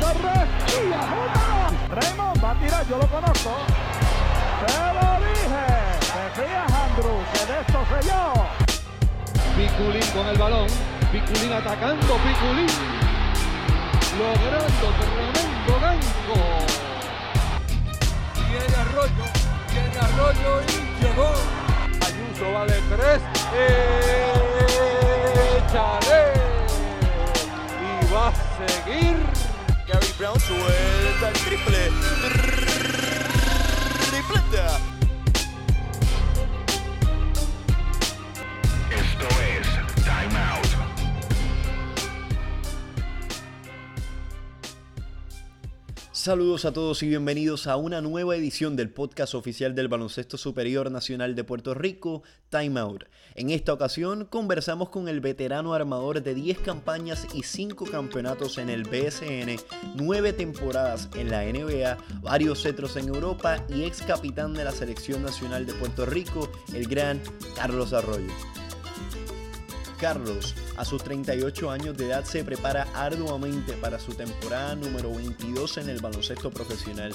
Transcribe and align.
Torres 0.00 0.48
y 0.68 0.92
ajuda. 0.92 1.70
Raymond 1.90 2.44
va 2.44 2.50
a 2.50 2.54
tirar, 2.54 2.86
yo 2.88 2.96
lo 2.98 3.06
conozco. 3.06 3.56
Te 4.66 4.72
lo 4.96 5.08
dije. 5.26 5.66
Te 6.00 6.22
fías, 6.34 6.72
Andrew, 6.72 7.18
que 7.32 7.42
de 7.52 7.56
esto 7.60 7.78
sé 7.90 7.98
yo. 8.08 8.22
Piculín 9.56 10.06
con 10.12 10.26
el 10.26 10.38
balón. 10.38 10.68
Piculín 11.12 11.52
atacando. 11.52 12.16
Piculín 12.16 12.66
logrando 14.18 14.86
tremendo 14.98 15.72
gancho. 15.80 16.38
Viene 18.50 18.76
Arroyo. 18.76 19.26
Viene 19.72 19.98
Arroyo 19.98 20.52
y 20.62 21.02
llegó. 21.02 21.30
Ayuso 22.06 22.46
va 22.52 22.62
de 22.66 22.78
tres. 22.90 23.20
Échale. 25.56 26.22
Y 27.80 28.12
va 28.12 28.28
a 28.28 28.30
seguir. 28.84 29.35
Brown 30.18 30.40
suelta 30.40 31.28
el 31.28 31.34
triple. 31.34 31.90
Tripleta. 34.10 34.95
Saludos 46.26 46.64
a 46.64 46.72
todos 46.72 47.04
y 47.04 47.08
bienvenidos 47.08 47.68
a 47.68 47.76
una 47.76 48.00
nueva 48.00 48.34
edición 48.34 48.74
del 48.74 48.90
podcast 48.90 49.36
oficial 49.36 49.76
del 49.76 49.86
Baloncesto 49.86 50.36
Superior 50.36 50.90
Nacional 50.90 51.36
de 51.36 51.44
Puerto 51.44 51.72
Rico, 51.72 52.24
Time 52.48 52.80
Out. 52.80 53.04
En 53.36 53.50
esta 53.50 53.72
ocasión 53.72 54.24
conversamos 54.24 54.88
con 54.88 55.06
el 55.06 55.20
veterano 55.20 55.72
armador 55.72 56.24
de 56.24 56.34
10 56.34 56.58
campañas 56.58 57.28
y 57.32 57.44
5 57.44 57.84
campeonatos 57.84 58.58
en 58.58 58.70
el 58.70 58.82
BSN, 58.82 59.54
9 59.94 60.32
temporadas 60.32 61.08
en 61.14 61.30
la 61.30 61.44
NBA, 61.44 61.96
varios 62.22 62.60
cetros 62.60 62.96
en 62.96 63.06
Europa 63.06 63.64
y 63.68 63.84
ex 63.84 64.02
capitán 64.02 64.52
de 64.52 64.64
la 64.64 64.72
Selección 64.72 65.22
Nacional 65.22 65.64
de 65.64 65.74
Puerto 65.74 66.06
Rico, 66.06 66.50
el 66.74 66.88
gran 66.88 67.22
Carlos 67.54 67.92
Arroyo. 67.92 68.32
Carlos, 69.96 70.54
a 70.76 70.84
sus 70.84 71.02
38 71.02 71.70
años 71.70 71.96
de 71.96 72.06
edad, 72.06 72.24
se 72.24 72.44
prepara 72.44 72.86
arduamente 72.94 73.72
para 73.74 73.98
su 73.98 74.14
temporada 74.14 74.74
número 74.76 75.14
22 75.14 75.78
en 75.78 75.88
el 75.88 76.00
baloncesto 76.00 76.50
profesional. 76.50 77.12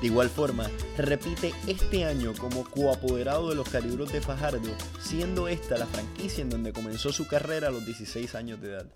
De 0.00 0.06
igual 0.06 0.28
forma, 0.28 0.70
repite 0.98 1.52
este 1.66 2.04
año 2.04 2.32
como 2.38 2.64
coapoderado 2.64 3.48
de 3.50 3.56
los 3.56 3.68
Calibros 3.68 4.12
de 4.12 4.20
Fajardo, 4.20 4.70
siendo 5.00 5.48
esta 5.48 5.78
la 5.78 5.86
franquicia 5.86 6.42
en 6.42 6.50
donde 6.50 6.72
comenzó 6.72 7.12
su 7.12 7.26
carrera 7.26 7.68
a 7.68 7.70
los 7.70 7.86
16 7.86 8.34
años 8.34 8.60
de 8.60 8.70
edad. 8.70 8.86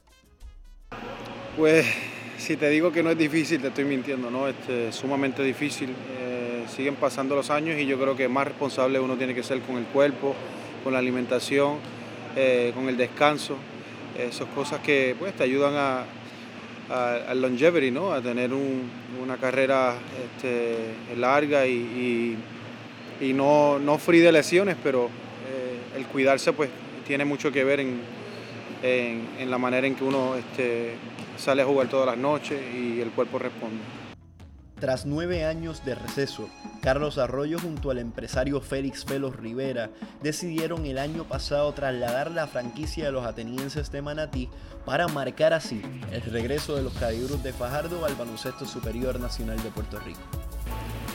Pues 1.57 1.87
si 2.39 2.57
te 2.57 2.69
digo 2.71 2.93
que 2.93 3.03
no 3.03 3.11
es 3.11 3.19
difícil, 3.19 3.61
te 3.61 3.69
estoy 3.69 3.85
mintiendo, 3.85 4.31
¿no? 4.31 4.49
Este, 4.49 4.93
sumamente 4.93 5.43
difícil. 5.43 5.95
Eh, 6.11 6.65
siguen 6.75 6.97
pasando 6.97 7.35
los 7.35 7.51
años 7.51 7.79
y 7.79 7.87
yo 7.87 7.99
creo 7.99 8.17
que 8.17 8.29
más 8.29 8.47
responsable 8.47 9.01
uno 9.01 9.17
tiene 9.17 9.35
que 9.35 9.43
ser 9.43 9.61
con 9.63 9.77
el 9.77 9.85
cuerpo, 9.87 10.35
con 10.85 10.93
la 10.93 10.99
alimentación, 10.99 11.79
eh, 12.41 12.71
con 12.75 12.89
el 12.89 12.97
descanso. 12.97 13.57
Esas 14.17 14.47
cosas 14.55 14.81
que 14.81 15.17
pues, 15.19 15.35
te 15.35 15.43
ayudan 15.43 15.75
a, 15.75 16.05
a- 16.89 17.31
al 17.31 17.43
longevity, 17.43 17.91
¿no? 17.91 18.13
A 18.13 18.21
tener 18.23 18.53
un- 18.53 18.89
una 19.23 19.37
carrera 19.37 19.97
este, 20.37 20.77
larga 21.19 21.67
y, 21.67 22.37
y- 23.21 23.27
y 23.29 23.33
no, 23.33 23.79
no 23.81 23.99
free 23.99 24.21
de 24.21 24.31
lesiones, 24.31 24.77
pero 24.83 25.07
eh, 25.07 25.99
el 25.99 26.07
cuidarse 26.07 26.53
pues 26.53 26.71
tiene 27.07 27.25
mucho 27.25 27.51
que 27.51 27.65
ver 27.65 27.81
en, 27.81 28.01
en- 28.83 29.27
en 29.41 29.51
la 29.51 29.59
manera 29.59 29.87
en 29.89 29.97
que 29.97 30.05
uno 30.05 30.37
este, 30.37 30.93
sale 31.37 31.63
a 31.63 31.65
jugar 31.65 31.89
todas 31.89 32.07
las 32.07 32.17
noches 32.19 32.61
y 32.75 33.01
el 33.01 33.11
cuerpo 33.11 33.39
responde. 33.41 33.98
Tras 34.81 35.07
nueve 35.07 35.45
años 35.45 35.85
de 35.85 35.97
receso, 35.97 36.49
Carlos 36.83 37.19
Arroyo 37.19 37.59
junto 37.59 37.91
al 37.91 37.99
empresario 37.99 38.61
Félix 38.61 39.05
Felos 39.05 39.35
Rivera 39.35 39.91
decidieron 40.23 40.87
el 40.87 40.99
año 40.99 41.25
pasado 41.25 41.73
trasladar 41.73 42.31
la 42.31 42.47
franquicia 42.47 43.07
de 43.07 43.13
los 43.13 43.27
atenienses 43.27 43.91
de 43.91 44.03
Manatí 44.03 44.49
para 44.85 45.09
marcar 45.09 45.53
así 45.53 45.83
el 46.13 46.23
regreso 46.23 46.77
de 46.77 46.83
los 46.83 46.93
Calibros 46.95 47.43
de 47.43 47.53
Fajardo 47.53 48.05
al 48.05 48.15
baloncesto 48.15 48.67
superior 48.67 49.19
nacional 49.19 49.61
de 49.63 49.71
Puerto 49.71 49.99
Rico. 49.99 50.21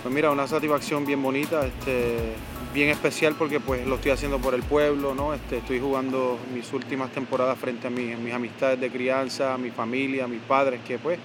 Pues 0.02 0.14
mira, 0.14 0.30
una 0.30 0.46
satisfacción 0.46 1.06
bien 1.06 1.24
bonita, 1.24 1.66
este, 1.66 2.34
bien 2.74 2.90
especial 2.90 3.34
porque 3.40 3.62
pues 3.62 3.88
lo 3.88 3.96
estoy 3.96 4.12
haciendo 4.12 4.40
por 4.40 4.54
el 4.56 4.64
pueblo, 4.64 5.16
¿no? 5.16 5.34
Este, 5.34 5.60
estoy 5.60 5.80
jugando 5.80 6.38
mis 6.54 6.72
últimas 6.74 7.12
temporadas 7.12 7.58
frente 7.58 7.88
a 7.88 7.90
mi- 7.90 8.14
mis 8.18 8.34
amistades 8.34 8.82
de 8.82 8.92
crianza, 8.92 9.54
a 9.54 9.58
mi 9.58 9.72
familia, 9.72 10.26
a 10.26 10.28
mis 10.28 10.42
padres, 10.42 10.82
que 10.86 11.00
pues 11.00 11.18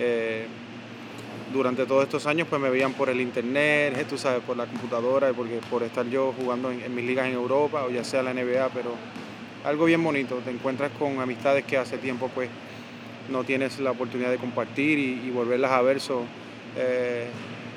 eh, 0.00 0.48
durante 1.56 1.86
todos 1.86 2.04
estos 2.04 2.26
años 2.26 2.46
pues 2.48 2.60
me 2.60 2.70
veían 2.70 2.92
por 2.92 3.08
el 3.08 3.20
internet, 3.20 3.96
eh, 3.96 4.04
tú 4.08 4.18
sabes, 4.18 4.42
por 4.42 4.56
la 4.56 4.66
computadora, 4.66 5.32
porque 5.32 5.58
por 5.70 5.82
estar 5.82 6.06
yo 6.08 6.34
jugando 6.38 6.70
en, 6.70 6.94
mis 6.94 7.04
ligas 7.04 7.26
en 7.26 7.32
Europa 7.32 7.84
o 7.84 7.90
ya 7.90 8.04
sea 8.04 8.22
la 8.22 8.32
NBA, 8.32 8.68
pero 8.74 8.90
algo 9.64 9.86
bien 9.86 10.02
bonito, 10.04 10.36
te 10.44 10.50
encuentras 10.50 10.92
con 10.98 11.18
amistades 11.20 11.64
que 11.64 11.76
hace 11.76 11.98
tiempo 11.98 12.30
pues 12.34 12.48
no 13.30 13.42
tienes 13.42 13.80
la 13.80 13.90
oportunidad 13.90 14.30
de 14.30 14.36
compartir 14.36 14.98
y, 14.98 15.30
volverlas 15.30 15.72
a 15.72 15.82
ver. 15.82 16.00
so, 16.00 16.22
eh, 16.76 17.26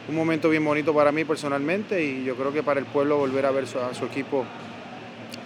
un 0.08 0.16
momento 0.16 0.50
bien 0.50 0.66
bonito 0.66 0.94
para 0.94 1.12
mí 1.12 1.24
personalmente 1.24 2.04
y 2.04 2.24
yo 2.24 2.36
creo 2.36 2.52
que 2.52 2.64
para 2.64 2.80
el 2.80 2.86
pueblo 2.88 3.18
volver 3.18 3.46
a 3.46 3.52
ver 3.52 3.68
su- 3.68 3.80
a 3.80 3.94
su 3.94 4.06
equipo 4.06 4.44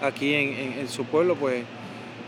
aquí 0.02 0.34
en, 0.34 0.88
su 0.88 1.06
pueblo 1.06 1.36
pues, 1.36 1.64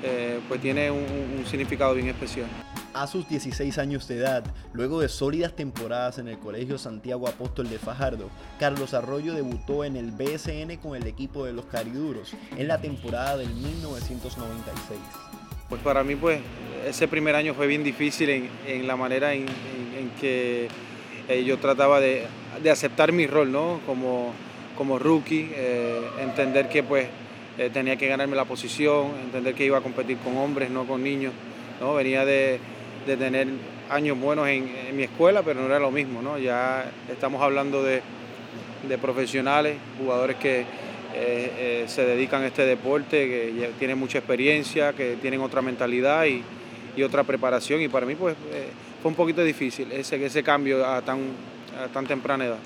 eh, 0.04 0.40
pues 0.48 0.60
tiene 0.62 0.92
un 0.92 1.46
significado 1.50 1.94
bien 1.94 2.10
especial. 2.10 2.48
A 2.96 3.08
sus 3.08 3.28
16 3.28 3.78
años 3.78 4.08
de 4.08 4.20
edad, 4.20 4.46
luego 4.72 5.02
de 5.02 5.10
sólidas 5.10 5.54
temporadas 5.54 6.18
en 6.18 6.30
el 6.30 6.40
Colegio 6.40 6.78
Santiago 6.78 7.28
Apóstol 7.28 7.70
de 7.70 7.78
Fajardo, 7.78 8.30
Carlos 8.58 8.94
Arroyo 8.94 9.34
debutó 9.34 9.84
en 9.84 9.98
el 9.98 10.12
BSN 10.12 10.78
con 10.78 10.96
el 10.96 11.06
equipo 11.06 11.44
de 11.44 11.52
los 11.52 11.66
Cariduros 11.66 12.32
en 12.56 12.70
la 12.70 12.80
temporada 12.80 13.36
del 13.36 13.50
1996. 13.50 14.98
Pues 15.68 15.82
para 15.82 16.06
mí 16.06 16.16
pues 16.16 16.40
ese 16.88 17.10
primer 17.10 17.36
año 17.36 17.54
fue 17.54 17.68
bien 17.68 17.84
difícil 17.84 18.50
en, 18.66 18.88
la 18.88 18.96
manera 18.96 19.34
en, 19.34 19.46
que 20.22 20.70
eh, 21.28 21.44
yo 21.44 21.58
trataba 21.58 22.00
de, 22.00 22.28
de 22.64 22.72
aceptar 22.72 23.12
mi 23.12 23.28
rol 23.28 23.52
¿no? 23.52 23.82
como, 23.86 24.32
como 24.78 25.00
rookie, 25.00 25.52
eh, 25.54 26.00
entender 26.22 26.70
que 26.70 26.82
pues 26.82 27.10
eh, 27.58 27.70
tenía 27.74 27.98
que 27.98 28.08
ganarme 28.08 28.38
la 28.38 28.46
posición, 28.46 29.08
entender 29.22 29.54
que 29.54 29.66
iba 29.66 29.80
a 29.80 29.82
competir 29.82 30.18
con 30.20 30.38
hombres, 30.38 30.70
no 30.70 30.88
con 30.88 31.04
niños. 31.04 31.34
¿no? 31.82 31.94
Venía 31.96 32.24
de, 32.24 32.62
de 33.06 33.18
tener 33.18 33.48
años 33.90 34.20
buenos 34.20 34.48
en, 34.48 34.70
mi 34.96 35.04
escuela, 35.04 35.44
pero 35.44 35.62
no 35.62 35.68
era 35.68 35.80
lo 35.80 35.92
mismo. 35.92 36.22
¿no? 36.22 36.38
Ya 36.38 36.92
estamos 37.12 37.42
hablando 37.42 37.84
de, 37.84 38.02
de 38.88 38.98
profesionales, 38.98 39.78
jugadores 40.00 40.38
que 40.38 40.62
eh, 40.62 40.66
eh, 41.14 41.84
se 41.88 42.06
dedican 42.06 42.44
a 42.44 42.48
este 42.48 42.66
deporte, 42.66 43.28
que 43.28 43.70
tienen 43.80 43.98
mucha 43.98 44.18
experiencia, 44.18 44.94
que 44.94 45.18
tienen 45.22 45.42
otra 45.42 45.62
mentalidad 45.62 46.26
y, 46.26 46.44
y 46.96 47.04
otra 47.04 47.24
preparación. 47.24 47.82
Y 47.82 47.88
para 47.88 48.06
mí 48.06 48.16
pues 48.16 48.36
eh, 48.52 48.68
fue 49.02 49.10
un 49.10 49.16
poquito 49.16 49.44
difícil 49.44 49.92
ese, 49.92 50.24
ese 50.26 50.44
cambio 50.44 50.86
a 50.86 51.02
tan, 51.02 51.20
tan 51.94 52.06
temprana 52.08 52.46
edad. 52.46 52.58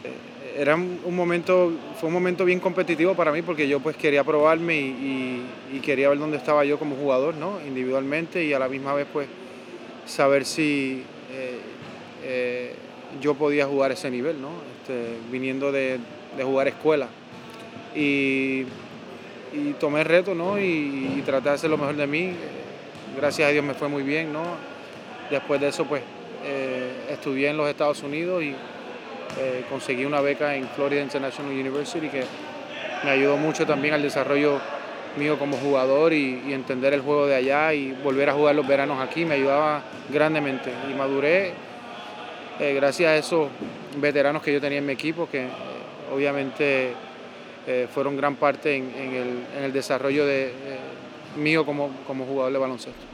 Era 0.57 0.75
un 0.75 1.15
momento, 1.15 1.71
fue 1.99 2.07
un 2.07 2.13
momento 2.13 2.43
bien 2.43 2.59
competitivo 2.59 3.13
para 3.13 3.31
mí 3.31 3.41
porque 3.43 3.67
yo 3.67 3.79
pues 3.79 3.95
quería 3.95 4.23
probarme 4.23 4.75
y- 4.77 5.43
y 5.73 5.79
quería 5.79 6.09
ver 6.09 6.17
dónde 6.17 6.37
estaba 6.37 6.65
yo 6.65 6.77
como 6.79 6.95
jugador, 6.95 7.35
¿no? 7.35 7.59
individualmente 7.65 8.43
y 8.43 8.51
a 8.53 8.59
la 8.59 8.67
misma 8.67 8.93
vez 8.93 9.07
pues 9.13 9.27
saber 10.09 10.45
si 10.45 11.03
eh, 11.31 11.59
eh, 12.23 12.73
yo 13.21 13.35
podía 13.35 13.65
jugar 13.65 13.91
ese 13.91 14.09
nivel, 14.09 14.41
¿no? 14.41 14.49
Este, 14.81 15.17
viniendo 15.31 15.71
de, 15.71 15.99
de 16.35 16.43
jugar 16.43 16.67
escuela. 16.67 17.07
Y, 17.95 18.65
y 19.53 19.73
tomé 19.79 20.01
el 20.01 20.05
reto, 20.05 20.35
¿no? 20.35 20.59
Y, 20.59 21.15
y 21.17 21.23
traté 21.25 21.49
de 21.49 21.55
hacer 21.55 21.69
lo 21.69 21.77
mejor 21.77 21.95
de 21.95 22.07
mí. 22.07 22.33
Gracias 23.15 23.49
a 23.49 23.51
Dios 23.51 23.63
me 23.63 23.73
fue 23.73 23.87
muy 23.87 24.03
bien, 24.03 24.33
¿no? 24.33 24.43
Después 25.29 25.61
de 25.61 25.67
eso, 25.69 25.85
pues, 25.85 26.01
eh, 26.45 26.91
estudié 27.11 27.49
en 27.49 27.57
los 27.57 27.69
Estados 27.69 28.01
Unidos 28.03 28.43
y 28.43 28.55
conseguí 29.69 30.03
una 30.03 30.19
beca 30.19 30.55
en 30.55 30.67
Florida 30.69 31.01
International 31.01 31.53
University 31.53 32.09
que 32.09 32.23
me 33.05 33.11
ayudó 33.11 33.37
mucho 33.37 33.65
también 33.65 33.93
al 33.93 34.01
desarrollo 34.01 34.59
mío 35.17 35.37
como 35.37 35.57
jugador 35.57 36.13
y, 36.13 36.53
entender 36.53 36.93
el 36.93 37.01
juego 37.01 37.27
de 37.27 37.35
allá 37.35 37.73
y 37.73 37.91
volver 38.03 38.29
a 38.29 38.33
jugar 38.33 38.55
los 38.55 38.67
veranos 38.67 38.99
aquí 38.99 39.25
me 39.25 39.35
ayudaba 39.35 39.83
grandemente 40.11 40.71
y 40.89 40.93
maduré 40.93 41.53
eh, 42.59 42.73
gracias 42.73 43.09
a 43.09 43.15
esos 43.15 43.49
veteranos 43.97 44.41
que 44.41 44.53
yo 44.53 44.61
tenía 44.61 44.79
en 44.79 44.85
mi 44.85 44.93
equipo 44.93 45.29
que 45.29 45.45
eh, 45.45 45.49
obviamente 46.13 46.93
eh, 47.67 47.87
fueron 47.93 48.17
gran 48.17 48.35
parte 48.35 48.75
en, 48.75 49.43
el, 49.63 49.71
desarrollo 49.73 50.25
de, 50.25 50.51
mío 51.37 51.65
como, 51.65 51.89
como 52.07 52.25
jugador 52.25 52.51
de 52.51 52.59
baloncesto. 52.59 53.05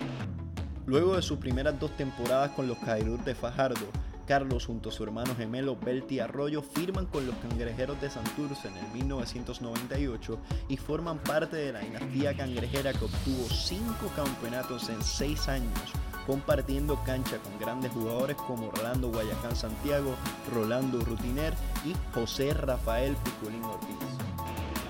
Luego 0.85 1.15
de 1.15 1.21
sus 1.21 1.39
primeras 1.39 1.79
dos 1.79 1.91
temporadas 1.97 2.51
con 2.51 2.67
los 2.67 2.77
Cairur 2.77 3.23
de 3.23 3.35
Fajardo, 3.35 3.87
Carlos 4.25 4.65
junto 4.65 4.89
a 4.89 4.91
su 4.91 5.03
hermano 5.03 5.35
gemelo 5.35 5.75
Belti 5.75 6.19
Arroyo 6.19 6.61
firman 6.61 7.05
con 7.05 7.25
los 7.25 7.35
Cangrejeros 7.35 7.99
de 8.01 8.09
Santurce 8.09 8.67
en 8.67 8.77
el 8.77 8.91
1998 8.93 10.39
y 10.69 10.77
forman 10.77 11.19
parte 11.19 11.55
de 11.57 11.73
la 11.73 11.79
dinastía 11.79 12.35
cangrejera 12.35 12.93
que 12.93 13.05
obtuvo 13.05 13.47
cinco 13.49 14.11
campeonatos 14.15 14.89
en 14.89 15.01
seis 15.03 15.47
años, 15.47 15.79
compartiendo 16.25 17.01
cancha 17.05 17.37
con 17.37 17.57
grandes 17.59 17.91
jugadores 17.91 18.35
como 18.35 18.71
Rolando 18.71 19.09
Guayacán 19.09 19.55
Santiago, 19.55 20.15
Rolando 20.53 20.99
Rutiner 21.01 21.53
y 21.85 21.93
José 22.13 22.53
Rafael 22.53 23.15
Piculín 23.23 23.63
Ortiz. 23.63 24.25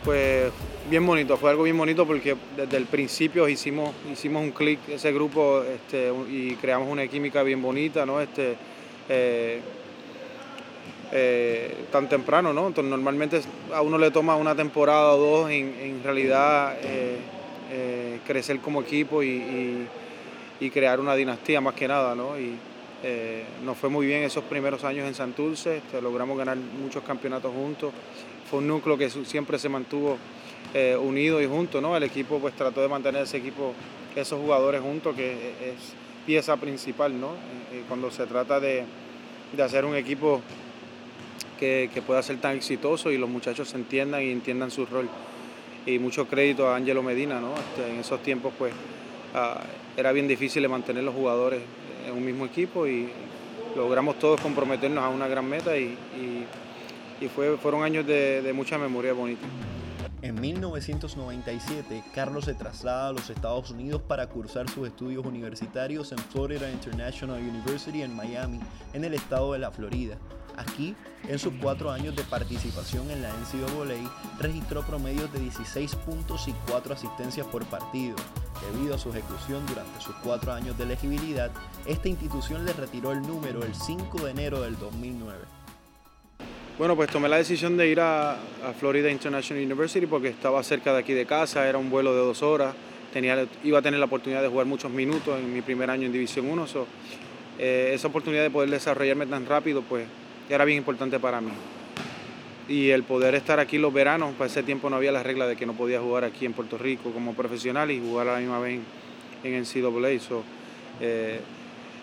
Pues 0.05 0.53
bien 0.87 1.05
bonito, 1.05 1.35
fue 1.35 1.49
algo 1.49 1.63
bien 1.63 1.77
bonito 1.77 2.05
porque 2.05 2.37
desde 2.55 2.77
el 2.77 2.85
principio 2.85 3.49
hicimos, 3.49 3.91
hicimos 4.11 4.43
un 4.43 4.51
clic 4.51 4.79
ese 4.87 5.11
grupo 5.11 5.63
este, 5.63 6.13
y 6.29 6.55
creamos 6.55 6.87
una 6.89 7.07
química 7.07 7.41
bien 7.41 7.59
bonita, 7.59 8.05
¿no? 8.05 8.21
Este, 8.21 8.55
eh, 9.09 9.61
eh, 11.11 11.85
tan 11.91 12.09
temprano, 12.09 12.51
¿no? 12.51 12.67
Entonces, 12.67 12.89
normalmente 12.89 13.41
a 13.73 13.81
uno 13.81 13.97
le 13.97 14.09
toma 14.11 14.35
una 14.35 14.55
temporada 14.55 15.13
o 15.13 15.17
dos 15.17 15.51
en, 15.51 16.01
realidad 16.03 16.75
eh, 16.81 18.19
crecer 18.25 18.59
como 18.59 18.81
equipo 18.81 19.23
y, 19.23 19.87
crear 20.73 20.99
una 20.99 21.15
dinastía 21.15 21.61
más 21.61 21.75
que 21.75 21.87
nada, 21.87 22.15
¿no? 22.15 22.39
Y 22.39 22.57
nos 23.63 23.77
fue 23.77 23.87
muy 23.87 24.07
bien 24.07 24.23
esos 24.23 24.43
primeros 24.45 24.83
años 24.83 25.07
en 25.07 25.13
Santurce, 25.13 25.77
este, 25.77 26.01
logramos 26.01 26.37
ganar 26.39 26.57
muchos 26.57 27.03
campeonatos 27.03 27.53
juntos, 27.53 27.93
fue 28.49 28.59
un 28.59 28.67
núcleo 28.67 28.97
que 28.97 29.11
siempre 29.11 29.59
se 29.59 29.69
mantuvo 29.69 30.17
unido 31.03 31.39
y 31.39 31.45
junto, 31.45 31.79
¿no? 31.81 31.95
El 31.95 32.03
equipo 32.03 32.39
pues 32.39 32.55
trató 32.55 32.81
de 32.81 32.87
mantener 32.87 33.23
ese 33.23 33.37
equipo, 33.37 33.73
esos 34.15 34.41
jugadores 34.41 34.81
juntos, 34.81 35.15
que 35.15 35.31
es 35.31 35.93
pieza 36.25 36.57
principal, 36.57 37.19
¿no? 37.19 37.31
cuando 37.87 38.09
se 38.09 38.25
trata 38.25 38.59
de, 38.59 38.83
de 39.53 39.63
hacer 39.63 39.85
un 39.85 39.95
equipo 39.95 40.41
que, 41.59 41.89
pueda 42.05 42.21
ser 42.21 42.37
tan 42.37 42.55
exitoso 42.55 43.11
y 43.11 43.17
los 43.17 43.29
muchachos 43.29 43.69
se 43.69 43.77
entiendan 43.77 44.21
y 44.21 44.31
entiendan 44.31 44.71
su 44.71 44.85
rol. 44.85 45.09
Y 45.85 45.99
mucho 45.99 46.27
crédito 46.27 46.67
a 46.67 46.75
Angelo 46.75 47.03
Medina, 47.03 47.39
¿no? 47.39 47.53
Este, 47.53 47.91
en 47.91 47.99
esos 47.99 48.21
tiempos 48.23 48.53
pues 48.57 48.73
ah, 49.33 49.61
era 49.95 50.11
bien 50.11 50.27
difícil 50.27 50.67
mantener 50.67 51.03
los 51.03 51.13
jugadores 51.13 51.61
en 52.07 52.13
un 52.13 52.25
mismo 52.25 52.45
equipo 52.45 52.87
y 52.87 53.09
logramos 53.75 54.17
todos 54.17 54.41
comprometernos 54.41 55.03
a 55.03 55.09
una 55.09 55.27
gran 55.27 55.47
meta 55.47 55.77
y, 55.77 55.95
fue, 57.33 57.57
fueron 57.57 57.83
años 57.83 58.05
de, 58.05 58.41
de 58.41 58.53
mucha 58.53 58.77
memoria 58.77 59.13
bonita. 59.13 59.45
En 60.25 60.41
1997, 60.41 62.03
Carlos 62.11 62.45
se 62.45 62.55
traslada 62.55 63.09
a 63.09 63.13
los 63.13 63.29
Estados 63.29 63.69
Unidos 63.69 64.01
para 64.07 64.27
cursar 64.27 64.67
sus 64.67 64.87
estudios 64.87 65.23
universitarios 65.23 66.11
en 66.13 66.17
Florida 66.17 66.71
International 66.71 67.39
University 67.39 68.01
en 68.01 68.15
Miami, 68.15 68.59
en 68.93 69.05
el 69.05 69.13
estado 69.13 69.53
de 69.53 69.59
la 69.59 69.69
Florida. 69.69 70.17
Aquí, 70.57 70.95
en 71.27 71.37
sus 71.37 71.53
cuatro 71.61 71.91
años 71.91 72.15
de 72.15 72.23
participación 72.23 73.11
en 73.11 73.21
la 73.21 73.29
NCAA, 73.29 74.39
registró 74.39 74.81
promedios 74.81 75.31
de 75.31 75.41
16 75.41 75.95
puntos 75.97 76.47
y 76.47 76.55
4 76.71 76.95
asistencias 76.95 77.45
por 77.45 77.63
partido. 77.65 78.15
Debido 78.71 78.95
a 78.95 78.97
su 78.97 79.11
ejecución 79.11 79.63
durante 79.67 80.01
sus 80.01 80.15
cuatro 80.23 80.53
años 80.53 80.75
de 80.75 80.85
elegibilidad, 80.85 81.51
esta 81.85 82.09
institución 82.09 82.65
le 82.65 82.73
retiró 82.73 83.11
el 83.11 83.21
número 83.21 83.63
el 83.63 83.75
5 83.75 84.25
de 84.25 84.31
enero 84.31 84.61
del 84.61 84.75
2009. 84.79 85.64
Bueno, 86.77 86.97
pues 86.97 87.09
tomé 87.09 87.29
la 87.29 87.37
decisión 87.37 87.77
de 87.77 87.87
ir 87.87 88.01
a, 88.01 88.37
Florida 88.77 89.09
International 89.09 89.63
University 89.63 90.05
porque 90.07 90.27
estaba 90.27 90.61
cerca 90.61 90.91
de 90.91 90.99
aquí 90.99 91.13
de 91.13 91.25
casa, 91.25 91.69
era 91.69 91.77
un 91.77 91.89
vuelo 91.89 92.13
de 92.13 92.19
dos 92.19 92.43
horas, 92.43 92.75
tenía, 93.13 93.47
iba 93.63 93.79
a 93.79 93.81
tener 93.81 93.97
la 93.97 94.07
oportunidad 94.07 94.41
de 94.41 94.49
jugar 94.49 94.65
muchos 94.65 94.91
minutos 94.91 95.39
en 95.39 95.53
mi 95.53 95.61
primer 95.61 95.89
año 95.89 96.05
en 96.07 96.11
División 96.11 96.49
1. 96.49 96.65
Eh, 97.59 97.91
esa 97.93 98.09
oportunidad 98.09 98.43
de 98.43 98.49
poder 98.49 98.69
desarrollarme 98.69 99.25
tan 99.25 99.45
rápido, 99.45 99.83
pues 99.83 100.05
era 100.49 100.65
bien 100.65 100.79
importante 100.79 101.17
para 101.17 101.39
mí. 101.39 101.51
Y 102.67 102.89
el 102.89 103.03
poder 103.03 103.35
estar 103.35 103.61
aquí 103.61 103.77
los 103.77 103.93
veranos, 103.93 104.33
para 104.33 104.49
ese 104.49 104.61
tiempo 104.61 104.89
no 104.89 104.97
había 104.97 105.13
la 105.13 105.23
regla 105.23 105.47
de 105.47 105.55
que 105.55 105.65
no 105.65 105.75
podía 105.75 106.01
jugar 106.01 106.25
aquí 106.25 106.45
en 106.45 106.51
Puerto 106.51 106.77
Rico 106.77 107.11
como 107.11 107.33
profesional 107.35 107.89
y 107.89 108.01
jugar 108.01 108.27
a 108.27 108.33
la 108.33 108.39
misma 108.39 108.59
vez 108.59 108.81
en, 109.43 109.53
en 109.53 109.61
NCAA. 109.61 110.19
So, 110.19 110.43
eh, 110.99 111.39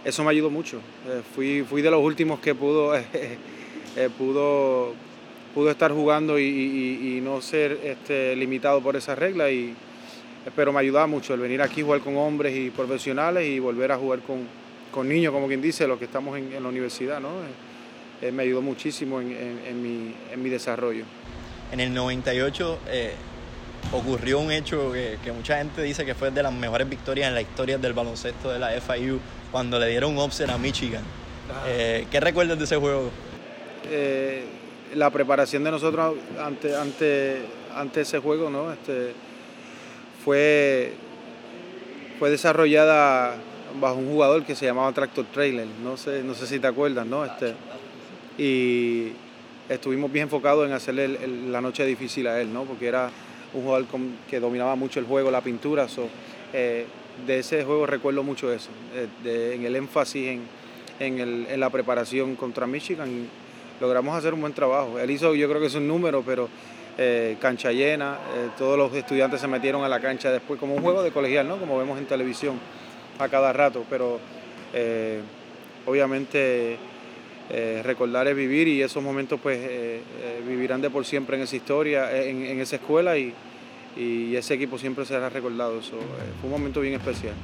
eso 0.02 0.24
me 0.24 0.30
ayudó 0.30 0.48
mucho. 0.48 0.78
Eh, 1.08 1.20
fui, 1.34 1.62
fui 1.62 1.82
de 1.82 1.90
los 1.90 2.02
últimos 2.02 2.40
que 2.40 2.54
pudo, 2.54 2.94
eh, 3.96 4.08
pudo, 4.16 4.94
pudo 5.54 5.70
estar 5.70 5.92
jugando 5.92 6.38
y, 6.38 7.20
no 7.22 7.40
ser 7.40 7.78
este, 7.84 8.34
limitado 8.36 8.80
por 8.80 8.96
esa 8.96 9.14
regla. 9.14 9.50
Y, 9.50 9.74
pero 10.56 10.72
me 10.72 10.80
ayudaba 10.80 11.06
mucho 11.06 11.34
el 11.34 11.40
venir 11.40 11.62
aquí, 11.62 11.82
jugar 11.82 12.00
con 12.00 12.16
hombres 12.16 12.56
y 12.56 12.70
profesionales 12.70 13.46
y 13.46 13.58
volver 13.58 13.92
a 13.92 13.96
jugar 13.96 14.20
con, 14.20 14.46
con 14.90 15.08
niños, 15.08 15.32
como 15.32 15.46
quien 15.46 15.62
dice, 15.62 15.86
los 15.86 15.98
que 15.98 16.06
estamos 16.06 16.36
en, 16.38 16.52
en 16.52 16.62
la 16.62 16.68
universidad. 16.68 17.20
¿no? 17.20 17.28
Eh, 18.22 18.30
me 18.30 18.44
ayudó 18.44 18.62
muchísimo 18.62 19.20
en, 19.20 19.82
mi, 19.82 20.48
desarrollo. 20.48 21.04
En 21.72 21.80
el 21.80 21.92
98 21.92 22.78
eh, 22.88 23.14
ocurrió 23.90 24.38
un 24.38 24.52
hecho 24.52 24.92
que, 24.92 25.32
mucha 25.32 25.58
gente 25.58 25.82
dice 25.82 26.04
que 26.04 26.14
fue 26.14 26.30
de 26.30 26.40
las 26.40 26.52
mejores 26.52 26.88
victorias 26.88 27.26
en 27.26 27.34
la 27.34 27.40
historia 27.40 27.78
del 27.78 27.94
baloncesto 27.94 28.52
de 28.52 28.60
la 28.60 28.68
FIU, 28.80 29.18
cuando 29.50 29.76
le 29.80 29.88
dieron 29.88 30.12
un 30.12 30.18
offset 30.18 30.48
a 30.48 30.56
Michigan. 30.56 31.02
Eh, 31.66 32.06
¿Qué 32.12 32.20
recuerdas 32.20 32.58
de 32.58 32.64
ese 32.64 32.76
juego? 32.76 33.10
La 34.94 35.10
preparación 35.10 35.64
de 35.64 35.70
nosotros 35.70 36.16
ante, 36.40 36.76
ante, 36.76 37.42
ante 37.74 38.00
ese 38.02 38.18
juego 38.18 38.50
¿no? 38.50 38.72
este, 38.72 39.12
fue, 40.24 40.92
fue 42.18 42.30
desarrollada 42.30 43.36
bajo 43.80 43.96
un 43.96 44.10
jugador 44.10 44.44
que 44.44 44.54
se 44.54 44.66
llamaba 44.66 44.92
Tractor 44.92 45.26
Trailer, 45.32 45.66
no 45.82 45.96
sé, 45.96 46.22
no 46.22 46.34
sé 46.34 46.46
si 46.46 46.58
te 46.58 46.66
acuerdas, 46.66 47.06
¿no? 47.06 47.24
Este, 47.24 47.54
y 48.38 49.12
estuvimos 49.68 50.12
bien 50.12 50.24
enfocados 50.24 50.66
en 50.66 50.72
hacerle 50.72 51.08
la 51.48 51.60
noche 51.60 51.84
difícil 51.84 52.26
a 52.26 52.40
él, 52.40 52.52
¿no? 52.52 52.64
porque 52.64 52.86
era 52.86 53.10
un 53.54 53.62
jugador 53.62 53.86
que 54.28 54.40
dominaba 54.40 54.76
mucho 54.76 55.00
el 55.00 55.06
juego, 55.06 55.30
la 55.30 55.40
pintura. 55.40 55.86
Eh, 56.52 56.86
de 57.26 57.38
ese 57.38 57.64
juego 57.64 57.86
recuerdo 57.86 58.22
mucho 58.22 58.52
eso, 58.52 58.70
eh, 58.94 59.52
en 59.54 59.64
el 59.64 59.76
énfasis 59.76 60.40
en, 60.98 61.60
la 61.60 61.70
preparación 61.70 62.36
contra 62.36 62.66
Michigan. 62.66 63.28
Logramos 63.82 64.16
hacer 64.16 64.32
un 64.32 64.40
buen 64.40 64.54
trabajo. 64.54 64.98
Él 64.98 65.10
hizo, 65.10 65.34
yo 65.34 65.46
creo 65.48 65.60
que 65.60 65.66
es 65.66 65.74
un 65.74 65.86
número, 65.86 66.22
pero 66.24 66.48
eh, 66.96 67.36
cancha 67.40 67.70
llena, 67.72 68.16
todos 68.56 68.78
los 68.78 68.94
estudiantes 68.94 69.40
se 69.40 69.48
metieron 69.48 69.84
a 69.84 69.88
la 69.88 70.00
cancha 70.00 70.30
después, 70.30 70.58
como 70.58 70.74
un 70.74 70.82
juego 70.82 71.02
de 71.02 71.10
colegial, 71.10 71.46
¿no? 71.46 71.58
como 71.58 71.76
vemos 71.76 71.98
en 71.98 72.06
televisión 72.06 72.58
a 73.18 73.28
cada 73.28 73.52
rato, 73.52 73.84
pero 73.90 74.18
obviamente 75.86 76.78
eh, 77.50 77.82
recordar 77.84 78.28
es 78.28 78.36
vivir 78.36 78.66
y 78.68 78.80
esos 78.80 79.02
momentos 79.02 79.38
pues 79.38 79.58
eh, 79.58 80.00
eh, 80.22 80.42
vivirán 80.46 80.80
de 80.80 80.88
por 80.88 81.04
siempre 81.04 81.36
en 81.36 81.42
esa 81.42 81.56
historia, 81.56 82.10
en, 82.24 82.58
esa 82.60 82.76
escuela 82.76 83.18
y, 83.18 83.34
ese 83.94 84.54
equipo 84.54 84.78
siempre 84.78 85.04
será 85.04 85.28
recordado. 85.28 85.78
Eso, 85.78 85.98
fue 86.40 86.44
un 86.44 86.50
momento 86.50 86.80
bien 86.80 86.94
especial. 86.94 87.34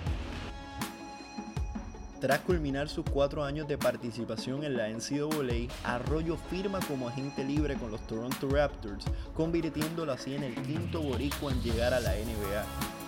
Tras 2.20 2.40
culminar 2.40 2.88
sus 2.88 3.04
cuatro 3.04 3.44
años 3.44 3.68
de 3.68 3.78
participación 3.78 4.64
en 4.64 4.76
la 4.76 4.88
NCAA, 4.88 5.72
Arroyo 5.84 6.36
firma 6.50 6.80
como 6.88 7.06
agente 7.06 7.44
libre 7.44 7.76
con 7.76 7.92
los 7.92 8.04
Toronto 8.08 8.48
Raptors, 8.50 9.04
convirtiéndolo 9.34 10.10
así 10.10 10.34
en 10.34 10.42
el 10.42 10.54
quinto 10.54 11.00
boricua 11.00 11.52
en 11.52 11.62
llegar 11.62 11.94
a 11.94 12.00
la 12.00 12.10
NBA. 12.10 12.64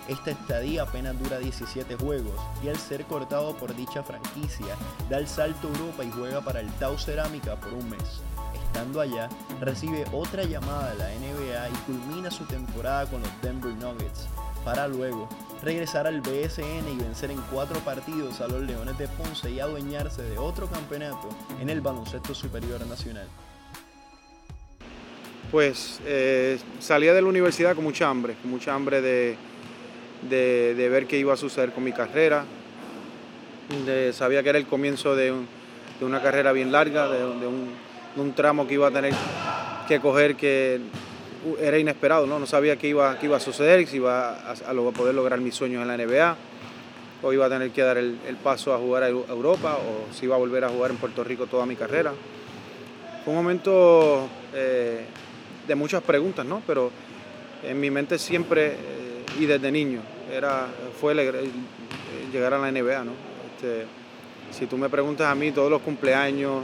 Esta 0.07 0.31
estadía 0.31 0.83
apenas 0.83 1.19
dura 1.21 1.39
17 1.39 1.95
juegos 1.97 2.39
y 2.63 2.69
al 2.69 2.77
ser 2.77 3.03
cortado 3.03 3.53
por 3.57 3.75
dicha 3.75 4.01
franquicia, 4.01 4.77
da 5.09 5.17
el 5.17 5.27
salto 5.27 5.67
a 5.67 5.71
Europa 5.71 6.05
y 6.05 6.11
juega 6.11 6.39
para 6.39 6.61
el 6.61 6.71
Tau 6.75 6.97
Cerámica 6.97 7.59
por 7.59 7.73
un 7.73 7.89
mes. 7.89 8.21
Estando 8.71 9.01
allá, 9.01 9.27
recibe 9.59 10.05
otra 10.13 10.45
llamada 10.45 10.93
de 10.93 10.97
la 10.97 11.09
NBA 11.09 11.69
y 11.69 11.73
culmina 11.85 12.31
su 12.31 12.45
temporada 12.45 13.05
con 13.05 13.19
los 13.19 13.29
Denver 13.41 13.73
Nuggets, 13.73 14.29
para 14.63 14.87
luego 14.87 15.27
regresar 15.61 16.07
al 16.07 16.21
BSN 16.21 16.87
y 16.89 16.95
vencer 16.95 17.31
en 17.31 17.41
cuatro 17.51 17.77
partidos 17.81 18.39
a 18.39 18.47
los 18.47 18.61
Leones 18.61 18.97
de 18.97 19.09
Ponce 19.09 19.51
y 19.51 19.59
adueñarse 19.59 20.21
de 20.23 20.37
otro 20.37 20.67
campeonato 20.67 21.27
en 21.59 21.69
el 21.69 21.81
baloncesto 21.81 22.33
superior 22.33 22.79
nacional. 22.87 23.27
Pues 25.51 25.99
eh, 26.05 26.57
salía 26.79 27.13
de 27.13 27.21
la 27.21 27.27
universidad 27.27 27.75
con 27.75 27.83
mucha 27.83 28.09
hambre, 28.09 28.35
con 28.41 28.51
mucha 28.51 28.73
hambre 28.73 29.01
de, 29.01 29.35
de, 30.29 30.89
ver 30.89 31.07
qué 31.07 31.17
iba 31.17 31.33
a 31.33 31.37
suceder 31.37 31.73
con 31.73 31.83
mi 31.83 31.91
carrera. 31.91 32.45
sabía 34.13 34.41
que 34.41 34.49
era 34.49 34.57
el 34.57 34.65
comienzo 34.65 35.13
de, 35.13 35.33
una 35.99 36.21
carrera 36.21 36.53
bien 36.53 36.71
larga, 36.71 37.09
de, 37.09 37.25
un, 37.25 37.90
tramo 38.35 38.67
que 38.67 38.75
iba 38.75 38.87
a 38.87 38.91
tener 38.91 39.13
que 39.87 39.99
coger 39.99 40.35
que 40.35 40.79
era 41.59 41.77
inesperado, 41.77 42.27
no, 42.27 42.39
no 42.39 42.45
sabía 42.45 42.77
qué 42.77 42.87
iba, 42.87 43.17
qué 43.17 43.25
iba 43.25 43.37
a 43.37 43.39
suceder, 43.39 43.85
si 43.87 43.97
iba 43.97 44.51
a, 44.51 44.73
poder 44.95 45.15
lograr 45.15 45.39
mis 45.39 45.55
sueños 45.55 45.81
en 45.81 45.87
la 45.87 45.97
NBA, 45.97 46.35
o 47.23 47.33
iba 47.33 47.45
a 47.45 47.49
tener 47.49 47.71
que 47.71 47.81
dar 47.81 47.97
el, 47.97 48.17
paso 48.43 48.73
a 48.73 48.77
jugar 48.77 49.03
a 49.03 49.09
Europa, 49.09 49.77
o 49.77 50.13
si 50.13 50.25
iba 50.25 50.35
a 50.35 50.39
volver 50.39 50.63
a 50.65 50.69
jugar 50.69 50.91
en 50.91 50.97
Puerto 50.97 51.23
Rico 51.23 51.47
toda 51.47 51.65
mi 51.65 51.75
carrera. 51.75 52.13
Fue 53.23 53.33
un 53.33 53.39
momento 53.39 54.27
eh, 54.53 55.05
de 55.67 55.75
muchas 55.75 56.03
preguntas, 56.03 56.45
¿no? 56.45 56.61
pero 56.65 56.91
en 57.63 57.79
mi 57.79 57.91
mente 57.91 58.17
siempre 58.17 58.75
y 59.39 59.45
desde 59.45 59.71
niño 59.71 60.01
era, 60.31 60.67
fue 60.99 61.13
llegar 62.31 62.53
a 62.53 62.57
la 62.57 62.71
NBA, 62.71 63.03
¿no? 63.03 63.11
Este, 63.55 63.85
si 64.51 64.65
tú 64.65 64.77
me 64.77 64.89
preguntas 64.89 65.27
a 65.27 65.35
mí, 65.35 65.51
todos 65.51 65.69
los 65.69 65.81
cumpleaños, 65.81 66.63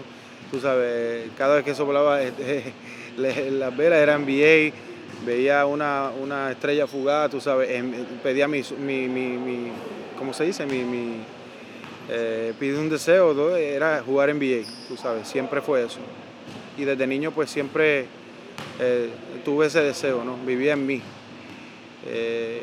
tú 0.51 0.59
sabes, 0.59 1.29
cada 1.37 1.55
vez 1.55 1.65
que 1.65 1.75
soplaba 1.75 2.21
este, 2.21 2.73
las 3.17 3.75
velas 3.75 3.99
era 3.99 4.17
NBA, 4.17 4.73
veía 5.25 5.65
una, 5.65 6.51
estrella 6.51 6.87
fugada, 6.87 7.29
tú 7.29 7.41
sabes, 7.41 7.69
pedía 8.23 8.47
mi, 8.47 8.61
mi, 8.79 9.07
mi, 9.07 9.71
¿cómo 10.17 10.33
se 10.33 10.45
dice? 10.45 10.65
Mi, 10.65 11.21
eh, 12.09 12.53
pide 12.59 12.79
un 12.79 12.89
deseo, 12.89 13.33
¿no? 13.33 13.55
era 13.55 14.01
jugar 14.05 14.33
NBA, 14.33 14.63
tú 14.87 14.95
sabes, 14.95 15.27
siempre 15.27 15.61
fue 15.61 15.83
eso. 15.83 15.99
Y 16.77 16.85
desde 16.85 17.07
niño 17.07 17.31
pues 17.31 17.49
siempre 17.49 18.05
eh, 18.79 19.09
tuve 19.43 19.65
ese 19.65 19.81
deseo, 19.81 20.23
¿no? 20.23 20.37
Vivía 20.45 20.73
en 20.73 20.85
mí. 20.85 21.01
Eh, 22.05 22.61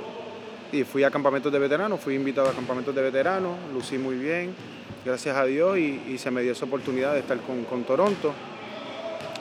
y 0.72 0.84
fui 0.84 1.04
a 1.04 1.10
campamentos 1.10 1.52
de 1.52 1.58
veteranos, 1.58 2.00
fui 2.00 2.14
invitado 2.14 2.48
a 2.48 2.52
campamentos 2.52 2.94
de 2.94 3.02
veteranos, 3.02 3.56
lucí 3.72 3.98
muy 3.98 4.16
bien, 4.16 4.54
gracias 5.04 5.36
a 5.36 5.44
Dios, 5.44 5.78
y, 5.78 6.18
se 6.18 6.30
me 6.30 6.42
dio 6.42 6.52
esa 6.52 6.64
oportunidad 6.64 7.12
de 7.12 7.20
estar 7.20 7.38
con, 7.38 7.84
Toronto. 7.84 8.32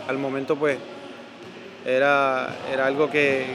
Al 0.08 0.18
momento 0.18 0.58
pues 0.58 0.78
era, 1.86 2.58
era 2.72 2.86
algo 2.86 3.10
que 3.10 3.46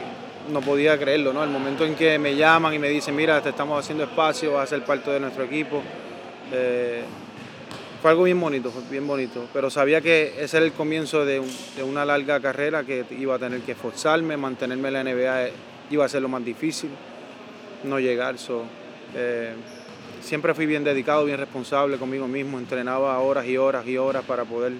no 0.51 0.61
podía 0.61 0.97
creerlo, 0.97 1.31
¿no? 1.31 1.41
Al 1.41 1.49
momento 1.49 1.85
en 1.85 1.95
que 1.95 2.17
me 2.17 2.35
llaman 2.35 2.73
y 2.73 2.79
me 2.79 2.89
dicen, 2.89 3.15
mira, 3.15 3.41
te 3.41 3.49
estamos 3.49 3.79
haciendo 3.79 4.03
espacio, 4.03 4.53
vas 4.53 4.63
a 4.63 4.75
ser 4.75 4.83
parte 4.83 5.11
de 5.11 5.19
nuestro 5.19 5.43
equipo. 5.43 5.83
Eh, 6.51 7.03
fue 8.01 8.11
algo 8.11 8.23
bien 8.23 8.39
bonito, 8.39 8.71
bien 8.89 9.05
bonito, 9.05 9.47
pero 9.53 9.69
sabía 9.69 10.01
que 10.01 10.33
ese 10.39 10.57
era 10.57 10.65
el 10.65 10.71
comienzo 10.71 11.25
de, 11.25 11.41
una 11.83 12.05
larga 12.05 12.39
carrera 12.39 12.83
que 12.83 13.05
iba 13.11 13.35
a 13.35 13.39
tener 13.39 13.61
que 13.61 13.73
esforzarme, 13.73 14.37
mantenerme 14.37 14.87
en 14.87 14.93
la 14.93 15.03
NBA 15.03 15.49
iba 15.91 16.05
a 16.05 16.09
ser 16.09 16.21
lo 16.21 16.29
más 16.29 16.43
difícil, 16.43 16.89
no 17.83 17.99
llegar. 17.99 18.35
Eh, 19.15 19.53
siempre 20.29 20.53
fui 20.53 20.67
bien 20.67 20.83
dedicado, 20.83 21.25
bien 21.25 21.39
responsable 21.39 21.97
conmigo 21.97 22.27
mismo, 22.27 22.59
entrenaba 22.59 23.17
horas 23.17 23.47
y 23.47 23.57
horas 23.57 23.87
y 23.87 23.97
horas 23.97 24.23
para 24.23 24.45
poder 24.45 24.73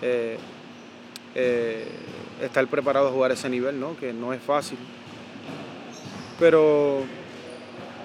eh, 0.00 0.38
estar 2.40 2.66
preparado 2.68 3.08
a 3.08 3.10
jugar 3.10 3.32
ese 3.32 3.50
nivel, 3.50 3.78
¿no? 3.78 3.94
que 3.98 4.14
no 4.14 4.32
es 4.32 4.40
fácil. 4.40 4.78
Pero 6.38 7.02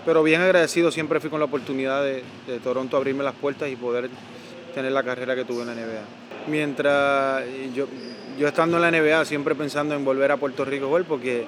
pero 0.06 0.22
bien 0.22 0.42
agradecido 0.42 0.92
siempre 0.92 1.22
fui 1.22 1.30
con 1.30 1.40
la 1.40 1.46
oportunidad 1.46 2.04
de, 2.04 2.24
Toronto 2.62 2.98
abrirme 2.98 3.24
las 3.24 3.36
puertas 3.36 3.70
y 3.70 3.78
poder 3.78 4.10
tener 4.76 4.92
la 4.92 5.02
carrera 5.02 5.34
que 5.34 5.46
tuve 5.46 5.62
en 5.62 5.68
la 5.68 5.76
NBA. 5.76 6.50
Mientras 6.50 7.46
yo, 7.74 7.88
yo 8.38 8.48
estando 8.50 8.76
en 8.76 8.82
la 8.82 8.92
NBA 8.92 9.24
siempre 9.24 9.56
pensando 9.56 9.96
en 9.96 10.04
volver 10.04 10.34
a 10.34 10.38
Puerto 10.38 10.66
Rico 10.66 10.90
porque 11.08 11.46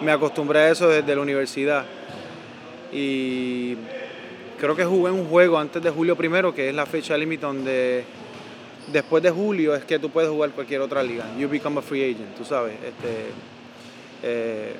me 0.00 0.12
acostumbré 0.12 0.60
a 0.60 0.70
eso 0.70 0.88
desde 0.88 1.16
la 1.16 1.22
universidad. 1.22 1.84
Y 2.92 3.76
creo 4.58 4.76
que 4.76 4.84
jugué 4.84 5.10
un 5.10 5.26
juego 5.26 5.58
antes 5.58 5.82
de 5.82 5.90
julio 5.90 6.16
primero, 6.16 6.54
que 6.54 6.68
es 6.68 6.74
la 6.74 6.86
fecha 6.86 7.16
límite 7.16 7.46
donde 7.46 8.04
después 8.92 9.22
de 9.22 9.30
julio 9.30 9.74
es 9.74 9.84
que 9.84 9.98
tú 9.98 10.10
puedes 10.10 10.30
jugar 10.30 10.50
cualquier 10.50 10.80
otra 10.80 11.02
liga. 11.02 11.24
You 11.38 11.48
become 11.48 11.78
a 11.78 11.82
free 11.82 12.02
agent, 12.02 12.36
tú 12.36 12.44
sabes. 12.44 12.74
Este, 12.74 13.26
eh, 14.22 14.74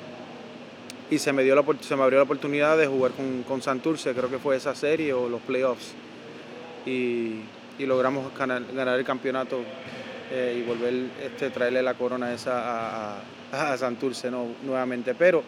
y 1.09 1.17
se 1.17 1.33
me, 1.33 1.43
dio 1.43 1.55
la, 1.55 1.63
se 1.79 1.95
me 1.95 2.03
abrió 2.03 2.19
la 2.19 2.23
oportunidad 2.23 2.77
de 2.77 2.87
jugar 2.87 3.11
con, 3.13 3.43
con 3.43 3.61
Santurce, 3.61 4.13
creo 4.13 4.29
que 4.29 4.37
fue 4.37 4.55
esa 4.55 4.75
serie 4.75 5.13
o 5.13 5.27
los 5.27 5.41
playoffs. 5.41 5.93
Y, 6.85 7.41
y 7.77 7.85
logramos 7.85 8.31
ganar, 8.37 8.63
el 8.69 9.05
campeonato 9.05 9.61
eh, 10.31 10.57
y 10.59 10.67
volver 10.67 10.93
este, 11.23 11.49
traerle 11.49 11.81
la 11.81 11.93
corona 11.93 12.33
esa 12.33 13.15
a, 13.15 13.21
a, 13.51 13.77
Santurce 13.77 14.29
no, 14.29 14.47
nuevamente. 14.63 15.15
Pero 15.15 15.43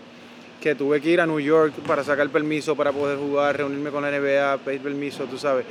que 0.62 0.76
tuve 0.76 1.02
que 1.02 1.10
ir 1.10 1.20
a 1.20 1.26
New 1.26 1.40
York 1.40 1.74
para 1.88 2.04
sacar 2.04 2.30
permiso 2.30 2.76
para 2.76 2.92
poder 2.94 3.18
jugar, 3.18 3.58
reunirme 3.58 3.90
con 3.90 4.04
la 4.04 4.12
NBA, 4.12 4.60
pedir 4.64 4.82
permiso, 4.82 5.26
tú 5.26 5.38
sabes, 5.38 5.66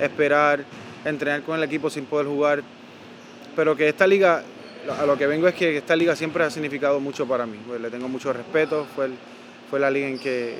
esperar, 0.00 0.64
entrenar 1.04 1.42
con 1.42 1.56
el 1.56 1.64
equipo 1.64 1.90
sin 1.90 2.06
poder 2.06 2.26
jugar. 2.26 2.62
Pero 3.54 3.76
que 3.76 3.88
esta 3.88 4.06
liga, 4.06 4.42
a 4.98 5.04
lo 5.04 5.18
que 5.18 5.26
vengo 5.26 5.48
es 5.48 5.54
que 5.54 5.76
esta 5.76 5.96
liga 5.96 6.14
siempre 6.14 6.44
ha 6.44 6.50
significado 6.50 7.00
mucho 7.00 7.26
para 7.26 7.44
mí. 7.44 7.58
Pues 7.66 7.80
le 7.80 7.90
tengo 7.90 8.08
mucho 8.08 8.32
respeto, 8.32 8.86
fue 8.94 9.10
fue 9.68 9.80
la 9.80 9.90
liga 9.90 10.06
en 10.06 10.18
que, 10.18 10.54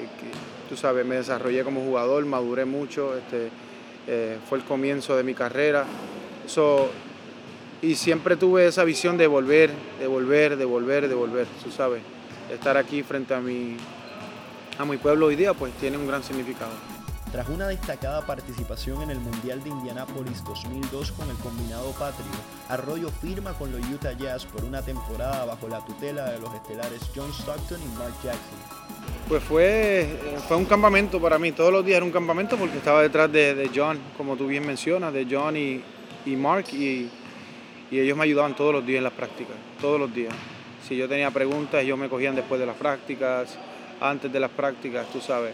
tú 0.69 0.76
sabes, 0.76 1.07
me 1.07 1.16
desarrollé 1.16 1.62
como 1.62 1.83
jugador, 1.83 2.25
maduré 2.26 2.64
mucho, 2.64 3.16
este, 3.16 3.49
eh, 4.07 4.38
fue 4.49 4.59
el 4.59 4.64
comienzo 4.64 5.16
de 5.16 5.23
mi 5.23 5.35
carrera. 5.35 5.85
y 7.83 7.95
siempre 7.95 8.37
tuve 8.37 8.66
esa 8.66 8.85
visión 8.85 9.16
de 9.19 9.26
volver, 9.26 9.71
de 10.00 10.07
volver, 10.07 10.57
de 10.57 10.64
volver, 10.64 11.09
de 11.09 11.14
volver, 11.14 11.47
tú 11.62 11.71
sabes. 11.71 12.02
Estar 12.50 12.76
aquí 12.76 13.02
frente 13.02 13.34
a 13.34 13.40
mi, 13.40 13.76
a 14.78 14.84
mi 14.84 14.96
pueblo 14.96 15.26
hoy 15.26 15.36
día, 15.36 15.54
pues 15.54 15.72
tiene 15.74 15.96
un 15.96 16.06
gran 16.06 16.22
significado. 16.22 16.72
Tras 17.32 17.48
una 17.48 17.66
destacada 17.66 18.24
participación 18.24 19.02
en 19.02 19.10
el 19.10 19.18
Mundial 19.18 19.62
de 19.62 19.70
Indianápolis 19.70 20.44
2002 20.44 21.12
con 21.12 21.28
el 21.28 21.36
combinado 21.36 21.90
patrio, 21.92 22.30
Arroyo 22.68 23.10
firma 23.10 23.52
con 23.52 23.72
los 23.72 23.80
Utah 23.90 24.12
Jazz 24.12 24.46
por 24.46 24.64
una 24.64 24.80
temporada 24.80 25.44
bajo 25.44 25.68
la 25.68 25.84
tutela 25.84 26.30
de 26.30 26.38
los 26.38 26.54
estelares 26.54 27.10
John 27.14 27.30
Stockton 27.32 27.80
y 27.82 27.98
Mark 27.98 28.14
Jackson. 28.22 28.58
Pues 29.28 29.42
fue, 29.42 30.18
fue 30.46 30.56
un 30.56 30.66
campamento 30.66 31.20
para 31.20 31.38
mí, 31.38 31.50
todos 31.50 31.72
los 31.72 31.84
días 31.84 31.96
era 31.96 32.06
un 32.06 32.12
campamento 32.12 32.56
porque 32.56 32.78
estaba 32.78 33.02
detrás 33.02 33.30
de, 33.32 33.70
John, 33.74 33.98
como 34.16 34.36
tú 34.36 34.46
bien 34.46 34.64
mencionas, 34.64 35.12
de 35.12 35.26
John 35.28 35.56
y, 35.56 35.82
Mark, 36.36 36.66
y, 36.72 37.10
ellos 37.90 38.16
me 38.16 38.24
ayudaban 38.24 38.54
todos 38.54 38.72
los 38.72 38.86
días 38.86 38.98
en 38.98 39.04
las 39.04 39.12
prácticas, 39.12 39.56
todos 39.80 39.98
los 39.98 40.14
días. 40.14 40.32
Si 40.87 40.97
yo 40.97 41.09
tenía 41.09 41.31
preguntas, 41.31 41.83
ellos 41.83 41.99
me 41.99 42.09
cogían 42.09 42.37
después 42.37 42.61
de 42.61 42.66
las 42.66 42.76
prácticas, 42.76 43.59
antes 44.00 44.33
de 44.33 44.38
las 44.38 44.50
prácticas, 44.50 45.07
tú 45.12 45.21
sabes. 45.21 45.52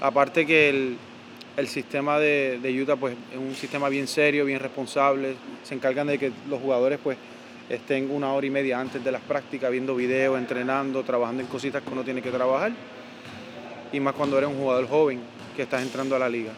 Aparte 0.00 0.46
que 0.46 0.68
el, 1.56 1.68
sistema 1.68 2.18
de, 2.18 2.58
de, 2.62 2.82
Utah 2.82 2.96
pues, 2.96 3.16
es 3.32 3.38
un 3.38 3.54
sistema 3.54 3.88
bien 3.88 4.06
serio, 4.06 4.44
bien 4.44 4.60
responsable, 4.60 5.34
se 5.62 5.74
encargan 5.74 6.06
de 6.06 6.18
que 6.18 6.32
los 6.48 6.60
jugadores 6.60 6.98
pues, 7.02 7.16
estén 7.68 8.10
una 8.10 8.32
hora 8.32 8.46
y 8.46 8.50
media 8.50 8.78
antes 8.78 9.02
de 9.02 9.10
las 9.10 9.22
prácticas 9.22 9.70
viendo 9.70 9.94
videos, 9.94 10.38
entrenando, 10.38 11.02
trabajando 11.02 11.42
en 11.42 11.48
cositas 11.48 11.82
que 11.82 11.90
uno 11.90 12.02
tiene 12.02 12.22
que 12.22 12.30
trabajar 12.30 12.72
y 13.92 14.00
más 14.00 14.14
cuando 14.14 14.38
eres 14.38 14.50
un 14.50 14.58
jugador 14.58 14.88
joven 14.88 15.20
que 15.56 15.62
estás 15.62 15.82
entrando 15.82 16.16
a 16.16 16.18
la 16.18 16.28
liga. 16.28 16.52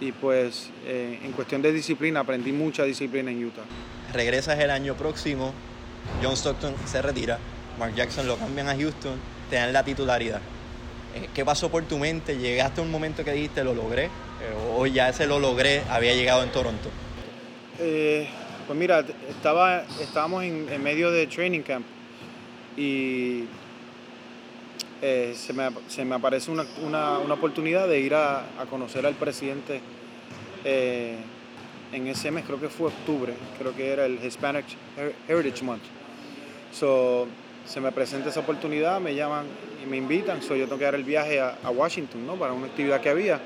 Y 0.00 0.12
pues 0.12 0.70
eh, 0.86 1.18
en 1.22 1.32
cuestión 1.32 1.60
de 1.60 1.72
disciplina, 1.72 2.20
aprendí 2.20 2.52
mucha 2.52 2.84
disciplina 2.84 3.30
en 3.30 3.44
Utah. 3.44 3.64
Regresas 4.12 4.58
el 4.58 4.70
año 4.70 4.94
próximo, 4.94 5.52
John 6.22 6.36
Stockton 6.36 6.74
se 6.86 7.02
retira, 7.02 7.38
Mark 7.78 7.94
Jackson 7.94 8.26
lo 8.26 8.36
cambian 8.36 8.68
a 8.68 8.76
Houston, 8.76 9.18
te 9.48 9.56
dan 9.56 9.72
la 9.72 9.84
titularidad. 9.84 10.40
Eh, 11.14 11.28
¿Qué 11.34 11.44
pasó 11.44 11.70
por 11.70 11.84
tu 11.84 11.98
mente? 11.98 12.38
¿Llegaste 12.38 12.80
a 12.80 12.84
un 12.84 12.90
momento 12.90 13.24
que 13.24 13.32
dijiste 13.32 13.64
lo 13.64 13.74
logré? 13.74 14.04
Eh, 14.04 14.10
¿O 14.76 14.86
ya 14.86 15.08
ese 15.08 15.26
lo 15.26 15.38
logré 15.38 15.82
había 15.90 16.14
llegado 16.14 16.42
en 16.42 16.50
Toronto? 16.50 16.88
pues 18.66 18.78
mira, 18.78 19.02
estaba, 19.28 19.84
estábamos 20.00 20.44
en, 20.44 20.82
medio 20.82 21.10
de 21.10 21.26
training 21.26 21.62
camp 21.62 21.84
y 22.76 23.46
eh, 25.02 25.34
se, 25.34 25.52
me, 25.54 25.70
se, 25.88 26.04
me, 26.04 26.14
aparece 26.14 26.50
una, 26.50 26.64
una, 26.84 27.18
una, 27.18 27.34
oportunidad 27.34 27.88
de 27.88 28.00
ir 28.00 28.14
a, 28.14 28.40
a 28.60 28.66
conocer 28.68 29.06
al 29.06 29.14
presidente 29.14 29.80
eh, 30.64 31.16
en 31.92 32.06
ese 32.06 32.30
mes, 32.30 32.44
creo 32.44 32.60
que 32.60 32.68
fue 32.68 32.88
octubre, 32.88 33.32
creo 33.58 33.74
que 33.74 33.88
era 33.88 34.06
el 34.06 34.24
Hispanic 34.24 34.66
Heritage 35.26 35.64
Month. 35.64 35.82
So, 36.72 37.26
se 37.66 37.80
me 37.80 37.92
presenta 37.92 38.30
esa 38.30 38.40
oportunidad, 38.40 39.00
me 39.00 39.14
llaman 39.14 39.46
y 39.82 39.86
me 39.88 39.96
invitan, 39.96 40.42
so, 40.42 40.56
yo 40.56 40.64
tengo 40.64 40.78
que 40.78 40.84
dar 40.84 40.94
el 40.94 41.04
viaje 41.04 41.40
a, 41.40 41.70
Washington 41.70 42.26
¿no? 42.26 42.34
para 42.34 42.52
una 42.52 42.66
actividad 42.66 43.00
que 43.00 43.10
había. 43.10 43.40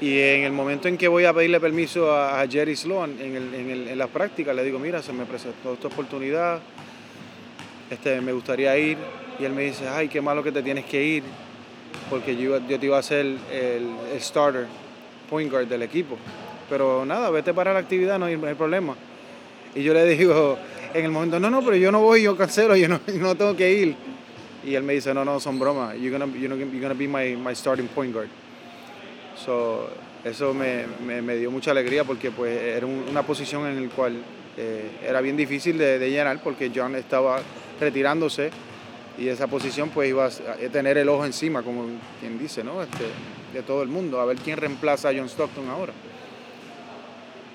Y 0.00 0.18
en 0.18 0.42
el 0.44 0.52
momento 0.52 0.88
en 0.88 0.98
que 0.98 1.08
voy 1.08 1.24
a 1.24 1.32
pedirle 1.32 1.60
permiso 1.60 2.12
a, 2.12 2.44
Jerry 2.48 2.76
Sloan 2.76 3.16
en, 3.20 3.36
el, 3.36 3.54
en, 3.54 3.70
el, 3.70 3.88
en 3.88 3.98
las 3.98 4.08
prácticas, 4.08 4.54
le 4.54 4.64
digo, 4.64 4.78
mira, 4.78 5.02
se 5.02 5.12
me 5.12 5.24
presentó 5.24 5.74
esta 5.74 5.88
oportunidad, 5.88 6.60
este, 7.90 8.20
me 8.20 8.32
gustaría 8.32 8.76
ir, 8.76 8.98
y 9.38 9.44
él 9.44 9.52
me 9.52 9.62
dice, 9.62 9.88
ay, 9.88 10.08
qué 10.08 10.20
malo 10.20 10.42
que 10.42 10.52
te 10.52 10.62
tienes 10.62 10.84
que 10.84 11.02
ir, 11.02 11.22
porque 12.10 12.36
yo, 12.36 12.58
yo 12.68 12.78
te 12.78 12.86
iba 12.86 12.96
a 12.96 13.00
hacer 13.00 13.26
el, 13.52 13.88
starter, 14.18 14.66
point 15.28 15.50
guard 15.50 15.66
del 15.66 15.82
equipo. 15.82 16.16
Pero 16.68 17.04
nada, 17.04 17.30
vete 17.30 17.52
para 17.52 17.72
la 17.72 17.80
actividad, 17.80 18.18
no 18.18 18.26
hay, 18.26 18.36
problema. 18.36 18.94
Y 19.74 19.82
yo 19.82 19.92
le 19.92 20.04
digo 20.16 20.58
en 20.94 21.04
el 21.04 21.10
momento, 21.10 21.40
no, 21.40 21.50
no, 21.50 21.62
pero 21.62 21.76
yo 21.76 21.90
no 21.90 22.00
voy, 22.00 22.22
yo 22.22 22.36
cancelo, 22.36 22.76
yo 22.76 22.88
no, 22.88 23.00
no 23.14 23.34
tengo 23.34 23.56
que 23.56 23.72
ir. 23.72 23.96
Y 24.64 24.74
él 24.74 24.82
me 24.82 24.94
dice, 24.94 25.12
no, 25.12 25.24
no, 25.24 25.40
son 25.40 25.58
bromas, 25.58 25.94
you're 25.96 26.16
gonna, 26.16 26.26
you're 26.38 26.80
gonna 26.80 26.94
be 26.94 27.06
my, 27.06 27.36
my 27.36 27.54
starting 27.54 27.88
point 27.88 28.14
guard. 28.14 28.28
So, 29.44 29.90
eso 30.24 30.54
me, 30.54 30.86
me, 31.20 31.36
dio 31.36 31.50
mucha 31.50 31.72
alegría 31.72 32.04
porque 32.04 32.30
pues 32.30 32.58
era 32.58 32.86
una 32.86 33.22
posición 33.22 33.66
en 33.66 33.88
la 33.88 33.94
cual 33.94 34.16
eh, 34.56 34.92
era 35.06 35.20
bien 35.20 35.36
difícil 35.36 35.76
de, 35.76 35.98
de 35.98 36.10
llenar 36.10 36.42
porque 36.42 36.70
John 36.74 36.94
estaba 36.94 37.42
retirándose 37.78 38.50
y 39.18 39.28
esa 39.28 39.48
posición 39.48 39.90
pues 39.90 40.08
iba 40.08 40.26
a 40.26 40.56
tener 40.72 40.96
el 40.96 41.08
ojo 41.10 41.26
encima, 41.26 41.62
como 41.62 41.84
quien 42.20 42.38
dice, 42.38 42.64
¿no? 42.64 42.82
Este, 42.82 43.04
de 43.52 43.62
todo 43.62 43.82
el 43.82 43.88
mundo, 43.88 44.20
a 44.20 44.24
ver 44.24 44.38
quién 44.38 44.56
reemplaza 44.56 45.10
a 45.10 45.12
John 45.14 45.28
Stockton 45.28 45.68
ahora. 45.68 45.92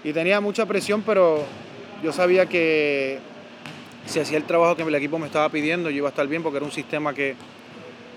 Y 0.03 0.13
tenía 0.13 0.39
mucha 0.39 0.65
presión, 0.65 1.01
pero 1.01 1.43
yo 2.03 2.11
sabía 2.11 2.45
que 2.45 3.19
si 4.05 4.19
hacía 4.19 4.37
el 4.37 4.45
trabajo 4.45 4.75
que 4.75 4.83
el 4.83 4.95
equipo 4.95 5.19
me 5.19 5.27
estaba 5.27 5.49
pidiendo, 5.49 5.89
yo 5.89 5.97
iba 5.97 6.07
a 6.07 6.11
estar 6.11 6.27
bien 6.27 6.43
porque 6.43 6.57
era 6.57 6.65
un 6.65 6.71
sistema 6.71 7.13
que 7.13 7.35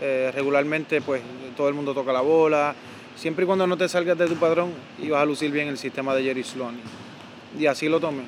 eh, 0.01 0.31
regularmente 0.35 1.01
pues 1.01 1.23
todo 1.57 1.69
el 1.69 1.75
mundo 1.75 1.95
toca 1.95 2.13
la 2.13 2.21
bola, 2.21 2.75
siempre 3.17 3.45
y 3.45 3.47
cuando 3.47 3.67
no 3.67 3.77
te 3.77 3.89
salgas 3.89 4.17
de 4.19 4.27
tu 4.27 4.37
padrón 4.37 4.73
ibas 5.03 5.23
a 5.23 5.25
lucir 5.25 5.51
bien 5.51 5.69
el 5.69 5.79
sistema 5.79 6.15
de 6.15 6.25
Jerry 6.25 6.45
Sloan. 6.45 6.77
Y 7.59 7.67
así 7.67 7.89
lo 7.89 8.01
tomé. 8.01 8.23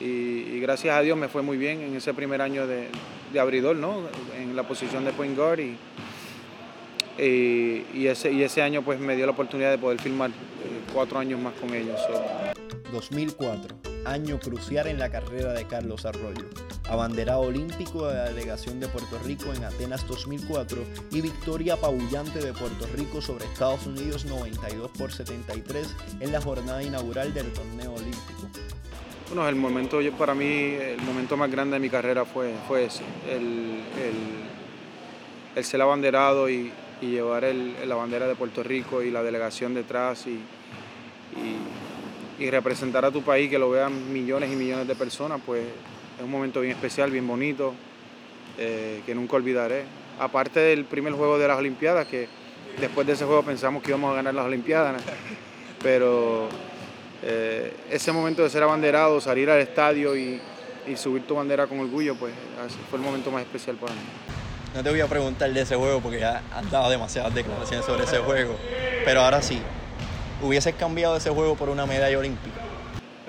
y 0.00 0.58
gracias 0.60 0.96
a 0.96 1.00
Dios 1.00 1.16
me 1.16 1.28
fue 1.28 1.42
muy 1.42 1.56
bien 1.56 1.80
en 1.80 1.96
ese 1.96 2.12
primer 2.14 2.42
año 2.42 2.66
de, 2.66 2.88
de 3.32 3.40
abridor, 3.40 3.76
¿no? 3.76 4.02
En 4.36 4.56
la 4.56 4.66
posición 4.66 5.04
de 5.04 5.12
point 5.12 5.36
guard 5.36 5.60
y 5.60 5.76
Y, 7.18 8.06
ese, 8.06 8.30
y 8.32 8.42
ese 8.42 8.62
año 8.62 8.82
pues 8.82 9.00
me 9.00 9.16
dio 9.16 9.26
la 9.26 9.32
oportunidad 9.32 9.70
de 9.70 9.78
poder 9.78 10.00
filmar 10.00 10.30
eh, 10.30 10.32
cuatro 10.92 11.18
años 11.18 11.40
más 11.40 11.54
con 11.54 11.74
ellos. 11.74 11.98
so. 12.06 12.92
2004, 12.92 13.76
año 14.10 14.38
crucial 14.40 14.86
en 14.86 14.98
la 14.98 15.10
carrera 15.10 15.52
de 15.52 15.66
Carlos 15.66 16.04
Arroyo. 16.06 16.44
Abanderado 16.88 17.40
olímpico 17.40 18.06
de 18.08 18.14
la 18.16 18.24
delegación 18.30 18.80
de 18.80 18.88
Puerto 18.88 19.18
Rico 19.24 19.52
en 19.52 19.64
Atenas 19.64 20.06
2004 20.06 20.78
y 21.10 21.20
victoria 21.20 21.74
apabullante 21.74 22.38
de 22.40 22.52
Puerto 22.52 22.86
Rico 22.96 23.20
sobre 23.20 23.44
Estados 23.44 23.86
Unidos 23.86 24.24
92 24.24 24.90
por 24.96 25.12
73 25.12 25.94
en 26.20 26.32
la 26.32 26.40
jornada 26.40 26.82
inaugural 26.82 27.32
del 27.34 27.52
torneo 27.52 27.92
olímpico. 27.94 28.48
Bueno, 29.28 29.46
el 29.48 29.56
momento, 29.56 30.00
yo- 30.00 30.12
para 30.12 30.34
mí, 30.34 30.46
el 30.46 31.02
momento 31.02 31.36
más 31.36 31.50
grande 31.50 31.74
de 31.74 31.80
mi 31.80 31.90
carrera 31.90 32.24
fue, 32.24 32.54
fue 32.66 32.86
ese, 32.86 33.02
el, 33.30 33.82
el- 35.54 35.64
ser 35.64 35.82
abanderado 35.82 36.48
y, 36.48 36.72
llevar 37.02 37.44
el- 37.44 37.74
la 37.88 37.94
bandera 37.94 38.26
de 38.26 38.34
Puerto 38.34 38.62
Rico 38.62 39.02
y 39.02 39.10
la 39.10 39.22
delegación 39.22 39.74
detrás 39.74 40.26
y- 40.26 40.40
y 42.38 42.50
representar 42.50 43.04
a 43.04 43.10
tu 43.10 43.22
país, 43.22 43.50
que 43.50 43.58
lo 43.58 43.70
vean 43.70 44.12
millones 44.12 44.52
y 44.52 44.56
millones 44.56 44.86
de 44.86 44.94
personas, 44.94 45.40
pues 45.44 45.62
es 45.62 46.24
un 46.24 46.30
momento 46.30 46.60
bien 46.60 46.74
especial, 46.74 47.10
bien 47.10 47.26
bonito, 47.26 47.74
eh, 48.58 49.02
que 49.04 49.14
nunca 49.14 49.36
olvidaré. 49.36 49.84
Aparte 50.18 50.60
del 50.60 50.84
primer 50.84 51.12
juego 51.12 51.38
de 51.38 51.48
las 51.48 51.58
Olimpiadas, 51.58 52.06
que 52.06 52.28
después 52.80 53.06
de 53.06 53.14
ese 53.14 53.24
juego 53.24 53.42
pensamos 53.42 53.82
que 53.82 53.90
íbamos 53.90 54.12
a 54.12 54.16
ganar 54.16 54.34
las 54.34 54.46
Olimpiadas, 54.46 55.02
pero 55.82 56.48
eh, 57.22 57.72
ese 57.90 58.12
momento 58.12 58.42
de 58.42 58.50
ser 58.50 58.62
abanderado, 58.62 59.20
salir 59.20 59.50
al 59.50 59.60
estadio 59.60 60.16
y, 60.16 60.40
y 60.86 60.96
subir 60.96 61.26
tu 61.26 61.34
bandera 61.34 61.66
con 61.66 61.80
orgullo, 61.80 62.14
pues 62.14 62.32
fue 62.90 62.98
el 62.98 63.04
momento 63.04 63.30
más 63.30 63.42
especial 63.42 63.76
para 63.76 63.92
mí. 63.92 64.00
No 64.74 64.82
te 64.82 64.90
voy 64.90 65.00
a 65.00 65.06
preguntar 65.06 65.52
de 65.52 65.60
ese 65.62 65.76
juego 65.76 66.00
porque 66.00 66.20
ya 66.20 66.42
han 66.54 66.70
dado 66.70 66.90
demasiadas 66.90 67.34
declaraciones 67.34 67.86
sobre 67.86 68.04
ese 68.04 68.18
juego. 68.18 68.56
Pero 69.04 69.22
ahora 69.22 69.40
sí, 69.40 69.60
¿hubieses 70.42 70.74
cambiado 70.74 71.16
ese 71.16 71.30
juego 71.30 71.54
por 71.56 71.68
una 71.68 71.86
medalla 71.86 72.18
olímpica? 72.18 72.60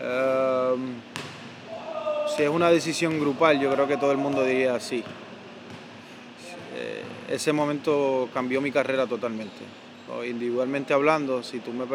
Ehm, 0.01 0.93
si 2.35 2.43
es 2.43 2.49
una 2.49 2.69
decisión 2.69 3.19
grupal, 3.19 3.59
yo 3.59 3.71
creo 3.73 3.87
que 3.87 3.97
todo 3.97 4.11
el 4.11 4.17
mundo 4.17 4.43
diría 4.43 4.79
sí. 4.79 5.03
Eh, 6.75 7.03
ese 7.29 7.51
momento 7.53 8.29
cambió 8.33 8.61
mi 8.61 8.71
carrera 8.71 9.05
totalmente. 9.07 9.57
Individualmente 10.27 10.93
hablando, 10.93 11.43
si 11.43 11.59
tú 11.59 11.71
me, 11.71 11.85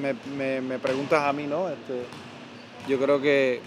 me, 0.00 0.14
me- 0.36 0.60
me 0.60 0.78
preguntas 0.78 1.20
a 1.24 1.32
mí, 1.32 1.44
¿no? 1.46 1.68
Este, 1.68 2.02
yo 2.88 2.96
creo 2.98 3.20
que 3.20 3.60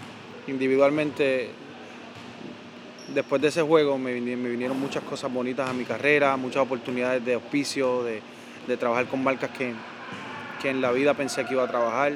individualmente, 0.46 1.50
después 3.14 3.42
de 3.42 3.48
ese 3.48 3.60
juego, 3.60 3.98
me 3.98 4.14
vinieron 4.14 4.80
muchas 4.80 5.02
cosas 5.04 5.30
bonitas 5.32 5.68
a 5.68 5.74
mi 5.74 5.84
carrera, 5.84 6.34
muchas 6.38 6.62
oportunidades 6.62 7.22
de 7.24 7.34
auspicio, 7.34 8.02
de, 8.04 8.22
de 8.66 8.76
trabajar 8.78 9.06
con 9.06 9.22
marcas 9.22 9.50
que, 9.50 9.74
que 10.60 10.70
en 10.70 10.80
la 10.80 10.92
vida 10.92 11.14
pensé 11.14 11.44
que 11.44 11.54
iba 11.54 11.64
a 11.64 11.68
trabajar 11.68 12.12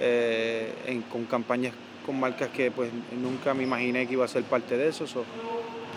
eh, 0.00 0.72
con 1.10 1.24
campañas 1.24 1.72
con 2.06 2.18
marcas 2.18 2.48
que 2.48 2.70
pues 2.70 2.90
nunca 3.20 3.52
me 3.52 3.64
imaginé 3.64 4.06
que 4.06 4.14
iba 4.14 4.24
a 4.24 4.28
ser 4.28 4.42
parte 4.44 4.76
de 4.76 4.88
eso. 4.88 5.06
so, 5.06 5.24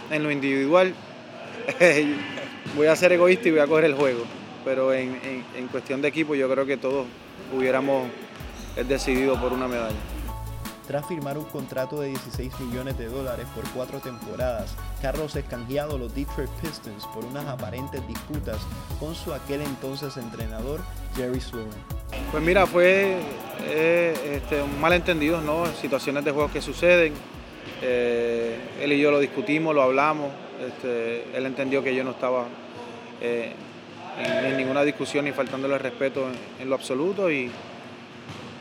en 0.10 0.24
lo 0.24 0.32
individual 0.32 0.94
voy 2.76 2.88
a 2.88 2.96
ser 2.96 3.14
egoísta 3.14 3.48
y 3.48 3.52
voy 3.52 3.60
a 3.62 3.68
coger 3.68 3.86
el 3.86 3.94
juego, 3.94 4.24
pero 4.66 4.94
en, 4.94 5.10
en- 5.24 5.46
en 5.56 5.68
cuestión 5.68 6.02
de 6.02 6.08
equipo 6.10 6.36
yo 6.36 6.50
creo 6.50 6.66
que 6.66 6.76
todos 6.78 7.06
hubiéramos 7.56 8.08
eh, 8.76 8.84
decidido 8.84 9.40
por 9.40 9.54
una 9.54 9.68
medalla. 9.68 9.96
Tras 10.88 11.06
firmar 11.06 11.38
un 11.38 11.46
contrato 11.46 12.02
de 12.02 12.10
16 12.10 12.60
millones 12.60 12.98
de 12.98 13.06
dólares 13.06 13.46
por 13.56 13.64
cuatro 13.70 14.00
temporadas, 14.00 14.76
Carlos 15.02 15.36
es 15.36 15.46
canjeado 15.46 15.96
a 15.96 15.98
los 16.00 16.14
Detroit 16.14 16.50
Pistons 16.62 17.06
por 17.14 17.24
unas 17.24 17.46
aparentes 17.46 18.06
disputas 18.08 18.58
con 19.00 19.14
su 19.14 19.34
aquel 19.34 19.62
entonces 19.62 20.18
entrenador 20.18 20.82
Jerry 21.16 21.40
Sloan. 21.40 21.70
Pues 22.32 22.44
mira, 22.44 22.66
fue 22.66 23.16
eh, 23.64 24.40
este, 24.42 24.62
un 24.62 24.82
malentendido, 24.82 25.40
¿no? 25.42 25.66
Situaciones 25.68 26.26
de 26.26 26.32
juegos 26.32 26.52
que 26.52 26.62
suceden. 26.62 27.14
Eh, 27.82 28.58
él 28.82 28.92
y 28.92 29.00
yo 29.00 29.12
lo 29.12 29.20
discutimos, 29.20 29.76
lo 29.76 29.84
hablamos. 29.84 30.30
Este, 30.66 31.26
él 31.38 31.46
entendió 31.46 31.84
que 31.84 31.96
yo 31.96 32.04
no 32.04 32.12
estaba 32.12 32.46
eh, 33.22 33.54
en, 34.18 34.58
ninguna 34.58 34.82
discusión 34.84 35.26
ni 35.26 35.32
faltándole 35.32 35.78
respeto 35.78 36.28
en, 36.28 36.64
en 36.64 36.70
lo 36.70 36.76
absoluto. 36.76 37.32
Y, 37.32 37.52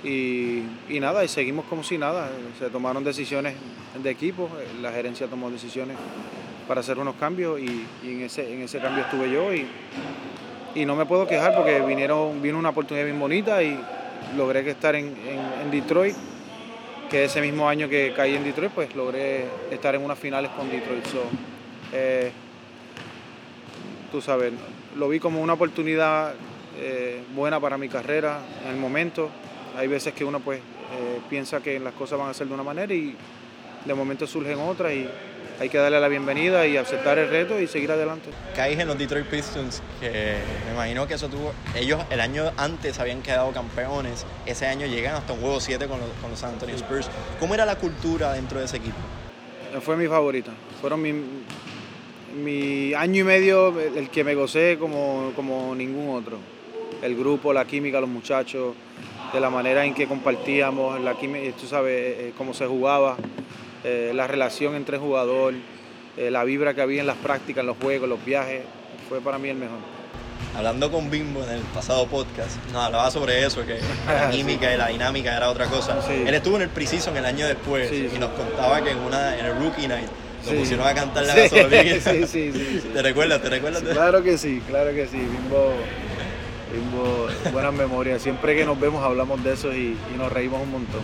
y, 0.04 0.62
y 0.88 1.00
nada, 1.00 1.24
y 1.24 1.28
seguimos 1.28 1.64
como 1.66 1.82
si 1.82 1.98
nada. 1.98 2.30
Se 2.58 2.70
tomaron 2.70 3.04
decisiones 3.04 3.54
de 4.02 4.10
equipo, 4.10 4.48
la 4.80 4.92
gerencia 4.92 5.26
tomó 5.26 5.50
decisiones 5.50 5.96
para 6.66 6.80
hacer 6.80 6.98
unos 6.98 7.16
cambios 7.16 7.60
y, 7.60 7.84
en, 8.04 8.22
ese, 8.22 8.52
en 8.52 8.62
ese 8.62 8.78
cambio 8.78 9.02
estuve 9.04 9.30
yo. 9.30 9.52
Y, 9.52 9.66
y 10.74 10.86
no 10.86 10.94
me 10.96 11.04
puedo 11.06 11.26
quejar 11.26 11.54
porque 11.54 11.80
vinieron, 11.80 12.40
vino 12.40 12.58
una 12.58 12.68
oportunidad 12.70 13.04
bien 13.06 13.18
bonita 13.18 13.62
y 13.62 13.78
logré 14.36 14.62
que 14.64 14.70
estar 14.70 14.94
en, 14.94 15.06
en- 15.06 15.62
en 15.64 15.70
Detroit, 15.70 16.14
que 17.10 17.24
ese 17.24 17.40
mismo 17.40 17.68
año 17.68 17.88
que 17.88 18.12
caí 18.14 18.36
en 18.36 18.44
Detroit, 18.44 18.70
pues 18.72 18.94
logré 18.94 19.46
estar 19.70 19.94
en 19.96 20.02
unas 20.04 20.18
finales 20.18 20.50
con 20.52 20.70
Detroit. 20.70 21.04
So, 21.06 21.24
eh, 21.92 22.30
tú 24.12 24.20
sabes, 24.20 24.52
lo 24.96 25.08
vi 25.08 25.18
como 25.18 25.40
una 25.40 25.54
oportunidad 25.54 26.34
eh, 26.78 27.20
buena 27.34 27.58
para 27.58 27.76
mi 27.76 27.88
carrera 27.88 28.38
en 28.64 28.70
el 28.70 28.76
momento. 28.76 29.28
Hay 29.76 29.88
veces 29.88 30.12
que 30.12 30.24
uno 30.24 30.40
pues 30.40 30.58
eh, 30.60 31.20
piensa 31.28 31.60
que 31.60 31.78
las 31.78 31.94
cosas 31.94 32.18
van 32.18 32.28
a 32.28 32.34
ser 32.34 32.48
de 32.48 32.54
una 32.54 32.62
manera 32.62 32.92
y 32.92 33.16
de 33.84 33.94
momento 33.94 34.26
surgen 34.26 34.58
otras 34.58 34.92
y 34.92 35.08
hay 35.60 35.68
que 35.68 35.78
darle 35.78 36.00
la 36.00 36.08
bienvenida 36.08 36.66
y 36.66 36.78
aceptar 36.78 37.18
el 37.18 37.28
reto 37.28 37.60
y 37.60 37.66
seguir 37.66 37.92
adelante. 37.92 38.30
Caes 38.56 38.78
en 38.78 38.88
los 38.88 38.96
Detroit 38.96 39.26
Pistons, 39.26 39.82
que 40.00 40.36
me 40.66 40.72
imagino 40.72 41.06
que 41.06 41.14
eso 41.14 41.28
tuvo. 41.28 41.52
Ellos 41.74 42.02
el 42.10 42.20
año 42.20 42.50
antes 42.56 42.98
habían 42.98 43.20
quedado 43.20 43.52
campeones, 43.52 44.24
ese 44.46 44.66
año 44.66 44.86
llegan 44.86 45.16
hasta 45.16 45.34
un 45.34 45.40
juego 45.40 45.60
7 45.60 45.86
con 45.86 46.00
los, 46.00 46.08
con 46.22 46.30
los 46.30 46.38
San 46.38 46.54
Antonio 46.54 46.76
Spurs. 46.76 47.10
¿Cómo 47.38 47.52
era 47.52 47.66
la 47.66 47.76
cultura 47.76 48.32
dentro 48.32 48.58
de 48.58 48.64
ese 48.64 48.78
equipo? 48.78 48.96
Fue 49.82 49.96
mi 49.96 50.06
favorita. 50.06 50.50
Fueron 50.80 51.02
mi, 51.02 51.12
mi 52.42 52.94
año 52.94 53.20
y 53.20 53.24
medio 53.24 53.78
el 53.78 53.98
el 53.98 54.10
que 54.10 54.24
me 54.24 54.34
gocé 54.34 54.78
como, 54.80 55.32
como 55.36 55.74
ningún 55.74 56.16
otro. 56.16 56.38
El 57.02 57.16
grupo, 57.16 57.52
la 57.52 57.66
química, 57.66 58.00
los 58.00 58.08
muchachos, 58.08 58.74
de 59.32 59.40
la 59.40 59.50
manera 59.50 59.84
en 59.84 59.94
que 59.94 60.06
compartíamos, 60.06 61.00
la 61.00 61.14
química, 61.14 61.54
tú 61.58 61.66
sabes, 61.66 61.94
eh, 62.18 62.32
cómo 62.36 62.54
se 62.54 62.66
jugaba, 62.66 63.16
eh, 63.84 64.12
la 64.14 64.26
relación 64.26 64.74
entre 64.74 64.96
el 64.96 65.02
jugador, 65.02 65.54
eh, 66.16 66.30
la 66.30 66.44
vibra 66.44 66.74
que 66.74 66.82
había 66.82 67.00
en 67.00 67.06
las 67.06 67.16
prácticas, 67.16 67.60
en 67.62 67.66
los 67.66 67.76
juegos, 67.78 68.08
los 68.08 68.24
viajes, 68.24 68.62
fue 69.08 69.20
para 69.20 69.38
mí 69.38 69.48
el 69.48 69.56
mejor. 69.56 69.78
Hablando 70.56 70.90
con 70.90 71.10
Bimbo 71.10 71.44
en 71.44 71.50
el 71.50 71.60
pasado 71.74 72.06
podcast, 72.06 72.56
nos 72.72 72.82
hablaba 72.82 73.10
sobre 73.10 73.44
eso, 73.46 73.64
que 73.64 73.78
la 74.06 74.30
química 74.32 74.74
y 74.74 74.76
la 74.76 74.88
dinámica 74.88 75.36
era 75.36 75.48
otra 75.48 75.66
cosa. 75.66 76.02
Sí. 76.02 76.24
Él 76.26 76.34
estuvo 76.34 76.56
en 76.56 76.62
el 76.62 76.68
Precision 76.68 77.16
el 77.16 77.24
año 77.24 77.46
después 77.46 77.88
Sí, 77.88 78.06
y 78.06 78.10
sí. 78.10 78.18
nos 78.18 78.30
contaba 78.30 78.82
que 78.82 78.90
en, 78.90 78.98
una, 78.98 79.38
en 79.38 79.46
el 79.46 79.56
Rookie 79.56 79.86
Night 79.86 80.08
lo 80.46 80.58
pusieron 80.58 80.86
a 80.88 80.94
cantar 80.94 81.24
la 81.24 81.34
gasolina. 81.36 82.00
sí, 82.00 82.26
sí, 82.26 82.52
sí, 82.52 82.80
sí. 82.82 82.90
¿Te 82.92 83.02
recuerdas? 83.02 83.40
¿Te 83.42 83.48
recuerdas? 83.50 83.82
Claro 83.82 84.22
que 84.24 84.36
sí, 84.36 84.60
claro 84.66 84.90
que 84.92 85.06
sí. 85.06 85.18
Bimbo, 85.18 85.72
Bimbo, 86.72 87.26
buenas 87.52 87.74
memorias. 87.74 88.22
Siempre 88.22 88.54
que 88.54 88.64
nos 88.64 88.78
vemos 88.78 89.02
hablamos 89.02 89.42
de 89.42 89.52
eso 89.54 89.72
y, 89.72 89.96
y 90.14 90.16
nos 90.16 90.32
reímos 90.32 90.62
un 90.62 90.70
montón. 90.70 91.00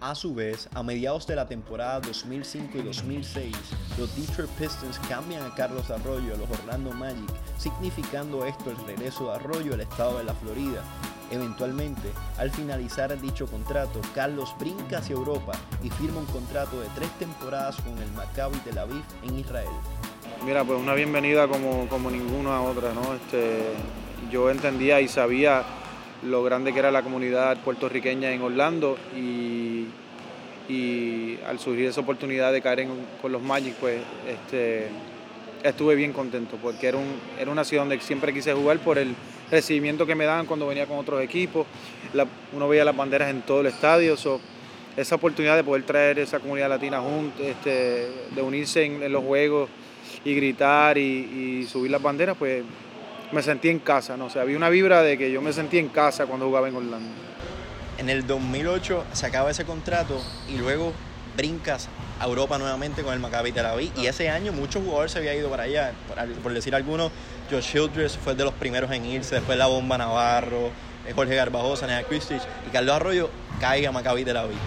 A 0.00 0.14
su 0.14 0.32
vez, 0.32 0.68
a 0.74 0.82
mediados 0.84 1.26
de 1.26 1.34
la 1.34 1.48
temporada 1.48 2.00
2005 2.00 2.78
y 2.78 2.82
2006, 2.82 3.56
los 3.98 4.14
Detroit 4.14 4.50
Pistons 4.50 4.98
cambian 5.08 5.42
a 5.42 5.54
Carlos 5.54 5.90
Arroyo 5.90 6.34
a 6.34 6.36
los 6.36 6.48
Orlando 6.50 6.92
Magic, 6.92 7.28
significando 7.56 8.44
esto 8.44 8.70
el 8.70 8.76
regreso 8.86 9.24
de 9.24 9.36
Arroyo 9.36 9.74
al 9.74 9.80
estado 9.80 10.18
de 10.18 10.24
la 10.24 10.34
Florida. 10.34 10.84
Eventualmente, 11.32 12.12
al 12.38 12.50
finalizar 12.50 13.20
dicho 13.20 13.46
contrato, 13.46 14.00
Carlos 14.14 14.54
brinca 14.60 14.98
hacia 14.98 15.16
Europa 15.16 15.52
y 15.82 15.90
firma 15.90 16.20
un 16.20 16.26
contrato 16.26 16.80
de 16.80 16.86
tres 16.94 17.10
temporadas 17.18 17.76
con 17.76 17.98
el 17.98 18.10
Maccabi 18.12 18.58
Tel 18.58 18.78
Aviv 18.78 19.02
en 19.24 19.38
Israel. 19.38 19.68
Mira, 20.44 20.64
pues 20.64 20.78
una 20.80 20.94
bienvenida 20.94 21.48
como, 21.48 21.88
como 21.88 22.08
ninguna 22.10 22.62
otra, 22.62 22.92
¿no? 22.94 23.14
Este, 23.14 23.74
yo 24.30 24.50
entendía 24.50 25.00
y 25.00 25.08
sabía 25.08 25.64
lo 26.22 26.42
grande 26.42 26.72
que 26.72 26.78
era 26.78 26.90
la 26.90 27.02
comunidad 27.02 27.58
puertorriqueña 27.58 28.32
en 28.32 28.42
Orlando 28.42 28.98
y, 29.16 29.86
y 30.68 31.38
al 31.46 31.58
surgir 31.58 31.86
esa 31.86 32.00
oportunidad 32.00 32.52
de 32.52 32.60
caer 32.60 32.88
con 33.22 33.32
los 33.32 33.42
Magic, 33.42 33.74
pues 33.74 34.00
este, 34.28 34.88
estuve 35.62 35.94
bien 35.94 36.12
contento 36.12 36.56
porque 36.62 36.88
era, 36.88 36.98
un, 36.98 37.16
era 37.38 37.50
una 37.50 37.64
ciudad 37.64 37.82
donde 37.82 38.00
siempre 38.00 38.32
quise 38.32 38.52
jugar 38.52 38.78
por 38.78 38.98
el 38.98 39.14
recibimiento 39.50 40.06
que 40.06 40.14
me 40.14 40.24
daban 40.24 40.46
cuando 40.46 40.66
venía 40.66 40.86
con 40.86 40.98
otros 40.98 41.22
equipos. 41.22 41.66
Uno 42.52 42.68
veía 42.68 42.84
las 42.84 42.96
banderas 42.96 43.30
en 43.30 43.42
todo 43.42 43.60
el 43.60 43.66
estadio. 43.66 44.16
so, 44.16 44.40
esa 44.96 45.14
oportunidad 45.14 45.54
de 45.54 45.62
poder 45.62 45.84
traer 45.84 46.18
esa 46.18 46.40
comunidad 46.40 46.68
latina 46.68 47.00
juntos, 47.00 47.40
este, 47.40 48.08
de 48.34 48.42
unirse 48.42 48.84
en, 48.84 49.00
en 49.00 49.12
los 49.12 49.22
juegos 49.22 49.70
y 50.24 50.34
gritar 50.34 50.98
y, 50.98 51.60
y 51.62 51.66
subir 51.68 51.92
las 51.92 52.02
banderas, 52.02 52.36
pues 52.36 52.64
me 53.32 53.42
sentí 53.42 53.68
en 53.68 53.78
casa, 53.78 54.16
¿no? 54.16 54.26
O 54.26 54.30
sea, 54.30 54.42
había 54.42 54.56
una 54.56 54.68
vibra 54.68 55.02
de 55.02 55.18
que 55.18 55.30
yo 55.30 55.42
me 55.42 55.52
sentí 55.52 55.78
en 55.78 55.88
casa 55.88 56.26
cuando 56.26 56.46
jugaba 56.46 56.68
en 56.68 56.76
Orlando. 56.76 57.08
En 57.98 58.08
el 58.08 58.26
2008 58.26 59.04
se 59.12 59.26
acaba 59.26 59.50
ese 59.50 59.64
contrato 59.64 60.20
y 60.48 60.56
luego 60.56 60.92
brincas 61.36 61.88
a 62.20 62.26
Europa 62.26 62.58
nuevamente 62.58 63.02
con 63.02 63.12
el 63.12 63.20
Maccabi 63.20 63.52
Tel 63.52 63.66
Aviv 63.66 63.92
y 63.96 64.06
ese 64.06 64.28
año 64.28 64.52
muchos 64.52 64.82
jugadores 64.82 65.12
se 65.12 65.18
había 65.18 65.34
ido 65.34 65.50
para 65.50 65.64
allá, 65.64 65.92
por, 66.08 66.26
por 66.42 66.52
decir 66.52 66.74
algunos, 66.74 67.12
Josh 67.50 67.72
Childress 67.72 68.16
fue 68.16 68.34
de 68.34 68.44
los 68.44 68.54
primeros 68.54 68.90
en 68.90 69.04
irse, 69.04 69.36
después 69.36 69.58
la 69.58 69.66
Bomba 69.66 69.98
Navarro, 69.98 70.70
eh, 71.06 71.12
Jorge 71.14 71.34
Garbajosa, 71.34 71.86
Nea 71.86 72.02
Kristich 72.04 72.42
y 72.66 72.70
Carlos 72.70 72.94
Arroyo 72.94 73.30
caiga 73.60 73.90
a 73.90 73.92
Maccabi 73.92 74.24
Tel 74.24 74.36
Aviv. 74.36 74.58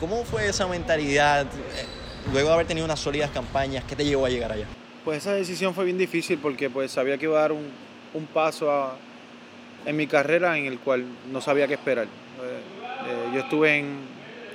¿Cómo 0.00 0.24
fue 0.24 0.48
esa 0.48 0.66
mentalidad 0.66 1.42
eh, 1.42 1.86
luego 2.32 2.48
de 2.48 2.54
haber 2.54 2.66
tenido 2.66 2.84
unas 2.84 3.00
sólidas 3.00 3.30
campañas? 3.30 3.84
¿Qué 3.84 3.96
te 3.96 4.04
llevó 4.04 4.26
a 4.26 4.30
llegar 4.30 4.52
allá? 4.52 4.66
Pues 5.04 5.18
esa 5.18 5.32
decisión 5.32 5.74
fue 5.74 5.84
bien 5.84 5.98
difícil 5.98 6.38
porque 6.38 6.70
pues 6.70 6.90
sabía 6.92 7.16
que 7.18 7.24
iba 7.24 7.38
a 7.38 7.42
dar 7.42 7.52
un, 7.52 7.70
un 8.14 8.26
paso 8.26 8.92
en 9.86 9.96
mi 9.96 10.06
carrera 10.06 10.58
en 10.58 10.66
el 10.66 10.78
cual 10.78 11.04
no 11.32 11.40
sabía 11.40 11.66
qué 11.66 11.74
esperar. 11.74 12.04
Eh, 12.06 12.08
eh, 13.08 13.30
yo, 13.34 13.40
estuve 13.40 13.78
en, 13.78 13.96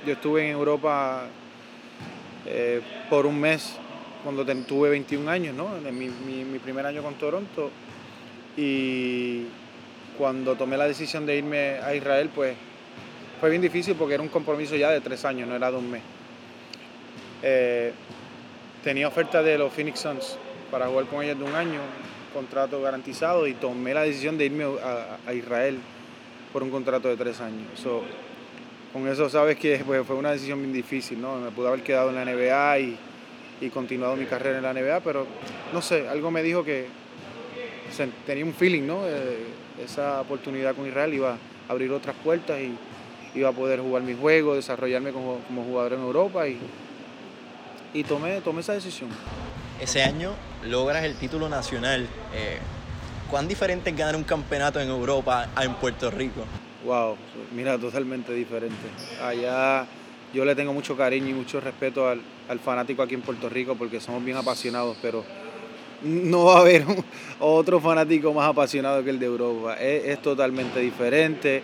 yo 0.06 0.12
estuve 0.12 0.44
en 0.46 0.52
Europa 0.52 1.24
eh, 2.46 2.80
por 3.10 3.26
un 3.26 3.40
mes 3.40 3.76
cuando 4.22 4.44
tuve 4.64 4.90
21 4.90 5.28
años, 5.30 5.54
¿no? 5.54 5.76
En 5.76 5.98
mi, 5.98 6.08
mi- 6.08 6.44
mi 6.44 6.58
primer 6.58 6.86
año 6.86 7.02
con 7.02 7.14
Toronto. 7.14 7.70
Y 8.56 9.44
cuando 10.16 10.54
tomé 10.54 10.76
la 10.76 10.86
decisión 10.86 11.26
de 11.26 11.36
irme 11.36 11.78
a 11.82 11.94
Israel, 11.94 12.30
pues 12.34 12.54
fue 13.40 13.50
bien 13.50 13.60
difícil 13.62 13.94
porque 13.96 14.14
era 14.14 14.22
un 14.22 14.28
compromiso 14.28 14.76
ya 14.76 14.90
de 14.90 15.00
tres 15.00 15.24
años, 15.24 15.48
no 15.48 15.56
era 15.56 15.70
de 15.70 15.76
un 15.76 15.90
mes. 15.90 16.02
Tenía 18.82 19.08
oferta 19.08 19.42
de 19.42 19.58
los 19.58 19.72
Phoenix 19.72 20.00
Suns 20.00 20.38
para 20.70 20.86
jugar 20.86 21.06
con 21.06 21.22
ellos 21.22 21.38
de 21.38 21.44
un 21.44 21.54
año, 21.54 21.80
contrato 22.34 22.82
garantizado, 22.82 23.46
y 23.46 23.54
tomé 23.54 23.94
la 23.94 24.02
decisión 24.02 24.36
de 24.36 24.44
irme 24.46 24.64
a, 24.64 25.32
Israel 25.32 25.78
por 26.52 26.62
un 26.62 26.70
contrato 26.70 27.08
de 27.08 27.16
tres 27.16 27.40
años. 27.40 27.66
Con 28.92 29.08
eso 29.08 29.28
sabes 29.30 29.56
que 29.56 29.82
pues, 29.84 30.06
fue 30.06 30.16
una 30.16 30.32
decisión 30.32 30.60
bien 30.60 30.72
difícil, 30.72 31.20
¿no? 31.20 31.36
Me 31.36 31.50
pude 31.50 31.68
haber 31.68 31.82
quedado 31.82 32.10
en 32.10 32.16
la 32.16 32.24
NBA 32.24 32.78
y, 32.78 32.98
y 33.60 33.70
continuado 33.70 34.14
mi 34.14 34.26
carrera 34.26 34.58
en 34.58 34.62
la 34.62 34.72
NBA, 34.74 35.00
pero 35.00 35.26
no 35.72 35.80
sé, 35.80 36.08
algo 36.08 36.30
me 36.30 36.42
dijo 36.42 36.62
que 36.62 36.86
tenía 38.26 38.44
un 38.44 38.54
feeling, 38.54 38.82
¿no? 38.82 39.00
Esa 39.82 40.20
oportunidad 40.20 40.74
con 40.74 40.86
Israel 40.86 41.14
iba 41.14 41.32
a 41.32 41.38
abrir 41.68 41.90
otras 41.92 42.14
puertas 42.22 42.60
y 42.60 42.76
iba 43.38 43.48
a 43.48 43.52
poder 43.52 43.80
jugar 43.80 44.02
mi 44.02 44.14
juego, 44.14 44.54
desarrollarme 44.54 45.10
como, 45.12 45.38
como 45.46 45.64
jugador 45.64 45.94
en 45.94 46.00
Europa 46.00 46.46
y, 46.48 46.58
y 47.92 48.04
tomé, 48.04 48.40
tomé 48.40 48.60
esa 48.60 48.74
decisión. 48.74 49.10
Ese 49.84 50.02
año 50.02 50.32
logras 50.64 51.04
el 51.04 51.14
título 51.16 51.46
nacional. 51.46 52.08
Eh, 52.34 52.56
¿Cuán 53.30 53.46
diferente 53.46 53.90
es 53.90 53.96
ganar 53.96 54.16
un 54.16 54.24
campeonato 54.24 54.80
en 54.80 54.88
Europa 54.88 55.50
a 55.54 55.62
en 55.62 55.74
Puerto 55.74 56.10
Rico? 56.10 56.40
Wow, 56.86 57.18
mira, 57.54 57.76
totalmente 57.76 58.32
diferente. 58.32 58.86
Allá 59.22 59.84
yo 60.32 60.42
le 60.46 60.54
tengo 60.54 60.72
mucho 60.72 60.96
cariño 60.96 61.28
y 61.28 61.34
mucho 61.34 61.60
respeto 61.60 62.08
al, 62.08 62.22
al 62.48 62.60
fanático 62.60 63.02
aquí 63.02 63.12
en 63.12 63.20
Puerto 63.20 63.50
Rico 63.50 63.74
porque 63.74 64.00
somos 64.00 64.24
bien 64.24 64.38
apasionados, 64.38 64.96
pero 65.02 65.22
no 66.02 66.46
va 66.46 66.56
a 66.56 66.60
haber 66.60 66.86
otro 67.38 67.78
fanático 67.78 68.32
más 68.32 68.48
apasionado 68.48 69.04
que 69.04 69.10
el 69.10 69.18
de 69.18 69.26
Europa. 69.26 69.74
Es, 69.74 70.06
es 70.06 70.22
totalmente 70.22 70.80
diferente. 70.80 71.62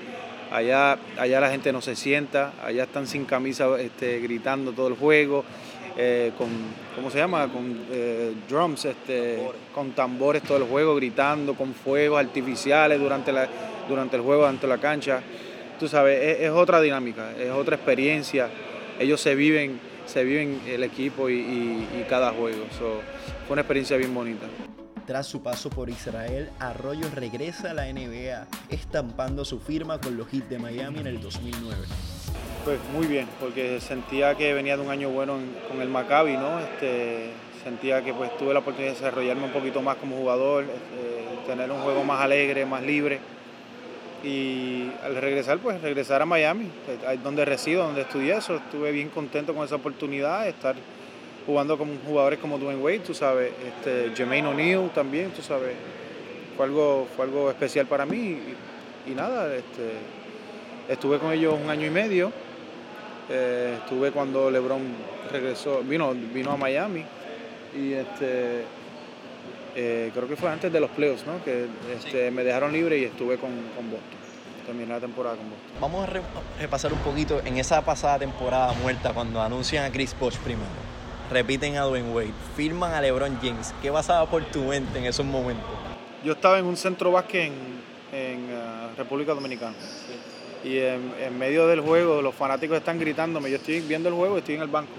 Allá, 0.52 0.98
allá 1.16 1.40
la 1.40 1.48
gente 1.48 1.72
no 1.72 1.80
se 1.80 1.96
sienta, 1.96 2.52
allá 2.62 2.83
están 2.83 3.06
sin 3.06 3.24
camisa 3.24 3.80
este, 3.80 4.18
gritando 4.18 4.72
todo 4.72 4.88
el 4.88 4.94
juego, 4.94 5.42
eh, 6.02 6.32
con, 6.38 6.48
¿cómo 6.96 7.10
se 7.10 7.18
llama? 7.18 7.46
Con 7.52 7.78
eh, 7.90 8.32
drums, 8.48 8.86
este, 8.86 9.38
con 9.74 9.90
tambores 9.90 10.42
todo 10.42 10.56
el 10.56 10.64
juego, 10.64 10.94
gritando, 10.96 11.52
con 11.52 11.74
fuegos 11.74 12.18
artificiales 12.18 12.98
durante, 12.98 13.30
la, 13.30 13.46
durante 13.86 14.16
el 14.16 14.22
juego, 14.22 14.46
dentro 14.46 14.66
de 14.66 14.76
la 14.76 14.80
cancha. 14.80 15.20
Tú 15.78 15.88
sabes, 15.88 16.40
es, 16.40 16.50
otra 16.50 16.80
dinámica, 16.80 17.32
es 17.38 17.50
otra 17.50 17.76
experiencia. 17.76 18.48
Ellos 18.98 19.20
se 19.20 19.34
viven, 19.34 19.78
se 20.06 20.24
viven 20.24 20.62
el 20.66 20.84
equipo 20.84 21.28
y, 21.28 21.86
cada 22.08 22.32
juego. 22.32 22.64
Fue 22.78 23.52
una 23.52 23.60
experiencia 23.60 23.98
bien 23.98 24.14
bonita. 24.14 24.46
Tras 25.11 25.27
su 25.27 25.42
paso 25.42 25.70
por 25.70 25.90
Israel, 25.90 26.51
Arroyo 26.61 27.09
regresa 27.12 27.73
a 27.73 27.75
la 27.75 27.87
NBA, 27.92 28.46
estampando 28.68 29.44
su 29.44 29.59
firma 29.59 30.01
con 30.01 30.16
los 30.16 30.29
Heat 30.29 30.44
de 30.44 30.61
Miami 30.61 31.01
en 31.01 31.09
el 31.09 31.20
2009. 31.20 31.79
Pues 32.64 32.79
muy 32.94 33.09
bien, 33.09 33.27
porque 33.40 33.81
sentía 33.81 34.37
que 34.37 34.55
venía 34.55 34.77
de 34.77 34.85
un 34.85 34.88
año 34.88 35.09
bueno 35.11 35.37
en- 35.37 35.53
con 35.68 35.83
el 35.83 35.88
Maccabi, 35.88 36.35
¿no? 36.37 36.61
Este, 36.61 37.31
sentía 37.64 38.05
que 38.05 38.14
pues 38.14 38.38
tuve 38.38 38.53
la 38.55 38.61
oportunidad 38.61 38.92
de 38.92 38.99
desarrollarme 39.01 39.46
un 39.46 39.51
poquito 39.53 39.83
más 39.83 39.96
como 39.96 40.14
jugador, 40.16 40.62
este, 40.62 41.44
tener 41.44 41.73
un 41.73 41.81
juego 41.81 42.05
más 42.05 42.20
alegre, 42.20 42.64
más 42.64 42.85
libre. 42.85 43.18
Y 44.23 44.92
al 45.03 45.16
regresar, 45.16 45.59
pues 45.59 45.83
regresar 45.83 46.23
a 46.23 46.27
Miami, 46.27 46.70
donde 47.25 47.44
resido, 47.44 47.83
donde 47.83 48.03
estudié 48.03 48.37
eso, 48.37 48.55
estuve 48.55 48.92
bien 48.92 49.09
contento 49.09 49.55
con 49.57 49.64
esa 49.64 49.75
oportunidad 49.75 50.44
de 50.44 50.51
estar 50.51 50.77
jugando 51.46 51.76
con 51.79 51.98
jugadores 52.07 52.38
como 52.38 52.59
Dwayne 52.59 52.81
Wade, 52.83 52.98
tú 53.00 53.14
sabes, 53.14 53.53
este, 53.66 54.12
Jermaine 54.14 54.46
O'Neal 54.48 54.90
también, 54.94 55.31
tú 55.31 55.42
sabes. 55.42 55.72
Fue 56.57 56.66
algo, 56.66 57.07
fue 57.16 57.24
algo 57.24 57.48
especial 57.50 57.87
para 57.87 58.05
mí 58.05 58.38
y, 59.07 59.11
y 59.11 59.14
nada, 59.14 59.55
este, 59.55 59.92
estuve 60.88 61.18
con 61.18 61.33
ellos 61.33 61.55
un 61.62 61.70
año 61.70 61.87
y 61.87 61.90
medio. 61.90 62.33
Eh, 63.31 63.76
estuve 63.79 64.11
cuando 64.11 64.50
LeBron 64.50 64.83
regresó, 65.31 65.83
vino, 65.83 66.12
vino 66.12 66.50
a 66.50 66.57
Miami 66.57 67.05
y 67.79 67.92
este, 67.92 68.64
eh, 69.76 70.11
creo 70.12 70.29
que 70.29 70.37
fue 70.37 70.50
antes 70.50 70.72
de 70.72 70.81
los 70.81 70.90
playoffs, 70.90 71.24
¿no? 71.26 71.42
Que 71.44 71.66
este, 71.96 72.31
me 72.33 72.42
dejaron 72.42 72.72
libre 72.72 72.98
y 72.98 73.05
estuve 73.05 73.37
con, 73.38 73.50
con 73.76 73.88
Boston. 73.90 74.18
Terminé 74.66 74.88
la 74.92 75.00
temporada 75.00 75.37
con 75.37 75.48
Boston. 75.48 75.70
Vamos 75.81 76.03
a 76.03 76.07
re- 76.12 76.22
repasar 76.61 76.92
un 76.92 76.98
poquito 76.98 77.40
en 77.44 77.57
esa 77.57 77.81
pasada 77.83 78.18
temporada 78.18 78.72
muerta 78.83 79.12
cuando 79.12 79.40
anuncian 79.40 79.85
a 79.85 79.92
Chris 79.92 80.14
Bosh 80.18 80.37
primero. 80.38 80.68
Repiten 81.30 81.76
a 81.76 81.82
Dwayne 81.82 82.12
Wade, 82.12 82.32
firman 82.56 82.92
a 82.92 83.00
LeBron 83.00 83.38
James. 83.40 83.72
¿Qué 83.80 83.92
pasaba 83.92 84.26
por 84.28 84.42
tu 84.46 84.64
mente 84.64 84.98
en 84.98 85.04
esos 85.06 85.24
momentos? 85.24 85.64
Yo 86.24 86.32
estaba 86.32 86.58
en 86.58 86.64
un 86.64 86.76
centro 86.76 87.12
básquet 87.12 87.52
en, 87.52 87.52
en, 88.12 88.50
ah, 88.56 88.88
República 88.96 89.32
Dominicana. 89.32 89.74
Y 90.64 90.78
en, 90.78 91.14
en 91.22 91.38
medio 91.38 91.66
del 91.68 91.80
juego 91.80 92.20
los 92.20 92.34
fanáticos 92.34 92.76
están 92.76 92.98
gritándome. 92.98 93.48
Yo 93.48 93.56
estoy 93.56 93.80
viendo 93.80 94.08
el 94.08 94.14
juego 94.16 94.36
y 94.36 94.38
estoy 94.40 94.56
en 94.56 94.62
el 94.62 94.68
banco. 94.68 94.90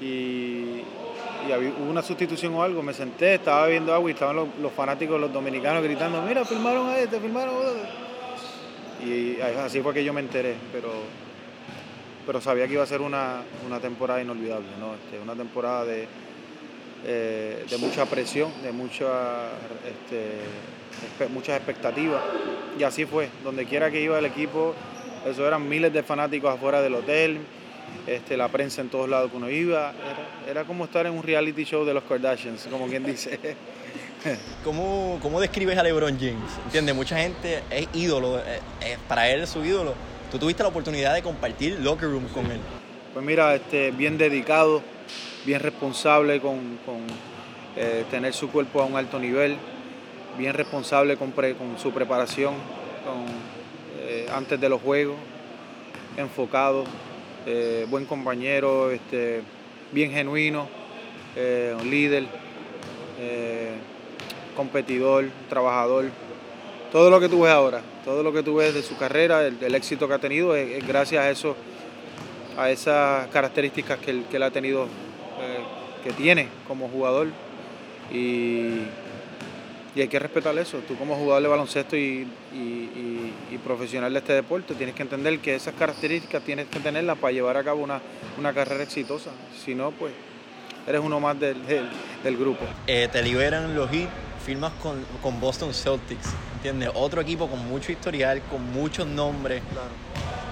Y, 0.00 0.82
y 1.48 1.52
había- 1.52 1.70
hubo 1.70 1.90
una 1.90 2.02
sustitución 2.02 2.54
o 2.54 2.62
algo. 2.62 2.80
Me 2.82 2.94
senté, 2.94 3.34
estaba 3.34 3.66
viendo 3.66 3.92
agua 3.92 4.08
y 4.08 4.14
estaban 4.14 4.36
los, 4.36 4.48
los 4.62 4.72
fanáticos, 4.72 5.20
los 5.20 5.32
dominicanos 5.32 5.82
gritando, 5.82 6.22
mira, 6.22 6.44
filmaron 6.44 6.88
a 6.88 6.98
este, 6.98 7.18
filmaron 7.20 7.54
a 7.56 7.68
este". 7.68 9.06
Y 9.06 9.40
así 9.40 9.80
fue 9.80 9.92
que 9.92 10.04
yo 10.04 10.12
me 10.12 10.20
enteré. 10.20 10.54
Pero, 10.72 10.88
pero 12.26 12.40
sabía 12.40 12.66
que 12.66 12.74
iba 12.74 12.82
a 12.82 12.86
ser 12.86 13.00
una, 13.00 13.42
una 13.66 13.78
temporada 13.80 14.20
inolvidable, 14.20 14.66
¿no? 14.80 14.94
Este, 14.94 15.20
una 15.20 15.34
temporada 15.34 15.84
de, 15.84 16.06
eh, 17.06 17.64
de 17.70 17.78
mucha 17.78 18.04
presión, 18.06 18.50
de 18.62 18.72
mucha, 18.72 19.48
este, 19.86 21.28
muchas 21.28 21.56
expectativas. 21.56 22.22
Y 22.78 22.82
así 22.82 23.06
fue, 23.06 23.28
donde 23.44 23.64
quiera 23.64 23.90
que 23.90 24.02
iba 24.02 24.18
el 24.18 24.26
equipo, 24.26 24.74
eso 25.24 25.46
eran 25.46 25.68
miles 25.68 25.92
de 25.92 26.02
fanáticos 26.02 26.54
afuera 26.54 26.82
del 26.82 26.96
hotel, 26.96 27.38
este, 28.06 28.36
la 28.36 28.48
prensa 28.48 28.80
en 28.80 28.88
todos 28.88 29.08
lados 29.08 29.30
que 29.30 29.36
uno 29.36 29.48
iba. 29.48 29.92
Era, 29.92 30.50
era 30.50 30.64
como 30.64 30.84
estar 30.84 31.06
en 31.06 31.12
un 31.12 31.22
reality 31.22 31.64
show 31.64 31.84
de 31.84 31.94
los 31.94 32.04
Kardashians, 32.04 32.66
como 32.70 32.86
quien 32.88 33.04
dice. 33.04 33.38
¿Cómo, 34.64 35.18
cómo 35.22 35.40
describes 35.40 35.78
a 35.78 35.82
LeBron 35.82 36.18
James? 36.18 36.50
¿Entiendes? 36.64 36.94
Mucha 36.94 37.18
gente 37.18 37.62
es 37.70 37.88
ídolo, 37.92 38.38
eh, 38.38 38.60
eh, 38.80 38.98
para 39.08 39.28
él 39.28 39.42
es 39.42 39.50
su 39.50 39.64
ídolo. 39.64 39.94
Tú 40.30 40.40
tuviste 40.40 40.64
la 40.64 40.70
oportunidad 40.70 41.14
de 41.14 41.22
compartir 41.22 41.78
locker 41.80 42.10
room 42.10 42.26
con 42.28 42.46
él. 42.46 42.58
Pues 43.14 43.24
mira, 43.24 43.54
este, 43.54 43.92
bien 43.92 44.18
dedicado, 44.18 44.82
bien 45.44 45.60
responsable 45.60 46.40
con, 46.40 46.78
con, 46.84 46.98
eh, 47.76 48.04
tener 48.10 48.32
su 48.34 48.50
cuerpo 48.50 48.82
a 48.82 48.86
un 48.86 48.96
alto 48.96 49.20
nivel, 49.20 49.56
bien 50.36 50.52
responsable 50.52 51.16
con, 51.16 51.30
con 51.30 51.78
su 51.78 51.92
preparación 51.92 52.54
con, 53.04 53.24
eh, 54.00 54.26
antes 54.34 54.60
de 54.60 54.68
los 54.68 54.82
juegos, 54.82 55.16
enfocado, 56.16 56.84
eh, 57.46 57.86
buen 57.88 58.04
compañero, 58.04 58.90
este, 58.90 59.42
bien 59.92 60.10
genuino, 60.10 60.68
líder, 61.84 62.24
competidor, 64.56 65.26
trabajador. 65.48 66.06
Todo 66.96 67.10
lo 67.10 67.20
que 67.20 67.28
tú 67.28 67.42
ves 67.42 67.52
ahora, 67.52 67.82
todo 68.06 68.22
lo 68.22 68.32
que 68.32 68.42
tú 68.42 68.54
ves 68.54 68.72
de 68.72 68.82
su 68.82 68.96
carrera, 68.96 69.46
el, 69.46 69.74
éxito 69.74 70.08
que 70.08 70.14
ha 70.14 70.18
tenido, 70.18 70.56
es, 70.56 70.82
gracias 70.88 71.22
a 71.22 71.30
eso 71.30 71.54
a 72.56 72.70
esas 72.70 73.28
características 73.28 73.98
que 73.98 74.12
él, 74.32 74.42
ha 74.42 74.50
tenido, 74.50 74.84
eh, 74.84 74.88
que 76.02 76.12
tiene 76.12 76.48
como 76.66 76.88
jugador. 76.88 77.26
Y, 78.10 78.80
hay 79.94 80.08
que 80.08 80.18
respetar 80.18 80.56
eso. 80.56 80.78
Tú 80.88 80.96
como 80.96 81.16
jugador 81.16 81.42
de 81.42 81.48
baloncesto 81.50 81.98
y, 81.98 82.26
profesional 83.62 84.14
de 84.14 84.20
este 84.20 84.32
deporte 84.32 84.74
tienes 84.74 84.94
que 84.94 85.02
entender 85.02 85.38
que 85.40 85.54
esas 85.54 85.74
características 85.74 86.42
tienes 86.44 86.66
que 86.68 86.80
tenerlas 86.80 87.18
para 87.18 87.32
llevar 87.34 87.58
a 87.58 87.62
cabo 87.62 87.84
una, 87.84 88.54
carrera 88.54 88.82
exitosa. 88.82 89.32
Si 89.62 89.74
no, 89.74 89.90
pues 89.90 90.14
eres 90.86 91.02
uno 91.02 91.20
más 91.20 91.38
del, 91.38 91.58
grupo. 92.38 92.64
Eh, 92.86 93.10
te 93.12 93.22
liberan 93.22 93.74
los 93.74 93.90
Heat, 93.90 94.08
firmas 94.46 94.72
con, 94.80 95.04
con 95.20 95.40
Boston 95.40 95.74
Celtics, 95.74 96.28
¿entiendes? 96.54 96.90
Otro 96.94 97.20
equipo 97.20 97.48
con 97.48 97.66
mucho 97.68 97.90
historial, 97.90 98.40
con 98.48 98.62
muchos 98.72 99.04
nombres. 99.04 99.60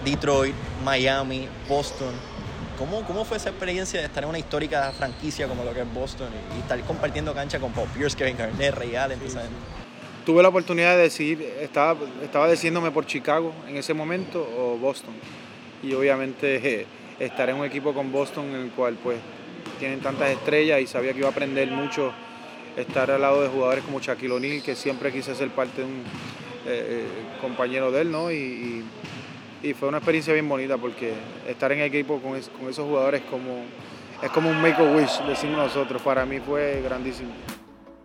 Detroit, 0.04 0.54
Miami, 0.84 1.48
Boston. 1.68 2.12
¿Cómo, 2.76 3.04
¿Cómo 3.04 3.24
fue 3.24 3.36
esa 3.36 3.50
experiencia 3.50 4.00
de 4.00 4.06
estar 4.06 4.24
en 4.24 4.30
una 4.30 4.38
histórica 4.38 4.92
franquicia 4.98 5.46
como 5.46 5.62
lo 5.62 5.72
que 5.72 5.82
es 5.82 5.94
Boston 5.94 6.28
y, 6.52 6.56
y 6.56 6.60
estar 6.60 6.78
compartiendo 6.80 7.32
cancha 7.32 7.60
con 7.60 7.70
Paul 7.70 7.88
Pierce, 7.90 8.16
Kevin 8.16 8.36
Garnett, 8.36 8.74
Ray 8.74 8.96
Allen? 8.96 9.20
sabes? 9.28 9.48
Tuve 10.26 10.42
la 10.42 10.48
oportunidad 10.48 10.96
de 10.96 11.02
decidir, 11.02 11.40
estaba, 11.60 11.96
estaba 12.20 12.48
decidiéndome 12.48 12.90
por 12.90 13.06
Chicago 13.06 13.54
en 13.68 13.76
ese 13.76 13.94
momento 13.94 14.42
o 14.58 14.76
Boston. 14.76 15.14
Y 15.84 15.94
obviamente 15.94 16.80
eh, 16.80 16.86
estar 17.20 17.48
en 17.48 17.56
un 17.56 17.64
equipo 17.64 17.94
con 17.94 18.10
Boston 18.10 18.46
en 18.46 18.62
el 18.62 18.70
cual 18.70 18.98
pues 19.00 19.18
tienen 19.78 20.00
tantas 20.00 20.30
estrellas 20.30 20.80
y 20.80 20.88
sabía 20.88 21.12
que 21.12 21.20
iba 21.20 21.28
a 21.28 21.30
aprender 21.30 21.70
mucho 21.70 22.12
estar 22.76 23.10
al 23.10 23.20
lado 23.22 23.42
de 23.42 23.48
jugadores 23.48 23.84
como 23.84 24.00
Shaquille 24.00 24.32
O'Neal, 24.32 24.62
que 24.62 24.74
siempre 24.74 25.12
quise 25.12 25.34
ser 25.34 25.48
parte 25.50 25.80
de 25.82 25.86
un 25.86 25.92
eh, 26.66 26.66
eh, 26.66 27.06
compañero 27.40 27.90
de 27.92 28.00
él, 28.02 28.10
¿no? 28.10 28.30
Y, 28.30 28.36
y- 28.36 28.84
y 29.62 29.72
fue 29.72 29.88
una 29.88 29.96
experiencia 29.98 30.32
bien 30.34 30.46
bonita 30.48 30.76
porque 30.76 31.14
estar 31.48 31.72
en 31.72 31.80
equipo 31.80 32.20
con, 32.20 32.36
es- 32.36 32.48
con 32.50 32.68
esos 32.68 32.84
jugadores 32.86 33.22
como, 33.30 33.62
es 34.22 34.30
como 34.30 34.50
un 34.50 34.60
make 34.60 34.76
a 34.80 34.84
wish, 34.94 35.20
decimos 35.26 35.56
nosotros. 35.56 36.02
Para 36.02 36.26
mí 36.26 36.38
fue 36.40 36.82
grandísimo. 36.82 37.30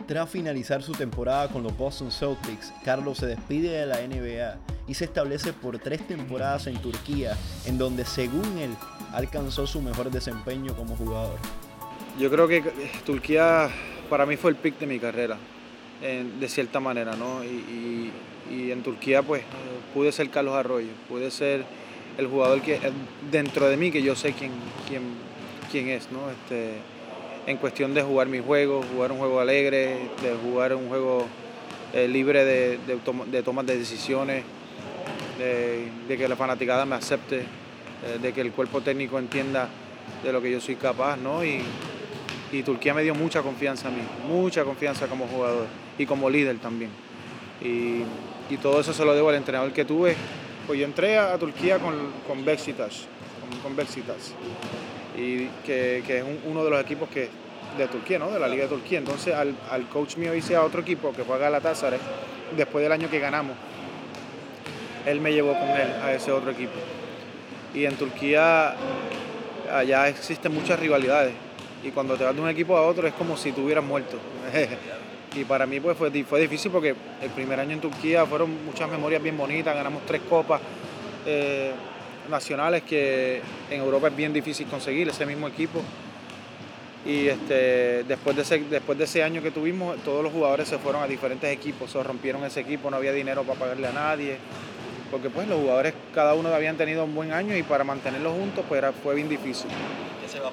Tras 0.07 0.29
finalizar 0.29 0.81
su 0.81 0.93
temporada 0.93 1.49
con 1.49 1.61
los 1.63 1.75
Boston 1.77 2.11
Celtics, 2.11 2.73
Carlos 2.83 3.17
se 3.19 3.25
despide 3.27 3.71
de 3.71 3.85
la 3.85 3.97
NBA 4.01 4.57
y 4.87 4.93
se 4.95 5.05
establece 5.05 5.51
por 5.53 5.77
tres 5.79 6.07
temporadas 6.07 6.65
en 6.67 6.77
Turquía, 6.81 7.37
en 7.65 7.77
donde 7.77 8.05
según 8.05 8.57
él 8.57 8.71
alcanzó 9.13 9.67
su 9.67 9.81
mejor 9.81 10.09
desempeño 10.09 10.73
como 10.75 10.95
jugador. 10.95 11.37
Yo 12.17 12.29
creo 12.31 12.47
que 12.47 12.63
Turquía 13.05 13.69
para 14.09 14.25
mí 14.25 14.37
fue 14.37 14.51
el 14.51 14.57
pick 14.57 14.79
de 14.79 14.87
mi 14.87 14.99
carrera, 14.99 15.37
de 16.01 16.49
cierta 16.49 16.79
manera, 16.79 17.15
¿no? 17.15 17.43
Y, 17.43 18.11
en 18.51 18.81
Turquía 18.81 19.21
pues 19.21 19.43
pude 19.93 20.11
ser 20.11 20.29
Carlos 20.31 20.55
Arroyo, 20.55 20.89
pude 21.07 21.29
ser 21.29 21.63
el 22.17 22.25
jugador 22.25 22.61
que 22.61 22.75
eh, 22.75 22.91
dentro 23.31 23.69
de 23.69 23.77
mí 23.77 23.91
que 23.91 24.01
yo 24.01 24.15
sé 24.15 24.33
quién, 24.33 24.51
quién, 24.87 25.03
quién 25.71 25.87
es, 25.89 26.11
¿no? 26.11 26.31
Este, 26.31 26.77
en 27.45 27.57
cuestión 27.57 27.93
de 27.93 28.01
jugar 28.01 28.27
mi 28.27 28.39
juego, 28.39 28.83
jugar 28.91 29.11
un 29.11 29.19
juego 29.19 29.39
alegre, 29.39 30.09
de 30.21 30.35
jugar 30.43 30.73
un 30.75 30.87
juego 30.87 31.27
eh, 31.93 32.07
libre 32.07 32.43
de, 32.43 32.79
de, 32.85 32.99
de 33.31 33.43
tomas 33.43 33.65
de 33.65 33.77
decisiones, 33.77 34.43
de, 35.39 36.17
que 36.17 36.27
la 36.27 36.35
fanaticada 36.35 36.85
me 36.85 36.95
acepte, 36.95 37.39
eh, 37.39 38.19
de 38.21 38.33
que 38.33 38.41
el 38.41 38.51
cuerpo 38.51 38.81
técnico 38.81 39.17
entienda 39.17 39.69
de 40.23 40.33
lo 40.33 40.41
que 40.41 40.51
yo 40.51 40.59
soy 40.59 40.75
capaz, 40.75 41.17
¿no? 41.17 41.43
Y 42.51 42.63
Turquía 42.63 42.93
me 42.93 43.03
dio 43.03 43.13
mucha 43.13 43.41
confianza 43.41 43.87
a 43.87 43.91
mí, 43.91 44.01
mucha 44.27 44.63
confianza 44.63 45.07
como 45.07 45.27
jugador 45.27 45.67
y 45.97 46.05
como 46.05 46.29
líder 46.29 46.57
también. 46.57 46.91
Y, 47.61 48.03
todo 48.63 48.79
eso 48.81 48.93
se 48.93 49.05
lo 49.05 49.13
debo 49.13 49.29
al 49.29 49.35
entrenador 49.35 49.71
que 49.71 49.85
tuve. 49.85 50.15
Pues 50.65 50.79
yo 50.79 50.85
entré 50.85 51.19
a, 51.19 51.37
Turquía 51.37 51.77
con, 51.77 51.93
con 52.27 52.43
con, 52.43 53.75
con 53.75 53.85
y 55.15 55.47
que, 55.65 56.03
que 56.05 56.17
es 56.17 56.23
un- 56.23 56.39
uno 56.45 56.63
de 56.63 56.69
los 56.71 56.81
equipos 56.81 57.09
que, 57.09 57.29
de 57.77 57.87
Turquía, 57.87 58.17
¿no? 58.17 58.31
de 58.31 58.39
la 58.39 58.47
Liga 58.47 58.63
de 58.63 58.69
Turquía. 58.69 58.97
Entonces 58.97 59.35
al, 59.35 59.55
al 59.69 59.87
coach 59.87 60.17
mío 60.17 60.33
hice 60.33 60.55
a 60.55 60.63
otro 60.63 60.81
equipo 60.81 61.13
que 61.13 61.23
fue 61.23 61.35
a 61.35 61.39
Galatasaray, 61.39 61.99
después 62.57 62.81
del 62.81 62.91
año 62.91 63.09
que 63.09 63.19
ganamos. 63.19 63.55
Él 65.05 65.21
me 65.21 65.31
llevó 65.31 65.53
con 65.53 65.69
él 65.69 65.91
a 66.03 66.13
ese 66.13 66.31
otro 66.31 66.51
equipo. 66.51 66.73
Y 67.75 67.85
en 67.85 67.95
Turquía 67.95 68.75
allá 69.71 70.07
existen 70.07 70.53
muchas 70.53 70.79
rivalidades 70.79 71.33
y 71.83 71.91
cuando 71.91 72.17
te 72.17 72.23
vas 72.23 72.35
de 72.35 72.41
un 72.41 72.49
equipo 72.49 72.75
a 72.77 72.85
otro 72.85 73.07
es 73.07 73.13
como 73.13 73.37
si 73.37 73.51
tú 73.51 73.63
hubieras 73.63 73.83
muerto. 73.83 74.17
y 75.35 75.43
para 75.45 75.65
mí 75.65 75.79
pues 75.79 75.97
fue, 75.97 76.11
fue 76.23 76.41
difícil 76.41 76.71
porque 76.71 76.95
el 77.21 77.29
primer 77.31 77.59
año 77.59 77.73
en 77.73 77.81
Turquía 77.81 78.25
fueron 78.25 78.65
muchas 78.65 78.89
memorias 78.89 79.21
bien 79.21 79.37
bonitas, 79.37 79.75
ganamos 79.75 80.05
tres 80.05 80.21
copas 80.29 80.61
eh, 81.25 81.71
nacionales 82.29 82.83
que 82.83 83.41
en 83.69 83.81
Europa 83.81 84.07
es 84.07 84.15
bien 84.15 84.33
difícil 84.33 84.67
conseguir 84.67 85.09
ese 85.09 85.25
mismo 85.25 85.47
equipo. 85.47 85.81
Y 87.05 87.27
este, 87.27 88.03
después, 88.03 88.35
de 88.35 88.41
ese, 88.41 88.59
después 88.59 88.97
de 88.97 89.05
ese 89.05 89.23
año 89.23 89.41
que 89.41 89.51
tuvimos, 89.51 89.97
todos 90.03 90.21
los 90.21 90.33
jugadores 90.33 90.67
se 90.67 90.77
fueron 90.77 91.01
a 91.01 91.07
diferentes 91.07 91.49
equipos, 91.49 91.95
o 91.95 92.03
rompieron 92.03 92.43
ese 92.43 92.59
equipo, 92.59 92.91
no 92.91 92.97
había 92.97 93.13
dinero 93.13 93.43
para 93.43 93.57
pagarle 93.57 93.87
a 93.87 93.93
nadie, 93.93 94.37
porque 95.09 95.29
pues 95.29 95.47
los 95.47 95.59
jugadores 95.59 95.93
cada 96.13 96.33
uno 96.33 96.49
habían 96.49 96.75
tenido 96.77 97.05
un 97.05 97.15
buen 97.15 97.31
año 97.31 97.55
y 97.55 97.63
para 97.63 97.83
mantenerlos 97.83 98.33
juntos 98.33 98.65
pues 98.67 98.79
era, 98.79 98.91
fue 98.91 99.15
bien 99.15 99.29
difícil. 99.29 99.69
Me 100.33 100.39
va 100.39 100.51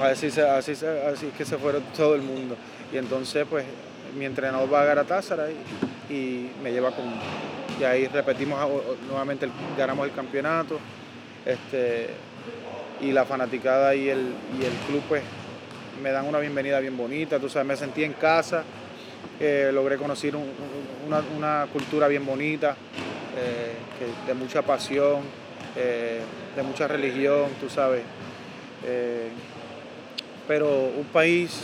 Así, 0.00 0.30
se- 0.30 0.42
así, 0.48 0.74
se- 0.74 1.02
así 1.06 1.26
que 1.36 1.44
se 1.44 1.56
fueron 1.56 1.82
todo 1.96 2.14
el 2.14 2.22
mundo. 2.22 2.56
Y 2.92 2.98
entonces, 2.98 3.46
pues, 3.48 3.64
mi 4.16 4.24
entrenador 4.24 4.72
va 4.72 4.82
a 4.82 4.84
Galatasaray 4.84 5.54
y 6.10 6.50
me 6.62 6.72
lleva 6.72 6.90
con... 6.90 7.04
Y 7.80 7.84
ahí 7.84 8.06
repetimos 8.06 8.58
nuevamente, 9.08 9.48
ganamos 9.76 10.06
el 10.06 10.12
campeonato. 10.14 10.78
Este, 11.44 12.08
y 13.00 13.12
la 13.12 13.24
fanaticada 13.24 13.94
y 13.94 14.08
el, 14.08 14.32
y 14.60 14.64
el 14.64 14.72
club, 14.86 15.02
pues, 15.08 15.22
me 16.02 16.10
dan 16.12 16.26
una 16.26 16.38
bienvenida 16.40 16.78
bien 16.80 16.96
bonita. 16.96 17.38
Tú 17.38 17.48
sabes, 17.48 17.66
me 17.68 17.76
sentí 17.76 18.04
en 18.04 18.12
casa. 18.14 18.64
eh, 19.38 19.70
logré 19.72 19.96
conocer 19.98 20.34
un- 20.34 20.42
un- 20.44 21.06
una, 21.08 21.22
una 21.36 21.66
cultura 21.70 22.08
bien 22.08 22.24
bonita, 22.24 22.74
eh, 23.36 23.72
de 24.26 24.32
mucha 24.34 24.62
pasión, 24.62 25.20
eh, 25.76 26.20
de 26.54 26.62
mucha 26.62 26.88
religión, 26.88 27.50
tú 27.60 27.68
sabes. 27.68 28.00
Pero 30.48 30.68
un 30.96 31.04
país, 31.12 31.62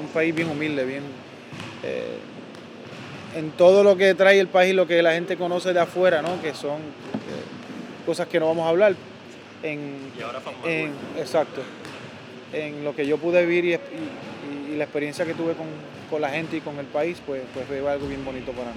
un 0.00 0.06
país 0.08 0.34
bien 0.34 0.48
humilde, 0.48 0.84
bien 0.84 1.02
eh, 1.82 2.18
en 3.36 3.50
todo 3.52 3.82
lo 3.82 3.96
que 3.96 4.14
trae 4.14 4.38
el 4.40 4.48
país, 4.48 4.74
lo 4.74 4.86
que 4.86 5.02
la 5.02 5.12
gente 5.12 5.36
conoce 5.36 5.72
de 5.72 5.80
afuera, 5.80 6.22
¿no? 6.22 6.40
que 6.40 6.54
son 6.54 6.76
eh, 6.76 8.04
cosas 8.06 8.28
que 8.28 8.38
no 8.40 8.46
vamos 8.46 8.64
a 8.66 8.68
hablar. 8.70 8.94
En, 9.62 9.98
Y 10.18 10.22
ahora 10.22 10.40
en- 10.64 10.92
exacto. 11.18 11.62
En 12.52 12.84
lo 12.84 12.94
que 12.94 13.06
yo 13.06 13.18
pude 13.18 13.44
vivir 13.44 13.64
y, 13.64 13.72
y- 13.74 14.72
y 14.72 14.76
la 14.76 14.84
experiencia 14.84 15.24
que 15.24 15.34
tuve 15.34 15.54
con, 15.54 15.66
con 16.08 16.20
la 16.20 16.30
gente 16.30 16.56
y 16.56 16.60
con 16.60 16.78
el 16.78 16.86
país, 16.86 17.20
pues, 17.26 17.42
pues 17.52 17.66
fue 17.66 17.78
algo 17.90 18.06
bien 18.06 18.24
bonito 18.24 18.52
para 18.52 18.70
mí. 18.70 18.76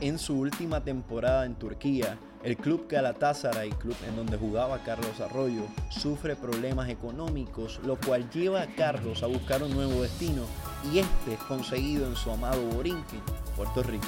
En 0.00 0.18
su 0.18 0.38
última 0.38 0.80
temporada 0.82 1.44
en 1.44 1.54
Turquía, 1.56 2.16
el 2.42 2.56
club 2.56 2.86
Galatasaray, 2.88 3.70
club 3.70 3.96
en 4.08 4.16
donde 4.16 4.38
jugaba 4.38 4.82
Carlos 4.82 5.20
Arroyo, 5.20 5.62
sufre 5.90 6.36
problemas 6.36 6.88
económicos, 6.88 7.80
lo 7.84 7.96
cual 7.96 8.30
lleva 8.30 8.62
a 8.62 8.66
Carlos 8.66 9.22
a 9.22 9.26
buscar 9.26 9.62
un 9.62 9.72
nuevo 9.74 10.02
destino 10.02 10.44
y 10.92 10.98
este 10.98 11.34
es 11.34 11.40
conseguido 11.40 12.06
en 12.06 12.16
su 12.16 12.30
amado 12.30 12.62
Borinquen, 12.62 13.20
Puerto 13.56 13.82
Rico. 13.82 14.06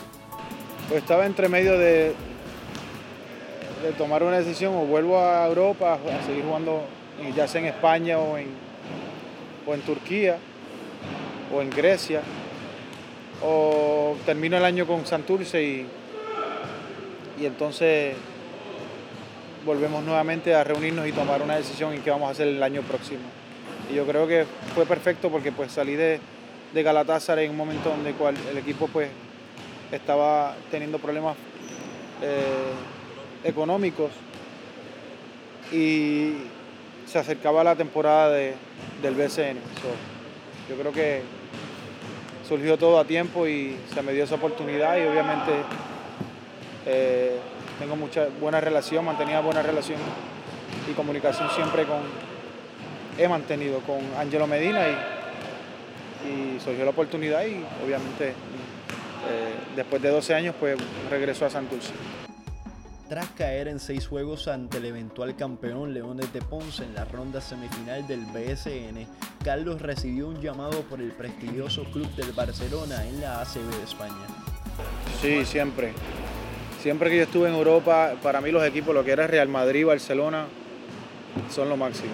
Pues 0.89 1.03
estaba 1.03 1.27
entre 1.27 1.49
medio 1.49 1.79
de, 1.79 2.15
de 3.83 3.93
tomar 3.99 4.23
una 4.23 4.39
decisión 4.39 4.75
o 4.75 4.87
vuelvo 4.87 5.19
a 5.19 5.47
Europa 5.47 5.95
a 5.95 6.27
seguir 6.27 6.45
jugando 6.45 6.83
eh, 7.21 7.33
ya 7.37 7.47
sea 7.47 7.61
en 7.61 7.67
España 7.67 8.19
o 8.19 8.39
en, 8.39 8.49
o 9.67 9.75
en 9.75 9.81
Turquía 9.83 10.39
o 11.55 11.61
en 11.61 11.69
Grecia 11.69 12.23
o 13.43 14.17
termino 14.25 14.57
el 14.57 14.65
año 14.65 14.87
con 14.87 15.05
Santurce 15.05 15.63
y, 15.63 15.87
y 17.43 17.47
entonces 17.47 18.15
volvemos 19.67 20.03
nuevamente 20.05 20.55
a 20.55 20.65
reunirnos 20.65 21.07
y 21.09 21.13
tomar 21.13 21.43
una 21.43 21.57
decisión 21.57 21.93
en 21.93 22.01
qué 22.03 22.11
vamos 22.11 22.29
a 22.29 22.33
hacer 22.33 22.49
el 22.49 22.63
año 22.63 22.83
próximo. 22.83 23.21
Y 23.91 23.95
yo 23.97 24.07
creo 24.07 24.27
que 24.27 24.47
fue 24.75 24.87
perfecto 24.87 25.29
porque 25.31 25.53
pues 25.53 25.73
salí 25.73 25.95
de, 25.95 26.21
de 26.73 26.83
Galatasaray 26.83 27.45
en 27.47 27.51
un 27.53 27.57
momento 27.57 27.91
donde 27.91 28.13
cual 28.13 28.35
el 28.51 28.59
equipo 28.59 28.89
pues 28.89 29.09
estaba 29.91 30.55
teniendo 30.71 30.99
problemas 30.99 31.37
eh, 32.23 32.39
económicos 33.49 34.11
y 35.73 36.35
se 37.07 37.19
acercaba 37.19 37.65
la 37.65 37.75
temporada 37.77 38.31
de- 38.31 38.55
del 39.03 39.15
BCN. 39.15 39.57
Yo 40.69 40.77
creo 40.77 40.93
que 40.93 41.23
surgió 42.49 42.77
todo 42.79 42.99
a 42.99 43.05
tiempo 43.05 43.47
y 43.47 43.77
se 43.93 44.03
me 44.03 44.13
dio 44.13 44.25
esa 44.25 44.37
oportunidad 44.37 44.97
y 44.97 45.03
obviamente 45.07 45.53
eh, 46.87 47.39
tengo 47.79 47.97
mucha 47.97 48.29
buena 48.41 48.61
relación, 48.61 49.05
mantenía 49.05 49.41
buena 49.41 49.63
relación 49.63 49.99
y 50.91 50.93
comunicación 50.95 51.49
siempre 51.51 51.85
con, 51.85 52.01
he 53.19 53.29
mantenido 53.29 53.81
con 53.81 54.01
Angelo 54.19 54.47
Medina 54.47 54.81
y, 54.89 56.29
y 56.29 56.61
surgió 56.61 56.85
la 56.85 56.91
oportunidad 56.91 57.45
y 57.45 57.65
obviamente 57.85 58.35
eh, 59.29 59.55
después 59.77 60.03
de 60.03 60.11
12 60.11 60.35
años 60.35 60.55
pues 60.59 60.77
regresó 61.11 61.47
a 61.47 61.51
Santurce. 61.51 61.93
Tras 63.09 63.29
caer 63.31 63.69
en 63.69 63.79
seis 63.79 64.07
juegos 64.07 64.49
ante 64.49 64.79
el 64.79 64.87
eventual 64.87 65.37
campeón 65.37 65.93
Leones 65.93 66.33
de 66.33 66.41
Ponce 66.41 66.83
en 66.83 66.95
la 66.95 67.05
ronda 67.05 67.43
semifinal 67.43 68.07
del 68.07 68.21
BSN, 68.21 69.07
Carlos 69.45 69.83
recibió 69.83 70.29
un 70.29 70.41
llamado 70.41 70.81
por 70.83 71.01
el 71.01 71.13
prestigioso 71.13 71.85
club 71.93 72.11
del 72.15 72.33
Barcelona 72.33 73.07
en 73.07 73.21
la 73.21 73.43
ACB 73.43 73.71
de 73.77 73.85
España. 73.85 74.27
Sí, 75.21 75.45
siempre. 75.45 75.93
Siempre 76.83 77.11
que 77.11 77.17
yo 77.19 77.23
estuve 77.23 77.49
en 77.49 77.55
Europa, 77.55 78.15
para 78.25 78.41
mí 78.41 78.51
los 78.51 78.67
equipos, 78.67 78.93
lo 78.93 79.05
que 79.05 79.13
era 79.13 79.29
Real 79.29 79.47
Madrid, 79.47 79.87
Barcelona, 79.87 80.47
son 81.49 81.69
lo 81.69 81.77
máximo. 81.77 82.11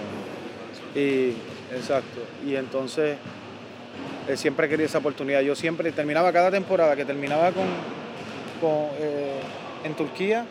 Y, 0.95 1.33
exacto. 1.75 2.21
Y 2.47 2.55
entonces, 2.55 3.17
eh, 4.29 4.37
siempre 4.37 4.69
quería 4.69 4.85
esa 4.85 4.99
oportunidad. 4.99 5.41
Yo 5.41 5.57
siempre 5.57 5.91
terminaba 5.91 6.31
cada 6.35 6.51
temporada 6.51 6.95
que 6.97 7.07
terminaba 7.07 7.51
con, 7.51 7.65
eh, 9.01 9.41
en 9.85 9.95
Turquía, 9.95 10.45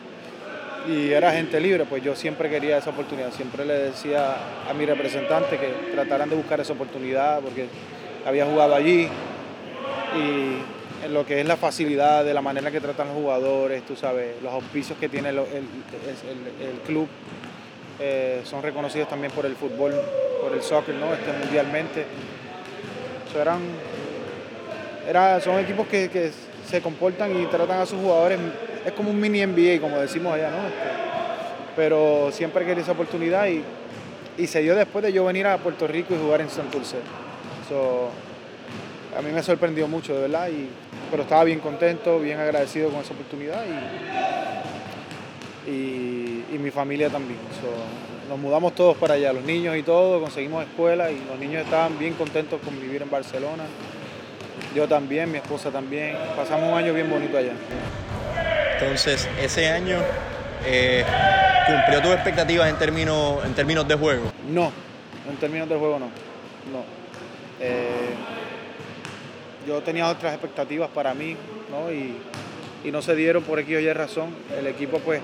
y 0.88 1.12
era 1.12 1.32
gente 1.32 1.60
libre, 1.60 1.86
pues 1.86 2.04
yo 2.04 2.16
siempre 2.16 2.50
quería 2.50 2.80
esa 2.80 2.90
oportunidad. 2.90 3.32
Siempre 3.34 3.66
le 3.66 3.76
decía 3.76 4.36
a 4.68 4.74
mi 4.74 4.88
representante 4.88 5.60
que 5.60 5.92
trataran 5.94 6.28
de 6.28 6.36
buscar 6.36 6.60
esa 6.60 6.74
oportunidad 6.74 7.40
porque 7.42 7.68
había 8.26 8.48
jugado 8.48 8.74
allí 8.74 9.10
y 10.16 10.77
en 11.04 11.14
lo 11.14 11.26
que 11.26 11.40
es 11.40 11.48
la 11.48 11.58
facilidad 11.58 12.24
de 12.24 12.34
la 12.34 12.42
manera 12.42 12.72
que 12.72 12.82
tratan 12.82 13.08
los 13.08 13.18
jugadores, 13.18 13.86
tú 13.86 13.96
sabes, 13.96 14.42
los 14.42 14.52
auspicios 14.54 14.98
que 15.00 15.10
tiene 15.10 15.30
el, 15.30 15.38
club 16.86 17.08
eh, 18.00 18.42
son 18.44 18.62
reconocidos 18.62 19.08
también 19.10 19.32
por 19.32 19.46
el 19.46 19.56
fútbol, 19.56 19.94
por 20.42 20.54
el 20.54 20.62
soccer, 20.62 20.96
¿no? 20.96 21.14
Este, 21.14 21.32
mundialmente. 21.34 22.06
eran, 23.40 23.60
era, 25.08 25.40
son 25.42 25.60
equipos 25.60 25.88
que, 25.88 26.32
se 26.68 26.82
comportan 26.82 27.42
y 27.42 27.46
tratan 27.46 27.80
a 27.80 27.86
sus 27.86 27.98
jugadores, 27.98 28.38
es 28.86 28.92
como 28.92 29.10
un 29.10 29.20
mini 29.20 29.46
NBA, 29.46 29.80
como 29.80 29.98
decimos 30.00 30.34
allá, 30.34 30.52
¿no? 30.52 30.68
Este, 30.68 31.08
pero 31.78 32.30
siempre 32.32 32.66
quería 32.66 32.84
esa 32.84 32.92
oportunidad 32.92 33.48
y, 33.48 33.64
se 34.48 34.62
dio 34.62 34.76
después 34.76 35.04
de 35.04 35.12
yo 35.12 35.26
venir 35.26 35.48
a 35.48 35.58
Puerto 35.58 35.88
Rico 35.88 36.14
y 36.14 36.18
jugar 36.18 36.42
en 36.42 36.50
Santurce. 36.50 36.98
A 39.18 39.22
mí 39.22 39.32
me 39.32 39.42
sorprendió 39.42 39.88
mucho, 39.88 40.14
de 40.14 40.22
verdad, 40.22 40.48
y, 40.50 40.70
pero 41.10 41.24
estaba 41.24 41.44
bien 41.44 41.60
contento, 41.60 42.20
bien 42.20 42.40
agradecido 42.40 42.90
con 42.90 43.02
esa 43.02 43.14
oportunidad 43.14 43.64
y, 45.66 45.72
y, 45.72 46.58
mi 46.60 46.72
familia 46.72 47.10
también. 47.10 47.40
nos 48.28 48.40
mudamos 48.40 48.74
todos 48.74 48.98
para 48.98 49.14
allá, 49.14 49.32
los 49.32 49.44
niños 49.44 49.78
y 49.78 49.84
todo, 49.84 50.20
conseguimos 50.20 50.64
escuela 50.64 51.12
y 51.12 51.24
los 51.30 51.40
niños 51.40 51.64
estaban 51.64 51.98
bien 52.00 52.14
contentos 52.14 52.60
con 52.64 52.80
vivir 52.80 53.02
en 53.02 53.10
Barcelona. 53.10 53.64
Yo 54.76 54.88
también, 54.88 55.32
mi 55.32 55.38
esposa 55.38 55.70
también. 55.72 56.18
Pasamos 56.36 56.72
un 56.72 56.78
año 56.78 56.94
bien 56.94 57.10
bonito 57.10 57.38
allá. 57.38 57.54
Entonces, 58.74 59.30
ese 59.42 59.70
año 59.70 60.00
eh, 60.66 61.06
cumplió 61.68 62.02
tus 62.02 62.12
expectativas 62.12 62.70
en 62.70 62.78
términos, 62.78 63.46
en 63.46 63.54
términos 63.54 63.88
de 63.88 63.96
juego. 63.96 64.32
No, 64.50 64.72
en 65.30 65.38
términos 65.38 65.70
de 65.70 65.76
juego 65.76 66.00
no. 66.00 66.06
no. 66.06 66.84
Eh, 67.60 68.16
yo 69.68 69.82
tenía 69.82 70.08
otras 70.08 70.34
expectativas 70.34 70.90
para 70.90 71.14
mí, 71.14 71.36
¿no? 71.70 71.92
Y, 71.92 72.16
no 72.92 73.02
se 73.02 73.18
dieron 73.18 73.44
por 73.44 73.60
aquí 73.60 73.76
o 73.76 73.82
Y 73.82 73.92
razón. 73.92 74.34
El 74.58 74.66
equipo 74.66 75.00
pues 75.00 75.20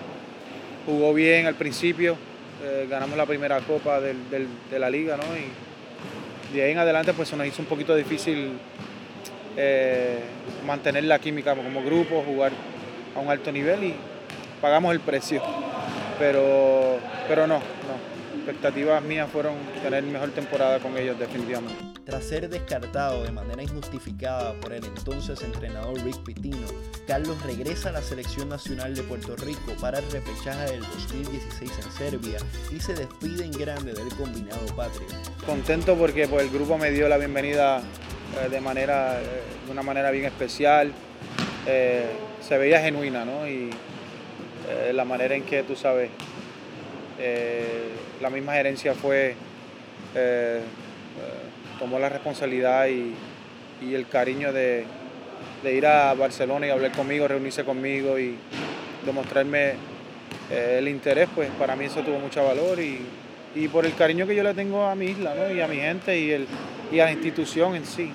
jugó 0.86 1.13
bien 1.13 1.45
al 1.45 1.56
principio, 1.56 2.17
eh, 2.62 2.88
ganamos 2.89 3.17
la 3.17 3.25
primera 3.25 3.62
copa 3.62 4.01
de 4.01 4.47
la 4.77 4.89
liga, 4.89 5.15
¿no? 5.15 5.23
Y 5.38 6.53
de 6.53 6.63
ahí 6.63 6.71
en 6.71 6.77
adelante 6.77 7.13
pues 7.13 7.29
se 7.29 7.38
nos 7.38 7.47
hizo 7.47 7.62
un 7.62 7.69
poquito 7.69 7.95
difícil 7.95 8.51
eh, 9.56 10.19
mantener 10.65 11.03
la 11.03 11.19
química 11.19 11.56
como 11.56 11.84
grupo, 11.84 12.23
jugar 12.25 12.51
a 13.15 13.19
un 13.19 13.29
alto 13.29 13.51
nivel 13.51 13.84
y 13.84 13.95
pagamos 14.62 14.91
el 14.93 14.99
precio. 14.99 15.41
Pero, 16.17 16.97
pero 17.27 17.47
no, 17.47 17.56
no. 17.56 18.03
Expectativas 18.43 19.01
mías 19.01 19.29
fueron 19.32 19.56
tener 19.82 20.03
mejor 20.03 20.29
temporada 20.32 20.77
con 20.79 20.97
ellos 20.97 21.17
definitivamente. 21.17 21.82
Tras 22.03 22.25
ser 22.25 22.49
descartado 22.49 23.23
de 23.23 23.32
manera 23.32 23.63
injustificada 23.63 24.51
por 24.60 24.73
el 24.73 24.84
entonces 24.84 25.41
entrenador 25.43 25.97
Rick 26.03 26.17
Pitino, 26.25 26.67
Carlos 27.08 27.41
regresa 27.43 27.88
a 27.88 27.91
la 27.93 28.01
selección 28.01 28.49
nacional 28.49 28.95
de 28.95 29.03
Puerto 29.03 29.38
Rico 29.38 29.71
para 29.79 29.99
el 29.99 30.12
repechaje 30.12 30.73
del 30.73 30.82
2016 30.82 31.71
en 31.86 31.91
Serbia 31.93 32.38
y 32.69 32.82
se 32.82 32.93
despide 32.93 33.45
en 33.45 33.53
grande 33.53 33.93
del 33.93 34.10
combinado 34.10 34.65
patrio. 34.75 35.08
Contento 35.45 35.95
porque 35.95 36.27
pues, 36.27 36.43
el 36.43 36.49
grupo 36.49 36.77
me 36.77 36.91
dio 36.91 37.08
la 37.08 37.17
bienvenida 37.17 37.79
eh, 37.79 38.49
de, 38.49 38.60
manera, 38.60 39.21
eh, 39.21 39.25
de 39.65 39.71
una 39.71 39.84
manera 39.84 40.12
bien 40.12 40.25
especial. 40.25 40.91
Eh, 41.65 42.08
se 42.45 42.58
veía 42.58 42.82
genuina, 42.82 43.23
¿no? 43.23 43.47
Y 43.47 43.69
la 44.93 45.06
manera 45.06 45.36
en 45.36 45.43
que 45.43 45.63
tú 45.63 45.75
sabes, 45.75 46.10
la 48.21 48.29
misma 48.29 48.53
gerencia 48.53 48.93
fue, 48.93 49.36
tomó 51.79 51.99
la 51.99 52.09
responsabilidad 52.09 52.88
y, 52.88 53.15
el 53.93 54.07
cariño 54.07 54.53
de, 54.53 54.86
ir 55.63 55.86
a 55.86 56.13
Barcelona 56.13 56.67
y 56.67 56.69
hablar 56.69 56.91
conmigo, 56.91 57.27
reunirse 57.27 57.63
conmigo 57.65 58.17
y 58.17 58.36
demostrarme 59.05 59.73
el 60.49 60.88
interés, 60.88 61.27
pues 61.33 61.49
para 61.59 61.75
mí 61.75 61.86
eso 61.86 62.01
tuvo 62.01 62.19
mucho 62.19 62.43
valor 62.43 62.79
y, 62.79 63.67
por 63.67 63.86
el 63.86 63.93
cariño 63.95 64.25
que 64.25 64.36
yo 64.36 64.43
le 64.43 64.53
tengo 64.53 64.86
a 64.86 64.95
mi 64.95 65.05
isla 65.07 65.51
y 65.51 65.62
a 65.62 65.67
mi 65.67 65.77
gente 65.77 66.17
y 66.17 66.99
a 66.99 67.05
la 67.05 67.12
institución 67.12 67.75
en 67.75 67.86
sí. 67.86 68.12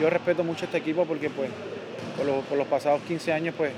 Yo 0.00 0.10
respeto 0.10 0.44
mucho 0.44 0.66
este 0.66 0.78
equipo 0.78 1.06
porque 1.06 1.30
pues 1.30 1.50
por 2.16 2.56
los, 2.56 2.66
pasados 2.66 3.00
15 3.02 3.32
años 3.32 3.54
pues 3.56 3.72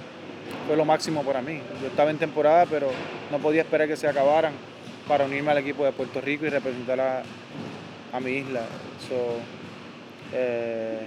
fue 0.66 0.76
lo 0.76 0.84
máximo 0.84 1.22
para 1.22 1.42
mí. 1.42 1.60
Yo 1.80 1.88
estaba 1.88 2.10
en 2.10 2.18
temporada 2.18 2.66
pero 2.66 2.90
no 3.30 3.38
podía 3.38 3.62
esperar 3.62 3.88
que 3.88 3.96
se 3.96 4.06
acabaran 4.06 4.52
para 5.06 5.24
unirme 5.24 5.50
al 5.50 5.58
equipo 5.58 5.84
de 5.84 5.92
Puerto 5.92 6.20
Rico 6.20 6.44
y 6.46 6.50
representar 6.50 7.00
a, 7.00 8.20
mi 8.20 8.32
isla. 8.32 8.60
Eh, 10.32 11.00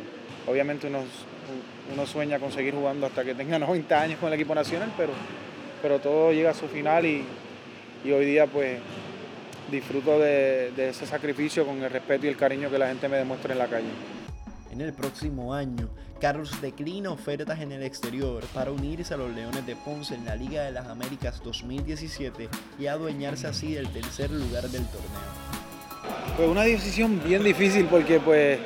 obviamente 0.47 0.88
uno, 0.88 1.04
uno 1.93 2.06
sueña 2.06 2.39
con 2.39 2.51
seguir 2.51 2.73
jugando 2.73 3.06
hasta 3.06 3.23
que 3.23 3.36
tenga 3.36 3.60
90 3.60 4.01
años 4.01 4.19
con 4.19 4.30
el 4.30 4.34
equipo 4.34 4.56
nacional, 4.56 4.91
pero, 4.97 5.13
pero 5.82 5.99
todo 5.99 6.32
llega 6.32 6.51
a 6.51 6.56
su 6.56 6.67
final 6.67 7.06
y, 7.06 7.25
hoy 8.06 8.25
día 8.25 8.47
pues 8.47 8.80
disfruto 9.69 10.19
de, 10.19 10.71
de, 10.75 10.89
ese 10.89 11.06
sacrificio 11.06 11.65
con 11.65 11.82
el 11.84 11.89
respeto 11.89 12.25
y 12.25 12.30
el 12.30 12.36
cariño 12.36 12.69
que 12.69 12.80
la 12.80 12.88
gente 12.88 13.08
me 13.08 13.17
demuestra 13.17 13.54
en 13.54 13.60
la 13.60 13.67
calle. 13.67 13.89
En 14.71 14.82
el 14.82 14.91
próximo 14.93 15.54
año, 15.54 15.88
Carlos 16.21 16.62
declina 16.62 17.10
ofertas 17.10 17.62
en 17.62 17.71
el 17.71 17.81
exterior 17.81 18.43
para 18.53 18.71
unirse 18.71 19.15
a 19.15 19.17
los 19.17 19.31
Leones 19.31 19.65
de 19.65 19.75
Ponce 19.75 20.13
en 20.13 20.23
la 20.23 20.36
Liga 20.36 20.62
de 20.62 20.71
las 20.71 20.86
Américas 20.86 21.41
2017 21.43 22.47
y 22.77 22.86
adueñarse 22.86 23.47
así 23.47 23.73
del 23.73 23.91
tercer 23.91 24.29
lugar 24.29 24.69
del 24.69 24.86
torneo. 24.86 25.10
Fue 26.38 26.47
una 26.47 26.62
decisión 26.62 27.19
bien 27.23 27.43
difícil 27.43 27.88
porque 27.88 28.19
pues 28.19 28.60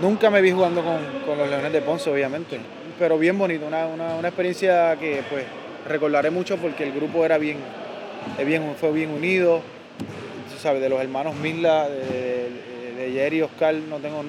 nunca 0.00 0.30
me 0.30 0.40
vi 0.40 0.52
jugando 0.52 0.82
con, 0.82 1.36
los 1.36 1.50
Leones 1.50 1.74
de 1.74 1.82
Ponce, 1.82 2.08
obviamente, 2.08 2.58
pero 2.98 3.18
bien 3.18 3.36
bonito, 3.36 3.66
una, 3.66 4.26
experiencia 4.26 4.96
que 4.98 5.22
pues 5.28 5.44
recordaré 5.86 6.30
mucho 6.30 6.56
porque 6.56 6.84
el 6.84 6.92
grupo 6.92 7.22
era 7.26 7.36
bien, 7.36 7.58
bien 8.46 8.74
fue 8.80 8.92
bien 8.92 9.10
unido, 9.10 9.60
sabes, 10.58 10.80
de 10.80 10.88
los 10.88 11.02
hermanos 11.02 11.34
Mila, 11.34 11.86
de, 11.86 12.48
de 12.96 13.12
Jerry 13.12 13.40
y 13.40 13.42
Oscar, 13.42 13.74
no 13.74 13.98
tengo 13.98 14.24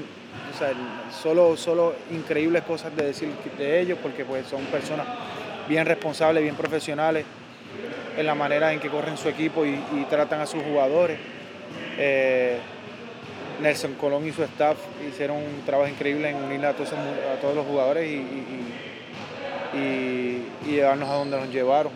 solo, 1.12 1.58
solo 1.58 1.96
increíbles 2.12 2.63
cosas 2.63 2.96
de 2.96 3.06
decir 3.06 3.30
de 3.58 3.82
ellos 3.82 4.00
porque 4.02 4.26
pues 4.26 4.48
son 4.48 4.62
personas 4.65 5.08
bien 5.68 5.86
responsables, 5.86 6.44
bien 6.44 6.56
profesionales 6.56 7.26
en 8.18 8.26
la 8.26 8.36
manera 8.36 8.72
en 8.74 8.80
que 8.80 8.89
corren 8.89 9.18
su 9.18 9.28
equipo 9.30 9.65
y, 9.65 9.78
tratan 10.10 10.41
a 10.41 10.46
sus 10.46 10.63
jugadores. 10.63 11.20
Eh, 11.98 12.58
Nelson 13.62 13.94
Colón 13.94 14.28
y 14.28 14.34
su 14.34 14.44
staff 14.44 14.78
hicieron 15.10 15.38
un 15.38 15.62
trabajo 15.65 15.89
increíble 15.89 16.30
en 16.30 16.36
unir 16.36 16.65
a 16.65 16.74
todos, 16.74 16.91
a 16.91 17.39
todos 17.41 17.56
los 17.56 17.65
jugadores 17.65 18.10
y, 18.10 18.22
llevarnos 20.65 21.10
a 21.10 21.13
donde 21.13 21.38
nos 21.38 21.50
llevaron. 21.52 21.91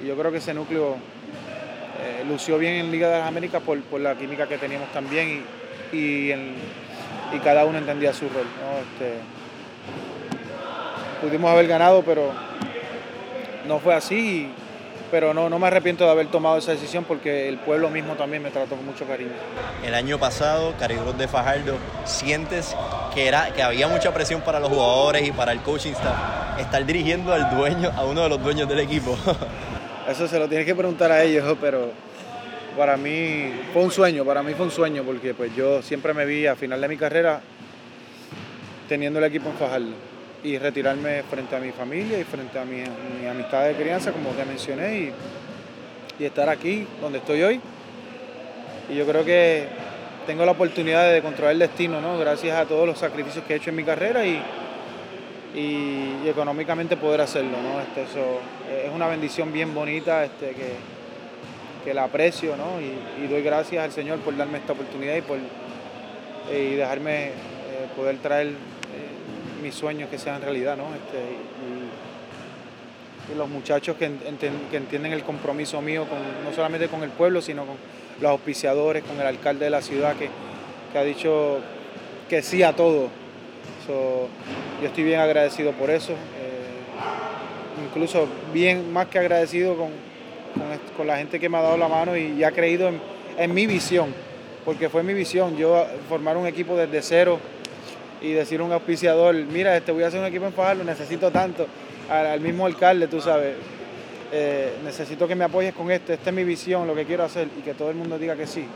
Y, 0.00 0.06
yo 0.06 0.16
creo 0.16 0.32
que 0.32 0.38
ese 0.38 0.54
núcleo 0.54 0.94
eh, 0.94 2.24
lució 2.26 2.56
bien 2.56 2.74
en 2.74 2.90
Liga 2.90 3.08
de 3.10 3.18
las 3.18 3.28
Américas 3.28 3.62
por, 3.62 3.80
por 3.82 4.00
la 4.00 4.14
química 4.14 4.48
que 4.48 4.56
teníamos 4.56 4.90
también 4.92 5.44
y, 5.92 6.32
cada 7.42 7.64
uno 7.64 7.78
entendía 7.78 8.12
su 8.12 8.28
rol. 8.28 8.46
Este, 8.82 9.14
pudimos 11.20 11.50
haber 11.50 11.66
ganado, 11.66 12.02
pero 12.02 12.32
no 13.66 13.78
fue 13.78 13.94
así. 13.94 14.50
pero 15.10 15.34
no, 15.34 15.48
no 15.48 15.58
me 15.58 15.66
arrepiento 15.66 16.04
de 16.04 16.10
haber 16.10 16.28
tomado 16.28 16.58
esa 16.58 16.70
decisión 16.70 17.02
porque 17.04 17.48
el 17.48 17.58
pueblo 17.58 17.90
mismo 17.90 18.14
también 18.14 18.42
me 18.42 18.50
trató 18.50 18.76
con 18.76 18.86
mucho 18.86 19.04
cariño. 19.06 19.32
El 19.84 19.94
año 19.94 20.18
pasado, 20.18 20.74
Caribros 20.78 21.18
de 21.18 21.26
Fajardo, 21.26 21.76
¿sientes 22.04 22.76
que, 23.14 23.26
era, 23.26 23.52
que 23.52 23.62
había 23.62 23.88
mucha 23.88 24.14
presión 24.14 24.40
para 24.40 24.60
los 24.60 24.68
jugadores 24.68 25.26
y 25.26 25.32
para 25.32 25.50
el 25.50 25.60
coaching 25.60 25.92
staff 25.92 26.60
estar 26.60 26.84
dirigiendo 26.86 27.32
al 27.32 27.56
dueño, 27.56 27.90
a 27.96 28.04
uno 28.04 28.22
de 28.22 28.28
los 28.28 28.42
dueños 28.42 28.68
del 28.68 28.80
equipo? 28.80 29.16
Eso 30.08 30.28
se 30.28 30.38
lo 30.38 30.48
tienes 30.48 30.66
que 30.66 30.74
preguntar 30.74 31.10
a 31.12 31.22
ellos, 31.22 31.56
pero 31.60 31.92
para 32.80 32.96
mí 32.96 33.52
fue 33.74 33.82
un 33.82 33.90
sueño, 33.90 34.24
para 34.24 34.42
mí 34.42 34.54
fue 34.54 34.64
un 34.64 34.70
sueño 34.70 35.02
porque 35.02 35.34
pues 35.34 35.54
yo 35.54 35.82
siempre 35.82 36.14
me 36.14 36.24
vi 36.24 36.46
a 36.46 36.56
final 36.56 36.80
de 36.80 36.88
mi 36.88 36.96
carrera 36.96 37.42
teniendo 38.88 39.18
el 39.18 39.26
equipo 39.26 39.50
en 39.50 39.56
Fajardo 39.56 39.90
y 40.42 40.56
retirarme 40.56 41.22
frente 41.24 41.54
a 41.54 41.60
mi 41.60 41.72
familia 41.72 42.18
y 42.18 42.24
frente 42.24 42.58
a 42.58 42.64
mi, 42.64 42.82
amistad 43.28 43.66
de 43.66 43.74
crianza, 43.74 44.12
como 44.12 44.30
te 44.30 44.46
mencioné, 44.46 45.12
y, 46.18 46.24
estar 46.24 46.48
aquí 46.48 46.86
donde 47.02 47.18
estoy 47.18 47.42
hoy. 47.42 47.60
Y 48.88 48.94
yo 48.94 49.06
creo 49.06 49.26
que 49.26 49.66
tengo 50.26 50.46
la 50.46 50.52
oportunidad 50.52 51.12
de 51.12 51.20
controlar 51.20 51.52
el 51.52 51.58
destino, 51.58 52.00
¿no? 52.00 52.18
Gracias 52.18 52.56
a 52.56 52.64
todos 52.64 52.86
los 52.86 52.96
sacrificios 52.96 53.44
que 53.44 53.52
he 53.52 53.56
hecho 53.56 53.68
en 53.68 53.76
mi 53.76 53.84
carrera 53.84 54.24
y, 54.24 54.40
y, 55.54 56.26
económicamente 56.26 56.96
poder 56.96 57.20
hacerlo, 57.20 57.58
¿no? 57.62 57.78
Este, 57.82 58.04
eso, 58.04 58.40
es 58.86 58.90
una 58.90 59.06
bendición 59.06 59.52
bien 59.52 59.74
bonita 59.74 60.24
este, 60.24 60.52
que, 60.52 60.99
que 61.84 61.94
la 61.94 62.04
aprecio 62.04 62.56
¿no? 62.56 62.80
y, 62.80 63.26
doy 63.26 63.42
gracias 63.42 63.84
al 63.84 63.92
Señor 63.92 64.18
por 64.20 64.36
darme 64.36 64.58
esta 64.58 64.72
oportunidad 64.72 65.16
y 65.16 65.22
por 65.22 65.38
y 66.52 66.74
dejarme 66.74 67.28
eh, 67.28 67.32
poder 67.96 68.18
traer 68.18 68.48
eh, 68.48 68.52
mis 69.62 69.74
sueños 69.74 70.10
que 70.10 70.18
sean 70.18 70.42
realidad. 70.42 70.76
¿no? 70.76 70.84
Este, 70.94 71.18
y 73.32 73.36
los 73.36 73.48
muchachos 73.48 73.96
que, 73.96 74.06
entienden 74.06 75.12
el 75.12 75.22
compromiso 75.22 75.80
mío, 75.80 76.06
con, 76.08 76.18
no 76.44 76.54
solamente 76.54 76.88
con 76.88 77.02
el 77.02 77.10
pueblo, 77.10 77.40
sino 77.40 77.64
con 77.64 77.76
los 78.20 78.30
auspiciadores, 78.30 79.04
con 79.04 79.20
el 79.20 79.26
alcalde 79.26 79.66
de 79.66 79.70
la 79.70 79.82
ciudad 79.82 80.16
que, 80.16 80.28
ha 80.98 81.02
dicho 81.02 81.60
que 82.28 82.42
sí 82.42 82.62
a 82.62 82.74
todo. 82.74 83.08
So, 83.86 84.28
yo 84.80 84.88
estoy 84.88 85.04
bien 85.04 85.20
agradecido 85.20 85.72
por 85.72 85.90
eso, 85.90 86.12
eh, 86.12 87.86
incluso 87.86 88.26
bien 88.52 88.92
más 88.92 89.06
que 89.06 89.18
agradecido 89.18 89.76
con, 89.76 89.90
con, 90.96 91.06
la 91.06 91.16
gente 91.16 91.40
que 91.40 91.48
me 91.48 91.58
ha 91.58 91.62
dado 91.62 91.76
la 91.76 91.88
mano 91.88 92.16
y, 92.16 92.32
y 92.32 92.44
ha 92.44 92.52
creído 92.52 92.88
en, 92.88 93.00
en 93.38 93.54
mi 93.54 93.66
visión, 93.66 94.14
porque 94.64 94.88
fue 94.88 95.02
mi 95.02 95.14
visión, 95.14 95.56
yo 95.56 95.86
formar 96.08 96.36
un 96.36 96.46
equipo 96.46 96.76
desde 96.76 97.02
cero 97.02 97.38
y 98.20 98.32
decir 98.32 98.60
a 98.60 98.64
un 98.64 98.72
auspiciador, 98.72 99.34
mira, 99.34 99.76
este 99.76 99.92
voy 99.92 100.02
a 100.02 100.08
hacer 100.08 100.20
un 100.20 100.26
equipo 100.26 100.46
en 100.46 100.52
Fajardo, 100.52 100.84
necesito 100.84 101.30
tanto, 101.30 101.66
al, 102.10 102.26
al 102.26 102.40
mismo 102.40 102.66
alcalde, 102.66 103.06
tú 103.08 103.20
sabes, 103.20 103.54
eh, 104.32 104.74
necesito 104.84 105.26
que 105.26 105.34
me 105.34 105.44
apoyes 105.44 105.74
con 105.74 105.90
esto, 105.90 106.12
esta 106.12 106.30
es 106.30 106.36
mi 106.36 106.44
visión, 106.44 106.86
lo 106.86 106.94
que 106.94 107.04
quiero 107.04 107.24
hacer 107.24 107.48
y 107.58 107.62
que 107.62 107.74
todo 107.74 107.90
el 107.90 107.96
mundo 107.96 108.18
diga 108.18 108.36
que 108.36 108.46
sí. 108.46 108.66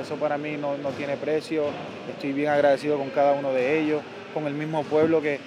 Eso 0.00 0.16
para 0.16 0.38
mí 0.38 0.56
no, 0.56 0.78
no 0.78 0.90
tiene 0.90 1.16
precio, 1.16 1.64
estoy 2.08 2.32
bien 2.32 2.48
agradecido 2.48 2.96
con 2.96 3.10
cada 3.10 3.32
uno 3.32 3.52
de 3.52 3.78
ellos, 3.78 4.02
con 4.32 4.46
el 4.46 4.54
mismo 4.54 4.82
pueblo 4.84 5.20
que 5.20 5.38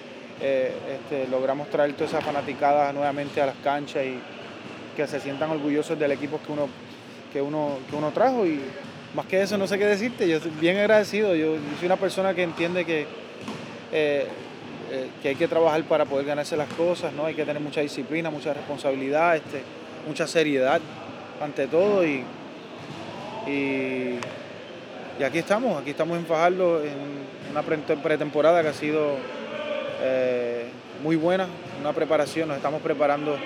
eh, 0.42 0.72
este, 0.94 1.28
logramos 1.30 1.70
traer 1.70 1.94
todas 1.94 2.12
esas 2.12 2.24
fanaticadas 2.24 2.94
nuevamente 2.94 3.42
a 3.42 3.48
las 3.48 3.56
canchas 3.64 4.04
y 4.06 4.20
que 4.96 5.08
se 5.08 5.20
sientan 5.20 5.50
orgullosos 5.52 5.98
del 6.00 6.12
equipo 6.12 6.40
que 6.46 6.52
uno, 6.52 6.68
que 7.32 7.42
uno, 7.42 7.78
que 7.90 7.96
uno 7.96 8.12
trajo 8.12 8.46
y 8.46 8.62
más 9.14 9.26
que 9.28 9.42
eso 9.42 9.58
no 9.58 9.66
sé 9.68 9.78
qué 9.78 9.86
decirte, 9.86 10.28
yo 10.28 10.38
estoy 10.38 10.52
bien 10.60 10.78
agradecido, 10.78 11.36
yo, 11.36 11.56
soy 11.80 11.86
una 11.86 11.96
persona 11.96 12.34
que 12.34 12.44
entiende 12.44 12.84
que, 12.86 13.02
eh, 13.92 14.28
eh, 14.92 15.10
que 15.22 15.30
hay 15.30 15.36
que 15.36 15.48
trabajar 15.48 15.84
para 15.84 16.06
poder 16.06 16.26
ganarse 16.26 16.58
las 16.58 16.68
cosas, 16.74 17.14
¿no? 17.14 17.26
hay 17.26 17.34
que 17.34 17.46
tener 17.46 17.62
mucha 17.62 17.82
disciplina, 17.82 18.30
mucha 18.30 18.54
responsabilidad, 18.54 19.38
este, 19.38 19.62
mucha 20.08 20.28
seriedad 20.28 20.82
ante 21.42 21.68
todo 21.68 22.06
y, 22.06 22.24
y, 23.48 24.20
aquí 25.24 25.38
estamos, 25.38 25.82
aquí 25.82 25.92
estamos 25.92 26.18
en 26.18 26.26
Fajardo 26.26 26.84
en 26.84 26.94
una 27.52 27.62
pre- 27.62 27.78
pretemporada 27.78 28.62
que 28.62 28.68
ha 28.70 28.74
sido 28.74 29.16
eh, 30.02 30.66
muy 31.02 31.16
buena, 31.16 31.48
una 31.80 31.94
preparación, 31.94 32.50
nos 32.50 32.58
estamos 32.58 32.82
preparando 32.82 33.38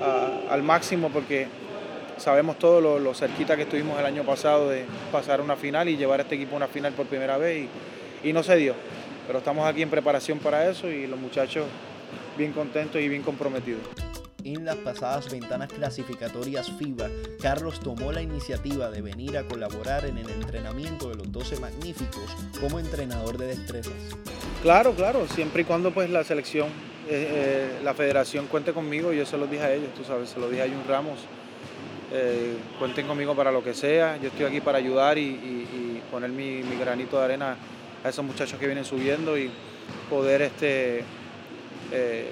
a- 0.00 0.52
al 0.52 0.62
máximo 0.62 1.10
porque 1.10 1.46
sabemos 2.18 2.58
todo 2.58 2.80
lo, 2.80 2.98
lo 2.98 3.14
cerquita 3.14 3.56
que 3.56 3.62
estuvimos 3.62 3.98
el 3.98 4.06
año 4.06 4.24
pasado 4.24 4.68
de 4.68 4.84
pasar 5.12 5.40
a 5.40 5.42
una 5.42 5.56
final 5.56 5.88
y 5.88 5.96
llevar 5.96 6.20
a 6.20 6.22
este 6.24 6.34
equipo 6.34 6.54
a 6.54 6.56
una 6.56 6.68
final 6.68 6.92
por 6.92 7.06
primera 7.06 7.36
vez 7.38 7.68
y, 8.24 8.28
y 8.28 8.32
no 8.32 8.42
se 8.42 8.56
dio. 8.56 8.74
Pero 9.26 9.38
estamos 9.38 9.66
aquí 9.68 9.82
en 9.82 9.90
preparación 9.90 10.38
para 10.38 10.68
eso 10.68 10.88
y 10.90 11.06
los 11.06 11.18
muchachos 11.20 11.66
bien 12.36 12.52
contentos 12.52 13.00
y 13.00 13.08
bien 13.08 13.22
comprometidos. 13.22 13.82
En 14.44 14.64
las 14.64 14.76
pasadas 14.76 15.30
ventanas 15.30 15.70
clasificatorias 15.70 16.70
FIBA, 16.78 17.08
Carlos 17.42 17.80
tomó 17.80 18.12
la 18.12 18.22
iniciativa 18.22 18.88
de 18.88 19.02
venir 19.02 19.36
a 19.36 19.42
colaborar 19.42 20.06
en 20.06 20.16
el 20.16 20.30
entrenamiento 20.30 21.10
de 21.10 21.16
los 21.16 21.30
12 21.30 21.58
magníficos 21.60 22.22
como 22.60 22.78
entrenador 22.78 23.36
de 23.36 23.48
destrezas. 23.48 23.92
Claro, 24.62 24.92
claro, 24.94 25.26
siempre 25.28 25.62
y 25.62 25.64
cuando 25.64 25.90
pues 25.92 26.08
la 26.08 26.24
selección, 26.24 26.68
eh, 27.10 27.28
eh, 27.30 27.68
la 27.82 27.94
federación 27.94 28.46
cuente 28.46 28.72
conmigo, 28.72 29.12
yo 29.12 29.24
se 29.24 29.38
lo 29.38 29.46
dije 29.46 29.62
a 29.62 29.72
ellos, 29.72 29.88
tú 29.96 30.04
sabes, 30.04 30.28
se 30.30 30.38
lo 30.38 30.48
dije 30.48 30.62
a 30.62 30.66
Jun 30.66 30.84
Ramos, 30.86 31.18
eh, 32.12 32.54
cuenten 32.78 33.06
conmigo 33.06 33.34
para 33.34 33.50
lo 33.52 33.62
que 33.62 33.74
sea, 33.74 34.18
yo 34.18 34.28
estoy 34.28 34.46
aquí 34.46 34.60
para 34.60 34.78
ayudar 34.78 35.18
y, 35.18 35.22
y- 35.22 35.68
y 35.72 36.02
poner 36.10 36.30
mi, 36.30 36.62
granito 36.78 37.18
de 37.18 37.24
arena 37.24 37.56
a 38.04 38.08
esos 38.08 38.24
muchachos 38.24 38.58
que 38.58 38.66
vienen 38.66 38.84
subiendo 38.84 39.36
y 39.38 39.50
poder 40.08 40.42
este, 40.42 41.02
eh, 41.92 42.28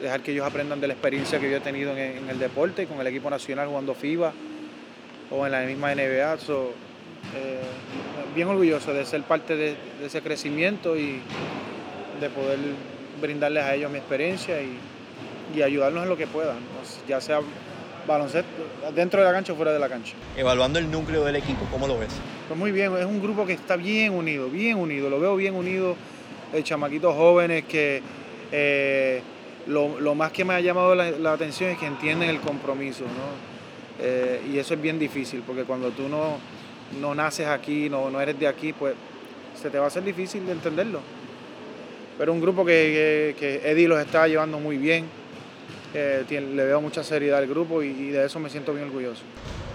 dejar 0.00 0.20
que 0.22 0.32
ellos 0.32 0.46
aprendan 0.46 0.80
de 0.80 0.88
la 0.88 0.94
experiencia 0.94 1.38
que 1.38 1.50
yo 1.50 1.56
he 1.56 1.60
tenido 1.60 1.96
en, 1.96 2.28
el 2.28 2.38
deporte, 2.38 2.86
con 2.86 3.00
el 3.00 3.06
equipo 3.06 3.28
nacional 3.30 3.68
jugando 3.68 3.94
FIBA 3.94 4.32
o 5.30 5.46
en 5.46 5.52
la 5.52 5.60
misma 5.62 5.94
NBA. 5.94 6.36
Bien 8.34 8.48
orgulloso 8.48 8.94
de 8.94 9.04
ser 9.04 9.22
parte 9.22 9.56
de 9.56 9.76
ese 10.02 10.22
crecimiento 10.22 10.96
y 10.96 11.20
de 12.20 12.30
poder 12.30 12.58
brindarles 13.20 13.64
a 13.64 13.74
ellos 13.74 13.90
mi 13.90 13.98
experiencia 13.98 14.60
y, 14.62 14.78
y 15.54 15.62
ayudarnos 15.62 16.04
en 16.04 16.08
lo 16.08 16.16
que 16.16 16.26
puedan, 16.26 16.56
¿no? 16.56 17.08
ya 17.08 17.20
sea 17.20 17.40
baloncesto, 18.06 18.48
dentro 18.94 19.20
de 19.20 19.26
la 19.26 19.32
cancha 19.32 19.52
o 19.52 19.56
fuera 19.56 19.72
de 19.72 19.78
la 19.78 19.88
cancha. 19.88 20.14
Evaluando 20.36 20.78
el 20.78 20.90
núcleo 20.90 21.24
del 21.24 21.36
equipo, 21.36 21.66
¿cómo 21.70 21.86
lo 21.86 21.98
ves? 21.98 22.10
Pues 22.48 22.58
muy 22.58 22.72
bien, 22.72 22.96
es 22.96 23.04
un 23.04 23.22
grupo 23.22 23.46
que 23.46 23.52
está 23.52 23.76
bien 23.76 24.12
unido, 24.12 24.48
bien 24.48 24.78
unido, 24.78 25.08
lo 25.08 25.20
veo 25.20 25.36
bien 25.36 25.54
unido, 25.54 25.94
de 26.52 26.62
chamaquitos 26.62 27.14
jóvenes 27.14 27.64
que 27.64 28.02
eh, 28.50 29.22
lo, 29.66 30.00
lo 30.00 30.14
más 30.14 30.32
que 30.32 30.44
me 30.44 30.54
ha 30.54 30.60
llamado 30.60 30.94
la, 30.94 31.10
la 31.12 31.32
atención 31.32 31.70
es 31.70 31.78
que 31.78 31.86
entienden 31.86 32.28
el 32.28 32.40
compromiso, 32.40 33.04
¿no? 33.04 33.52
Eh, 34.04 34.40
y 34.52 34.58
eso 34.58 34.74
es 34.74 34.82
bien 34.82 34.98
difícil, 34.98 35.42
porque 35.46 35.62
cuando 35.62 35.90
tú 35.90 36.08
no, 36.08 36.38
no 37.00 37.14
naces 37.14 37.46
aquí, 37.46 37.88
no, 37.88 38.10
no 38.10 38.20
eres 38.20 38.38
de 38.38 38.48
aquí, 38.48 38.72
pues 38.72 38.94
se 39.60 39.70
te 39.70 39.78
va 39.78 39.84
a 39.84 39.88
hacer 39.88 40.02
difícil 40.02 40.44
de 40.44 40.52
entenderlo. 40.52 41.00
Pero 42.22 42.32
un 42.32 42.40
grupo 42.40 42.64
que, 42.64 43.34
que, 43.36 43.60
que 43.60 43.68
Eddie 43.72 43.88
los 43.88 43.98
está 43.98 44.28
llevando 44.28 44.60
muy 44.60 44.76
bien, 44.78 45.06
eh, 45.92 46.22
tiene- 46.28 46.54
le 46.54 46.64
veo 46.66 46.80
mucha 46.80 47.02
seriedad 47.02 47.40
al 47.40 47.48
grupo 47.48 47.82
y, 47.82 47.88
y 47.88 48.10
de 48.10 48.26
eso 48.26 48.38
me 48.38 48.48
siento 48.48 48.72
bien 48.72 48.86
orgulloso. 48.86 49.22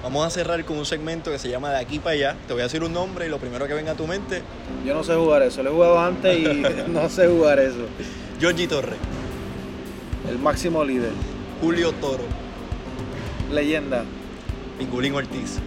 Vamos 0.02 0.26
a 0.26 0.30
cerrar 0.30 0.64
con 0.64 0.78
un 0.78 0.86
segmento 0.86 1.30
que 1.30 1.40
se 1.40 1.50
llama 1.50 1.72
De 1.72 1.76
aquí 1.80 2.00
para 2.00 2.12
allá. 2.14 2.36
Te 2.48 2.54
voy 2.54 2.62
a 2.62 2.64
decir 2.64 2.82
un 2.86 2.94
nombre 2.94 3.26
y 3.26 3.30
lo 3.30 3.38
primero 3.38 3.68
que 3.68 3.74
venga 3.74 3.92
a 3.92 3.96
tu 3.96 4.08
mente, 4.08 4.44
Yo 4.86 4.94
no 4.94 5.04
sé 5.04 5.14
jugar 5.16 5.42
eso, 5.44 5.62
lo 5.62 5.72
he 5.72 5.74
jugado 5.74 6.00
antes 6.00 6.40
y 6.40 6.64
no 6.88 7.10
sé 7.10 7.28
jugar 7.28 7.60
eso. 7.60 7.86
Georgie 8.40 8.66
Torre, 8.70 8.96
El 10.30 10.40
máximo 10.40 10.86
líder, 10.86 11.12
Julio 11.60 11.92
Toro, 12.00 12.24
leyenda, 13.52 14.06
Pingulín 14.80 15.16
Ortiz, 15.16 15.58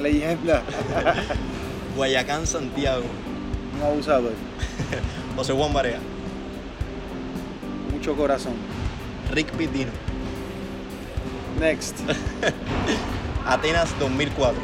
leyenda, 0.00 0.62
Guayacán 1.96 2.46
Santiago, 2.46 3.02
un 3.76 3.82
abusador, 3.82 4.30
José 5.36 5.52
Juan 5.52 5.72
Barea, 5.72 5.98
mucho 7.92 8.14
corazón. 8.16 8.54
Rick 9.32 9.50
Pitino, 9.52 9.90
Next, 11.60 11.96
Atenas 13.46 13.88
2004, 13.98 14.54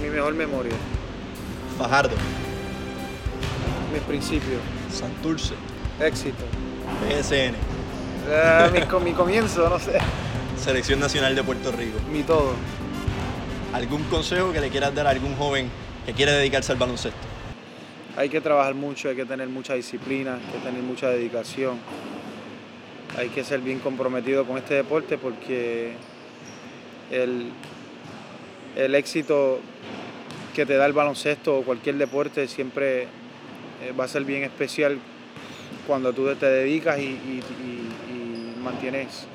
mi 0.00 0.08
mejor 0.08 0.34
memoria, 0.34 0.72
Fajardo, 1.76 2.14
mis 3.92 4.02
principios, 4.02 4.60
Santurce, 4.92 5.54
éxito. 6.00 6.44
PSN, 7.08 7.54
Ah, 8.30 8.68
mi, 8.72 8.80
mi 9.04 9.12
comienzo, 9.12 9.68
no 9.68 9.78
sé, 9.80 9.98
Selección 10.62 11.00
Nacional 11.00 11.34
de 11.34 11.42
Puerto 11.42 11.72
Rico. 11.72 11.98
mi 12.10 12.22
todo. 12.22 12.52
¿Algún 13.74 14.04
consejo 14.04 14.52
que 14.52 14.60
le 14.60 14.68
quieras 14.68 14.94
dar 14.94 15.06
a 15.06 15.10
algún 15.10 15.34
joven 15.36 15.68
que 16.06 16.12
quiere 16.12 16.32
dedicarse 16.32 16.70
al 16.72 16.78
baloncesto? 16.78 17.18
Hay 18.16 18.28
que 18.28 18.40
trabajar 18.40 18.74
mucho, 18.74 19.08
hay 19.08 19.16
que 19.16 19.24
tener 19.24 19.48
mucha 19.48 19.74
disciplina, 19.74 20.34
hay 20.34 20.52
que 20.52 20.58
tener 20.66 20.82
mucha 20.82 21.08
dedicación. 21.08 21.78
Hay 23.16 23.28
que 23.28 23.44
ser 23.44 23.60
bien 23.60 23.78
comprometido 23.78 24.44
con 24.46 24.58
este 24.58 24.74
deporte 24.74 25.18
porque 25.18 25.92
el, 27.10 27.50
el 28.76 28.94
éxito 28.94 29.60
que 30.54 30.66
te 30.66 30.76
da 30.76 30.86
el 30.86 30.92
baloncesto 30.92 31.58
o 31.58 31.62
cualquier 31.62 31.96
deporte 31.96 32.48
siempre 32.48 33.02
eh, 33.02 33.92
va 33.98 34.04
a 34.04 34.08
ser 34.08 34.24
bien 34.24 34.42
especial 34.44 34.98
cuando 35.86 36.12
tú 36.12 36.26
te 36.34 36.46
dedicas 36.46 36.98
y, 36.98 37.02
y- 37.02 37.42
y- 37.66 38.62
mantienes 38.62 39.26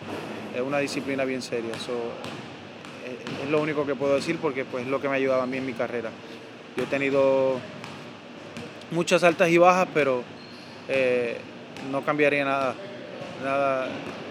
eh, 0.55 0.61
una 0.61 0.79
disciplina 0.79 1.25
bien 1.25 1.41
seria. 1.41 1.71
Eso 1.75 1.91
eh, 3.05 3.43
es 3.43 3.49
lo 3.51 3.61
único 3.61 3.85
que 3.85 3.93
puedo 3.93 4.15
decir 4.15 4.37
porque 4.41 4.63
pues, 4.63 4.85
es 4.85 4.89
lo 4.89 5.01
que 5.01 5.07
me 5.09 5.15
ha 5.15 5.17
ayudado 5.17 5.41
a 5.41 5.45
mí 5.45 5.57
en 5.57 5.65
mi 5.65 5.73
carrera. 5.73 6.09
Yo 6.77 6.83
he 6.83 6.87
tenido 6.87 7.59
muchas 8.91 9.23
altas 9.23 9.49
y 9.49 9.57
bajas, 9.57 9.87
pero 9.93 10.23
eh, 10.87 11.37
no 11.91 12.03
cambiaría 12.03 12.45
nada, 12.45 12.75
nada 13.43 13.87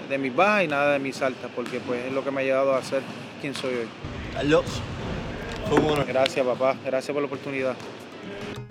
de 0.09 0.19
mis 0.19 0.35
bajas 0.35 0.65
y 0.65 0.69
nada 0.69 0.93
de 0.93 0.99
mis 0.99 1.21
altas, 1.23 1.51
porque 1.55 1.81
pues 1.81 2.05
es 2.05 2.13
lo 2.13 2.25
que 2.25 2.31
me 2.31 2.43
ha 2.43 2.45
llevado 2.45 2.75
a 2.75 2.83
ser 2.83 3.03
quien 3.41 3.55
soy 3.55 3.75
hoy. 3.75 3.89
Carlos, 4.35 4.65
fue. 5.69 6.05
Gracias 6.05 6.47
papá, 6.47 6.77
gracias 6.85 7.13
por 7.13 7.23
la 7.23 7.27
oportunidad. 7.27 7.77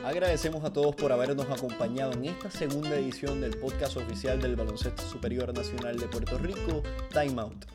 Agradecemos 0.06 0.64
a 0.64 0.72
todos 0.72 0.96
por 0.96 1.12
habernos 1.12 1.50
acompañado 1.50 2.14
en 2.14 2.26
esta 2.26 2.52
segunda 2.52 2.96
edición 2.96 3.42
del 3.42 3.58
podcast 3.58 3.98
oficial 3.98 4.40
del 4.40 4.56
Baloncesto 4.56 5.02
Superior 5.02 5.52
Nacional 5.54 5.98
de 5.98 6.08
Puerto 6.08 6.38
Rico, 6.38 6.84
Time 7.12 7.42
Out. 7.42 7.66